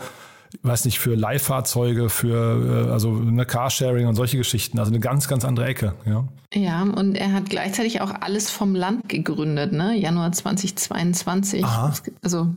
weiß 0.62 0.84
nicht, 0.84 0.98
für 0.98 1.14
Leihfahrzeuge, 1.14 2.08
für 2.08 2.86
äh, 2.88 2.92
also 2.92 3.10
eine 3.10 3.46
Carsharing 3.46 4.06
und 4.06 4.14
solche 4.14 4.36
Geschichten. 4.36 4.78
Also 4.78 4.90
eine 4.90 5.00
ganz, 5.00 5.28
ganz 5.28 5.44
andere 5.44 5.66
Ecke. 5.66 5.94
Ja, 6.04 6.28
ja 6.52 6.82
und 6.82 7.14
er 7.14 7.32
hat 7.32 7.50
gleichzeitig 7.50 8.00
auch 8.00 8.12
alles 8.20 8.50
vom 8.50 8.74
Land 8.74 9.08
gegründet, 9.08 9.72
ne? 9.72 9.96
Januar 9.96 10.32
2022. 10.32 11.64
Aha. 11.64 11.92
Also 12.22 12.48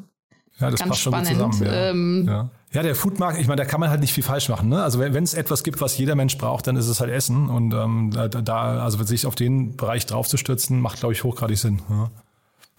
ja, 0.59 0.69
das 0.69 0.79
ganz 0.79 0.89
passt 0.89 1.01
spannend. 1.01 1.27
schon 1.29 1.37
gut 1.37 1.53
zusammen. 1.53 1.73
Ja. 1.73 1.89
Ähm, 1.89 2.25
ja. 2.27 2.49
ja 2.73 2.83
der 2.83 2.95
Foodmarkt, 2.95 3.39
ich 3.39 3.47
meine, 3.47 3.61
da 3.61 3.65
kann 3.65 3.79
man 3.79 3.89
halt 3.89 4.01
nicht 4.01 4.13
viel 4.13 4.23
falsch 4.23 4.49
machen. 4.49 4.69
Ne? 4.69 4.83
Also 4.83 4.99
wenn 4.99 5.23
es 5.23 5.33
etwas 5.33 5.63
gibt, 5.63 5.81
was 5.81 5.97
jeder 5.97 6.15
Mensch 6.15 6.37
braucht, 6.37 6.67
dann 6.67 6.75
ist 6.75 6.87
es 6.87 6.99
halt 6.99 7.11
Essen. 7.11 7.49
Und 7.49 7.73
ähm, 7.73 8.11
da, 8.11 8.83
also 8.83 9.01
sich 9.03 9.25
auf 9.25 9.35
den 9.35 9.77
Bereich 9.77 10.05
draufzustürzen, 10.05 10.81
macht, 10.81 10.99
glaube 10.99 11.13
ich, 11.13 11.23
hochgradig 11.23 11.57
Sinn. 11.57 11.81
Ja. 11.89 12.09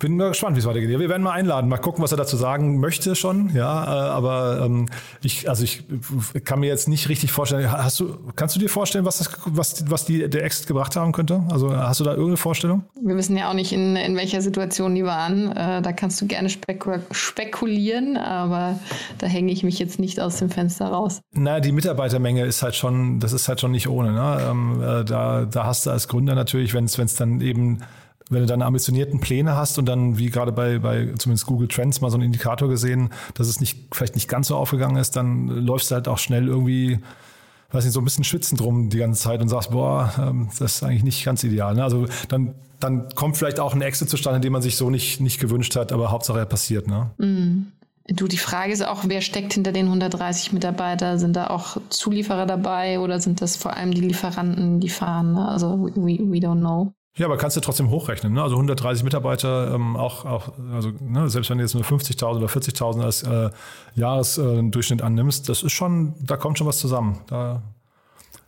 Bin 0.01 0.17
mal 0.17 0.31
gespannt, 0.31 0.57
wie 0.57 0.61
es 0.61 0.67
weitergeht. 0.67 0.89
Wir 0.89 1.11
werden 1.11 1.23
mal 1.23 1.33
einladen, 1.33 1.69
mal 1.69 1.77
gucken, 1.77 2.03
was 2.03 2.11
er 2.11 2.17
dazu 2.17 2.39
sagen 2.39 2.81
möchte 2.81 3.15
schon. 3.15 3.55
Ja, 3.55 3.85
äh, 3.85 4.11
aber 4.11 4.63
ähm, 4.65 4.87
ich, 5.23 5.47
also 5.47 5.63
ich 5.63 5.85
kann 6.45 6.61
mir 6.61 6.69
jetzt 6.69 6.89
nicht 6.89 7.11
richtig 7.11 7.33
vorstellen. 7.33 7.71
Hast 7.71 8.01
du, 8.01 8.17
kannst 8.35 8.57
du 8.57 8.61
dir 8.61 8.71
vorstellen, 8.71 9.05
was 9.05 9.19
das, 9.19 9.31
was, 9.45 9.85
was 9.91 10.07
die 10.07 10.27
der 10.27 10.43
Exit 10.43 10.67
gebracht 10.67 10.97
haben 10.97 11.13
könnte? 11.13 11.43
Also 11.51 11.77
hast 11.77 12.01
du 12.01 12.05
da 12.05 12.13
irgendeine 12.13 12.39
Vorstellung? 12.39 12.85
Wir 12.99 13.15
wissen 13.15 13.37
ja 13.37 13.51
auch 13.51 13.55
nicht, 13.55 13.73
in, 13.73 13.95
in 13.95 14.17
welcher 14.17 14.41
Situation 14.41 14.95
die 14.95 15.05
waren. 15.05 15.55
Äh, 15.55 15.83
da 15.83 15.93
kannst 15.93 16.19
du 16.23 16.27
gerne 16.27 16.49
spekul 16.49 17.03
spekulieren, 17.11 18.17
aber 18.17 18.79
da 19.19 19.27
hänge 19.27 19.53
ich 19.53 19.65
mich 19.65 19.79
jetzt 19.79 19.99
nicht 19.99 20.19
aus 20.19 20.39
dem 20.39 20.49
Fenster 20.49 20.87
raus. 20.87 21.21
Na, 21.35 21.61
die 21.61 21.73
Mitarbeitermenge 21.73 22.47
ist 22.47 22.63
halt 22.63 22.75
schon, 22.75 23.21
das 23.21 23.35
ist 23.35 23.49
halt 23.49 23.61
schon 23.61 23.73
nicht 23.73 23.87
ohne. 23.87 24.13
Ne? 24.13 24.49
Ähm, 24.51 24.83
äh, 24.83 25.05
da, 25.05 25.45
da 25.45 25.67
hast 25.67 25.85
du 25.85 25.91
als 25.91 26.09
Gründer 26.09 26.35
natürlich, 26.35 26.73
wenn 26.73 26.87
es 26.87 27.17
dann 27.17 27.43
eben 27.43 27.81
wenn 28.31 28.41
du 28.41 28.47
dann 28.47 28.63
ambitionierten 28.63 29.21
Pläne 29.21 29.57
hast 29.57 29.79
und 29.79 29.87
dann, 29.87 30.17
wie 30.17 30.31
gerade 30.31 30.53
bei, 30.53 30.79
bei 30.79 31.13
zumindest 31.19 31.47
Google 31.47 31.69
Trends 31.69 32.01
mal 32.01 32.11
so 32.11 32.17
einen 32.17 32.25
Indikator 32.25 32.69
gesehen, 32.69 33.11
dass 33.35 33.49
es 33.49 33.61
nicht, 33.61 33.89
vielleicht 33.93 34.15
nicht 34.15 34.29
ganz 34.29 34.49
so 34.49 34.57
aufgegangen 34.57 34.97
ist, 34.97 35.17
dann 35.17 35.49
läufst 35.49 35.91
du 35.91 35.97
halt 35.97 36.07
auch 36.07 36.19
schnell 36.19 36.47
irgendwie, 36.47 37.01
weiß 37.73 37.85
nicht, 37.85 37.93
so 37.93 38.01
ein 38.01 38.05
bisschen 38.05 38.25
schwitzend 38.25 38.61
drum 38.61 38.89
die 38.89 38.99
ganze 38.99 39.21
Zeit 39.21 39.43
und 39.43 39.49
sagst, 39.49 39.73
boah, 39.73 40.13
ähm, 40.19 40.49
das 40.59 40.77
ist 40.77 40.83
eigentlich 40.85 41.03
nicht 41.03 41.25
ganz 41.25 41.43
ideal. 41.43 41.75
Ne? 41.75 41.83
Also 41.83 42.07
dann, 42.29 42.55
dann 42.79 43.09
kommt 43.17 43.37
vielleicht 43.37 43.59
auch 43.59 43.75
ein 43.75 43.83
Exit 43.83 44.09
zustande, 44.09 44.39
den 44.39 44.53
man 44.53 44.63
sich 44.63 44.77
so 44.77 44.91
nicht, 44.91 45.21
nicht 45.21 45.41
gewünscht 45.41 45.75
hat, 45.75 45.93
aber 45.93 46.13
Hauptsache 46.13 46.39
er 46.39 46.47
passiert. 46.47 46.87
Ne? 46.87 47.11
Mm. 47.19 47.73
Du, 48.13 48.27
die 48.27 48.39
Frage 48.39 48.73
ist 48.73 48.85
auch, 48.85 49.05
wer 49.07 49.21
steckt 49.21 49.53
hinter 49.53 49.71
den 49.71 49.87
130 49.87 50.53
Mitarbeiter? 50.53 51.19
Sind 51.19 51.37
da 51.37 51.49
auch 51.49 51.77
Zulieferer 51.91 52.47
dabei 52.47 52.99
oder 52.99 53.21
sind 53.21 53.41
das 53.41 53.57
vor 53.57 53.77
allem 53.77 53.93
die 53.93 54.01
Lieferanten, 54.01 54.81
die 54.81 54.89
fahren? 54.89 55.37
Also 55.37 55.79
we, 55.95 56.19
we 56.19 56.39
don't 56.39 56.59
know. 56.59 56.93
Ja, 57.17 57.27
aber 57.27 57.37
kannst 57.37 57.57
du 57.57 57.61
trotzdem 57.61 57.91
hochrechnen. 57.91 58.33
Ne? 58.33 58.43
Also 58.43 58.55
130 58.55 59.03
Mitarbeiter, 59.03 59.75
ähm, 59.75 59.97
auch, 59.97 60.25
auch 60.25 60.53
also 60.73 60.93
ne, 61.01 61.29
selbst 61.29 61.51
wenn 61.51 61.59
du 61.59 61.65
jetzt 61.65 61.75
nur 61.75 61.83
50.000 61.83 62.37
oder 62.37 62.47
40.000 62.47 63.03
als 63.03 63.23
äh, 63.25 63.51
Jahresdurchschnitt 63.97 65.01
äh, 65.01 65.05
annimmst, 65.05 65.49
das 65.49 65.63
ist 65.63 65.73
schon, 65.73 66.15
da 66.21 66.37
kommt 66.37 66.59
schon 66.59 66.69
was 66.69 66.79
zusammen. 66.79 67.21
Da, 67.27 67.63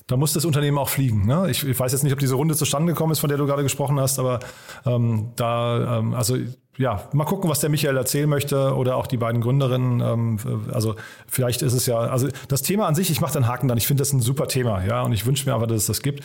da 0.06 0.16
muss 0.16 0.32
das 0.32 0.44
Unternehmen 0.44 0.78
auch 0.78 0.88
fliegen. 0.88 1.26
Ne? 1.26 1.50
Ich, 1.50 1.66
ich, 1.66 1.78
weiß 1.78 1.90
jetzt 1.90 2.04
nicht, 2.04 2.12
ob 2.12 2.20
diese 2.20 2.34
Runde 2.34 2.54
zustande 2.54 2.92
gekommen 2.92 3.12
ist, 3.12 3.18
von 3.18 3.28
der 3.28 3.38
du 3.38 3.46
gerade 3.46 3.64
gesprochen 3.64 3.98
hast, 3.98 4.20
aber 4.20 4.38
ähm, 4.86 5.32
da, 5.36 5.98
ähm, 5.98 6.14
also 6.14 6.36
ja, 6.78 7.08
mal 7.12 7.24
gucken, 7.24 7.50
was 7.50 7.60
der 7.60 7.68
Michael 7.68 7.96
erzählen 7.96 8.28
möchte 8.28 8.74
oder 8.76 8.96
auch 8.96 9.06
die 9.06 9.16
beiden 9.16 9.40
Gründerinnen. 9.40 10.00
Ähm, 10.00 10.38
also 10.72 10.94
vielleicht 11.26 11.62
ist 11.62 11.72
es 11.72 11.86
ja, 11.86 11.98
also 11.98 12.28
das 12.48 12.62
Thema 12.62 12.86
an 12.86 12.94
sich, 12.94 13.10
ich 13.10 13.20
mache 13.20 13.32
den 13.32 13.48
Haken 13.48 13.68
dann. 13.68 13.76
Ich 13.76 13.86
finde 13.88 14.02
das 14.02 14.12
ein 14.12 14.20
super 14.20 14.46
Thema, 14.46 14.84
ja, 14.84 15.02
und 15.02 15.12
ich 15.12 15.26
wünsche 15.26 15.48
mir 15.48 15.54
aber, 15.54 15.66
dass 15.66 15.78
es 15.78 15.86
das 15.86 16.02
gibt. 16.02 16.22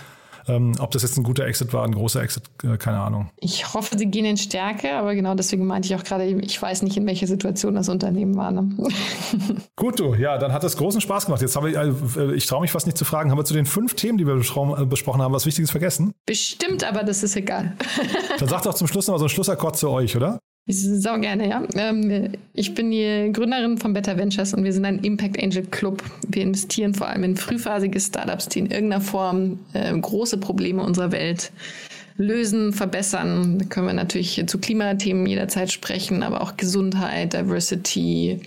Ähm, 0.48 0.74
ob 0.80 0.92
das 0.92 1.02
jetzt 1.02 1.18
ein 1.18 1.24
guter 1.24 1.46
Exit 1.46 1.74
war, 1.74 1.84
ein 1.84 1.94
großer 1.94 2.22
Exit, 2.22 2.44
äh, 2.64 2.78
keine 2.78 3.00
Ahnung. 3.00 3.30
Ich 3.38 3.74
hoffe, 3.74 3.98
sie 3.98 4.06
gehen 4.06 4.26
in 4.26 4.38
Stärke, 4.38 4.94
aber 4.94 5.14
genau 5.16 5.36
deswegen 5.36 5.66
meinte 5.66 5.88
ich 5.88 5.96
auch 5.96 6.04
gerade, 6.04 6.26
ich 6.26 6.62
weiß 6.62 6.84
nicht, 6.84 6.96
in 6.96 7.06
welcher 7.06 7.28
Situation 7.28 7.76
das 7.76 7.90
Unternehmen 7.90 8.36
war. 8.38 8.52
Ne? 8.52 8.70
Gut, 9.76 10.00
du, 10.00 10.16
ja, 10.16 10.38
dann 10.38 10.54
hat 10.54 10.64
es 10.64 10.78
großen 10.78 11.02
Spaß 11.02 11.26
gemacht. 11.26 11.42
Jetzt 11.42 11.56
habe 11.56 11.70
ich, 11.70 11.76
äh, 11.76 12.34
ich 12.34 12.46
traue 12.46 12.62
mich 12.62 12.72
fast 12.72 12.86
nicht 12.86 12.98
zu 12.98 13.06
fragen, 13.06 13.30
haben 13.32 13.38
wir 13.38 13.46
zu 13.46 13.54
den 13.54 13.66
fünf 13.66 13.96
Themen, 13.96 14.18
die 14.18 14.26
wir 14.26 14.36
äh, 14.36 14.86
besprochen 14.86 15.22
haben, 15.22 15.34
was 15.34 15.46
Wichtiges 15.46 15.72
vergessen? 15.72 16.14
Bestimmt, 16.26 16.84
aber 16.84 17.04
das 17.04 17.24
ist 17.24 17.36
egal. 17.36 17.76
dann 18.40 18.48
sagt 18.48 18.66
doch 18.66 18.74
zum 18.74 18.88
Schluss 18.88 19.08
noch 19.08 19.18
so 19.18 19.26
ein 19.26 19.30
Schlussakkord 19.30 19.78
zu 19.78 19.90
euch, 19.90 20.16
oder? 20.16 20.40
Sau 20.70 21.18
gerne, 21.18 21.48
ja. 21.48 21.64
Ähm, 21.76 22.30
ich 22.54 22.74
bin 22.74 22.92
die 22.92 23.32
Gründerin 23.32 23.78
von 23.78 23.94
Better 23.94 24.18
Ventures 24.18 24.54
und 24.54 24.66
wir 24.66 24.74
sind 24.74 24.84
ein 24.84 25.00
Impact 25.00 25.42
Angel 25.42 25.64
Club. 25.64 26.04
Wir 26.28 26.44
investieren 26.44 26.94
vor 26.94 27.08
allem 27.08 27.24
in 27.24 27.38
frühphasige 27.38 28.00
Startups, 28.02 28.50
die 28.50 28.60
in 28.60 28.66
irgendeiner 28.66 29.02
Form 29.02 29.60
äh, 29.72 29.98
große 29.98 30.38
Probleme 30.38 30.84
unserer 30.84 31.14
Welt 31.14 31.54
lösen, 32.18 32.74
verbessern. 32.74 33.60
Da 33.60 33.66
können 33.66 33.88
wir 33.88 33.94
natürlich 33.94 34.44
zu 34.48 34.58
Klimathemen 34.58 35.26
jederzeit 35.26 35.72
sprechen, 35.72 36.22
aber 36.22 36.42
auch 36.42 36.58
Gesundheit, 36.58 37.32
Diversity, 37.32 38.42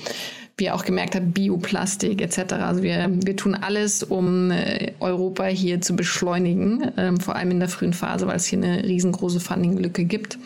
wie 0.58 0.64
ihr 0.64 0.74
auch 0.74 0.84
gemerkt 0.84 1.14
habt, 1.14 1.32
Bioplastik 1.32 2.20
etc. 2.20 2.52
Also 2.52 2.82
wir, 2.82 3.08
wir 3.10 3.36
tun 3.36 3.54
alles, 3.54 4.02
um 4.02 4.50
äh, 4.50 4.92
Europa 5.00 5.46
hier 5.46 5.80
zu 5.80 5.96
beschleunigen, 5.96 6.90
ähm, 6.98 7.18
vor 7.18 7.36
allem 7.36 7.52
in 7.52 7.60
der 7.60 7.70
frühen 7.70 7.94
Phase, 7.94 8.26
weil 8.26 8.36
es 8.36 8.44
hier 8.44 8.58
eine 8.58 8.84
riesengroße 8.84 9.40
Funding-Lücke 9.40 10.04
gibt. 10.04 10.38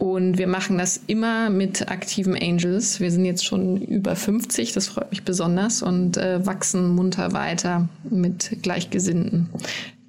Und 0.00 0.38
wir 0.38 0.46
machen 0.46 0.78
das 0.78 0.98
immer 1.08 1.50
mit 1.50 1.90
aktiven 1.90 2.34
Angels. 2.34 3.00
Wir 3.00 3.10
sind 3.10 3.26
jetzt 3.26 3.44
schon 3.44 3.76
über 3.76 4.16
50, 4.16 4.72
das 4.72 4.88
freut 4.88 5.10
mich 5.10 5.24
besonders 5.24 5.82
und 5.82 6.16
äh, 6.16 6.44
wachsen 6.46 6.94
munter 6.94 7.34
weiter 7.34 7.86
mit 8.08 8.62
Gleichgesinnten, 8.62 9.50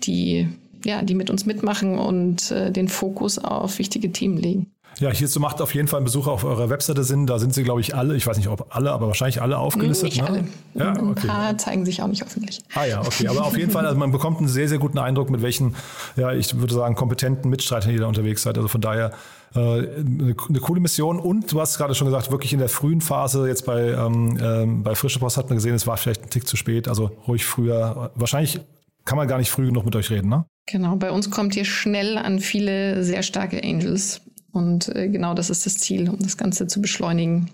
die 0.04 0.48
ja, 0.86 1.02
die 1.02 1.14
mit 1.14 1.30
uns 1.30 1.46
mitmachen 1.46 2.00
und 2.00 2.52
äh, 2.52 2.72
den 2.72 2.88
Fokus 2.88 3.38
auf 3.38 3.80
wichtige 3.80 4.14
Themen 4.14 4.38
legen. 4.38 4.72
Ja, 5.00 5.10
hierzu 5.10 5.40
macht 5.40 5.62
auf 5.62 5.74
jeden 5.74 5.88
Fall 5.88 6.02
ein 6.02 6.04
Besuch 6.04 6.28
auf 6.28 6.44
eurer 6.44 6.70
Webseite 6.70 7.04
Sinn. 7.04 7.26
Da 7.26 7.40
sind 7.40 7.54
sie, 7.54 7.64
glaube 7.64 7.82
ich, 7.82 7.96
alle, 7.96 8.16
ich 8.16 8.28
weiß 8.28 8.38
nicht, 8.38 8.50
ob 8.50 8.68
alle, 8.76 8.92
aber 8.92 9.08
wahrscheinlich 9.08 9.42
alle 9.42 9.58
aufgelistet. 9.58 10.10
Nicht 10.10 10.22
ne? 10.22 10.28
alle. 10.28 10.44
Ja, 10.76 10.92
okay. 10.92 11.22
Ein 11.22 11.28
paar 11.28 11.58
zeigen 11.58 11.86
sich 11.86 12.02
auch 12.02 12.08
nicht 12.08 12.24
öffentlich. 12.24 12.60
Ah 12.76 12.86
ja, 12.86 13.02
okay. 13.02 13.28
Aber 13.28 13.46
auf 13.46 13.58
jeden 13.58 13.72
Fall, 13.72 13.86
also 13.86 13.98
man 13.98 14.12
bekommt 14.12 14.40
einen 14.40 14.48
sehr, 14.48 14.68
sehr 14.68 14.78
guten 14.78 15.00
Eindruck, 15.00 15.30
mit 15.30 15.42
welchen, 15.42 15.76
ja, 16.16 16.34
ich 16.34 16.58
würde 16.60 16.74
sagen, 16.74 16.96
kompetenten 16.96 17.50
Mitstreitern 17.50 17.92
ihr 17.92 18.00
da 18.00 18.08
unterwegs 18.08 18.44
seid. 18.44 18.58
Also 18.58 18.68
von 18.68 18.82
daher 18.82 19.12
äh, 19.56 19.60
eine, 19.60 20.36
eine, 20.48 20.60
coole 20.60 20.80
Mission. 20.80 21.20
Und 21.20 21.52
du 21.52 21.60
hast 21.60 21.78
gerade 21.78 21.96
schon 21.96 22.06
gesagt, 22.06 22.32
wirklich 22.32 22.54
in 22.54 22.60
der 22.60 22.70
frühen 22.70 23.02
Phase, 23.02 23.48
jetzt 23.48 23.66
bei, 23.66 23.92
ähm, 23.92 24.38
ähm, 24.42 24.84
bei 24.84 24.96
Frische 24.96 25.20
Post 25.20 25.38
hat 25.38 25.50
man 25.50 25.58
gesehen, 25.58 25.74
es 25.74 25.88
war 25.88 25.98
vielleicht 25.98 26.24
ein 26.24 26.30
Tick 26.30 26.48
zu 26.48 26.58
spät. 26.58 26.88
Also 26.88 27.12
ruhig 27.28 27.46
früher. 27.46 28.12
Wahrscheinlich 28.16 28.60
kann 29.06 29.18
man 29.18 29.28
gar 29.28 29.38
nicht 29.38 29.50
früh 29.50 29.66
genug 29.66 29.86
mit 29.86 29.96
euch 29.96 30.10
reden, 30.10 30.30
ne? 30.30 30.46
Genau, 30.68 30.96
bei 30.96 31.12
uns 31.12 31.32
kommt 31.32 31.56
ihr 31.56 31.66
schnell 31.66 32.18
an 32.18 32.40
viele 32.40 33.04
sehr 33.04 33.24
starke 33.24 33.62
Angels 33.64 34.22
Und 34.54 34.94
äh, 34.96 35.08
genau 35.08 35.34
das 35.34 35.50
ist 35.50 35.66
das 35.66 35.78
Ziel, 35.78 36.10
um 36.10 36.20
das 36.20 36.38
Ganze 36.38 36.68
zu 36.68 36.82
beschleunigen. 36.82 37.50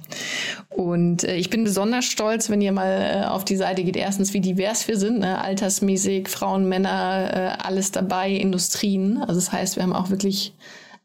Und 0.69 1.23
äh, 1.23 1.35
ich 1.35 1.49
bin 1.49 1.63
besonders 1.63 2.05
stolz, 2.05 2.49
wenn 2.49 2.61
ihr 2.61 2.71
mal 2.71 3.23
äh, 3.23 3.27
auf 3.27 3.45
die 3.45 3.55
Seite 3.55 3.83
geht. 3.83 3.95
Erstens, 3.95 4.33
wie 4.33 4.41
divers 4.41 4.87
wir 4.87 4.97
sind, 4.97 5.19
ne? 5.19 5.39
altersmäßig, 5.41 6.27
Frauen, 6.27 6.67
Männer, 6.67 7.29
äh, 7.33 7.63
alles 7.63 7.91
dabei, 7.91 8.31
Industrien. 8.31 9.17
Also 9.19 9.35
das 9.35 9.51
heißt, 9.51 9.75
wir 9.75 9.83
haben 9.83 9.93
auch 9.93 10.09
wirklich 10.09 10.53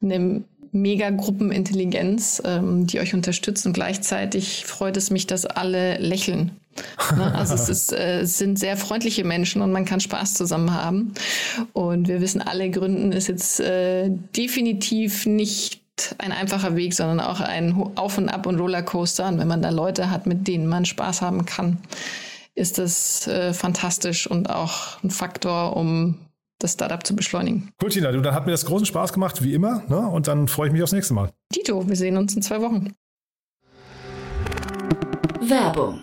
eine 0.00 0.42
mega 0.72 1.10
Gruppenintelligenz, 1.10 2.42
ähm, 2.44 2.86
die 2.86 2.98
euch 2.98 3.12
unterstützt. 3.12 3.66
Und 3.66 3.74
gleichzeitig 3.74 4.64
freut 4.64 4.96
es 4.96 5.10
mich, 5.10 5.26
dass 5.26 5.44
alle 5.44 5.98
lächeln. 5.98 6.52
Ne? 7.14 7.34
Also 7.34 7.54
es, 7.54 7.68
ist, 7.68 7.92
äh, 7.92 8.20
es 8.20 8.38
sind 8.38 8.58
sehr 8.58 8.78
freundliche 8.78 9.24
Menschen 9.24 9.60
und 9.60 9.72
man 9.72 9.84
kann 9.84 10.00
Spaß 10.00 10.34
zusammen 10.34 10.72
haben. 10.72 11.12
Und 11.74 12.08
wir 12.08 12.22
wissen 12.22 12.40
alle, 12.40 12.70
Gründen 12.70 13.12
ist 13.12 13.28
jetzt 13.28 13.60
äh, 13.60 14.10
definitiv 14.34 15.26
nicht 15.26 15.81
ein 16.18 16.32
einfacher 16.32 16.76
Weg, 16.76 16.94
sondern 16.94 17.20
auch 17.20 17.40
ein 17.40 17.74
Auf 17.96 18.18
und 18.18 18.28
Ab 18.28 18.46
und 18.46 18.58
Rollercoaster. 18.58 19.28
Und 19.28 19.38
wenn 19.38 19.48
man 19.48 19.62
da 19.62 19.70
Leute 19.70 20.10
hat, 20.10 20.26
mit 20.26 20.48
denen 20.48 20.66
man 20.66 20.84
Spaß 20.84 21.22
haben 21.22 21.44
kann, 21.44 21.78
ist 22.54 22.78
das 22.78 23.26
äh, 23.26 23.52
fantastisch 23.52 24.26
und 24.26 24.50
auch 24.50 25.02
ein 25.02 25.10
Faktor, 25.10 25.76
um 25.76 26.18
das 26.58 26.74
Startup 26.74 27.04
zu 27.04 27.16
beschleunigen. 27.16 27.72
Cool, 27.82 27.90
Tina, 27.90 28.12
du, 28.12 28.20
dann 28.20 28.34
hat 28.34 28.46
mir 28.46 28.52
das 28.52 28.66
großen 28.66 28.86
Spaß 28.86 29.12
gemacht, 29.12 29.42
wie 29.42 29.54
immer. 29.54 29.82
Ne? 29.88 29.98
Und 29.98 30.28
dann 30.28 30.48
freue 30.48 30.68
ich 30.68 30.72
mich 30.72 30.82
aufs 30.82 30.92
nächste 30.92 31.14
Mal. 31.14 31.30
Dito, 31.54 31.88
wir 31.88 31.96
sehen 31.96 32.16
uns 32.16 32.34
in 32.34 32.42
zwei 32.42 32.60
Wochen. 32.60 32.94
Werbung. 35.40 36.02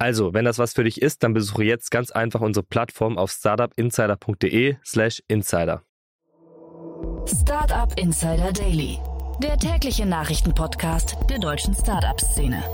Also, 0.00 0.32
wenn 0.32 0.46
das 0.46 0.58
was 0.58 0.72
für 0.72 0.82
dich 0.82 1.02
ist, 1.02 1.22
dann 1.22 1.34
besuche 1.34 1.62
jetzt 1.62 1.90
ganz 1.90 2.10
einfach 2.10 2.40
unsere 2.40 2.64
Plattform 2.64 3.18
auf 3.18 3.30
startupinsider.de/slash 3.30 5.22
insider. 5.28 5.82
Startup 7.26 7.92
Insider 7.98 8.50
Daily, 8.50 8.98
der 9.42 9.58
tägliche 9.58 10.06
Nachrichtenpodcast 10.06 11.18
der 11.28 11.38
deutschen 11.38 11.74
Startup-Szene. 11.74 12.64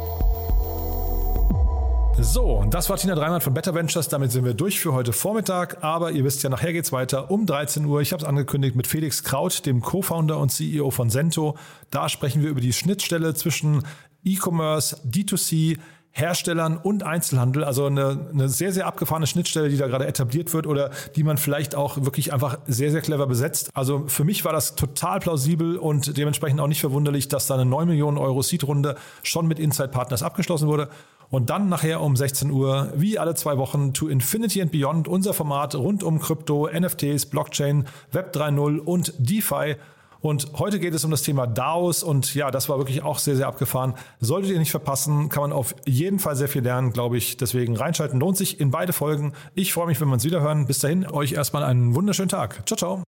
So, 2.20 2.64
das 2.70 2.88
war 2.88 2.96
Tina 2.96 3.16
Dreimann 3.16 3.40
von 3.40 3.54
Better 3.54 3.74
Ventures. 3.74 4.08
Damit 4.08 4.30
sind 4.30 4.44
wir 4.44 4.54
durch 4.54 4.78
für 4.78 4.92
heute 4.92 5.12
Vormittag. 5.12 5.82
Aber 5.82 6.12
ihr 6.12 6.22
wisst 6.22 6.44
ja, 6.44 6.48
nachher 6.48 6.72
geht's 6.72 6.92
weiter 6.92 7.32
um 7.32 7.44
13 7.44 7.86
Uhr. 7.86 8.00
Ich 8.02 8.12
habe 8.12 8.22
es 8.22 8.28
angekündigt 8.28 8.76
mit 8.76 8.86
Felix 8.86 9.24
Kraut, 9.24 9.66
dem 9.66 9.80
Co-Founder 9.80 10.38
und 10.38 10.50
CEO 10.52 10.92
von 10.92 11.10
Sento. 11.10 11.58
Da 11.90 12.08
sprechen 12.08 12.42
wir 12.42 12.50
über 12.50 12.60
die 12.60 12.72
Schnittstelle 12.72 13.34
zwischen 13.34 13.82
E-Commerce, 14.22 14.96
D2C, 15.04 15.78
Herstellern 16.16 16.78
und 16.78 17.02
Einzelhandel. 17.02 17.62
Also 17.62 17.84
eine, 17.84 18.28
eine 18.32 18.48
sehr, 18.48 18.72
sehr 18.72 18.86
abgefahrene 18.86 19.26
Schnittstelle, 19.26 19.68
die 19.68 19.76
da 19.76 19.86
gerade 19.86 20.06
etabliert 20.06 20.54
wird 20.54 20.66
oder 20.66 20.90
die 21.14 21.22
man 21.22 21.36
vielleicht 21.36 21.74
auch 21.74 22.02
wirklich 22.06 22.32
einfach 22.32 22.58
sehr, 22.66 22.90
sehr 22.90 23.02
clever 23.02 23.26
besetzt. 23.26 23.68
Also 23.74 24.04
für 24.06 24.24
mich 24.24 24.42
war 24.46 24.54
das 24.54 24.76
total 24.76 25.20
plausibel 25.20 25.76
und 25.76 26.16
dementsprechend 26.16 26.58
auch 26.60 26.68
nicht 26.68 26.80
verwunderlich, 26.80 27.28
dass 27.28 27.48
da 27.48 27.54
eine 27.54 27.66
9 27.66 27.86
Millionen 27.86 28.16
Euro 28.16 28.40
Seed-Runde 28.40 28.96
schon 29.22 29.46
mit 29.46 29.58
Inside 29.58 29.88
Partners 29.88 30.22
abgeschlossen 30.22 30.68
wurde. 30.68 30.88
Und 31.28 31.50
dann 31.50 31.68
nachher 31.68 32.00
um 32.00 32.16
16 32.16 32.50
Uhr, 32.50 32.92
wie 32.96 33.18
alle 33.18 33.34
zwei 33.34 33.58
Wochen, 33.58 33.92
To 33.92 34.08
Infinity 34.08 34.62
and 34.62 34.72
Beyond, 34.72 35.08
unser 35.08 35.34
Format 35.34 35.74
rund 35.74 36.02
um 36.02 36.18
Krypto, 36.18 36.66
NFTs, 36.72 37.26
Blockchain, 37.26 37.84
Web 38.12 38.34
3.0 38.34 38.78
und 38.78 39.12
DeFi. 39.18 39.76
Und 40.20 40.52
heute 40.58 40.80
geht 40.80 40.94
es 40.94 41.04
um 41.04 41.10
das 41.10 41.22
Thema 41.22 41.46
DAOs 41.46 42.02
und 42.02 42.34
ja, 42.34 42.50
das 42.50 42.68
war 42.68 42.78
wirklich 42.78 43.02
auch 43.02 43.18
sehr, 43.18 43.36
sehr 43.36 43.46
abgefahren. 43.46 43.94
Solltet 44.20 44.52
ihr 44.52 44.58
nicht 44.58 44.70
verpassen, 44.70 45.28
kann 45.28 45.42
man 45.42 45.52
auf 45.52 45.74
jeden 45.86 46.18
Fall 46.18 46.36
sehr 46.36 46.48
viel 46.48 46.62
lernen, 46.62 46.92
glaube 46.92 47.16
ich. 47.16 47.36
Deswegen 47.36 47.76
reinschalten 47.76 48.20
lohnt 48.20 48.36
sich 48.36 48.60
in 48.60 48.70
beide 48.70 48.92
Folgen. 48.92 49.32
Ich 49.54 49.72
freue 49.72 49.86
mich, 49.86 50.00
wenn 50.00 50.08
wir 50.08 50.14
uns 50.14 50.24
wieder 50.24 50.40
hören. 50.40 50.66
Bis 50.66 50.80
dahin, 50.80 51.06
euch 51.06 51.32
erstmal 51.32 51.62
einen 51.62 51.94
wunderschönen 51.94 52.28
Tag. 52.28 52.66
Ciao, 52.66 52.76
ciao. 52.76 53.02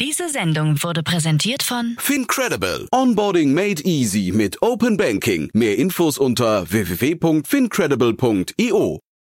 Diese 0.00 0.28
Sendung 0.28 0.80
wurde 0.84 1.02
präsentiert 1.02 1.64
von 1.64 1.96
Fincredible. 1.98 2.86
Onboarding 2.92 3.52
made 3.52 3.82
easy 3.82 4.30
mit 4.32 4.62
Open 4.62 4.96
Banking. 4.96 5.50
Mehr 5.54 5.76
Infos 5.76 6.18
unter 6.18 6.70
www.fincredible.io. 6.70 9.00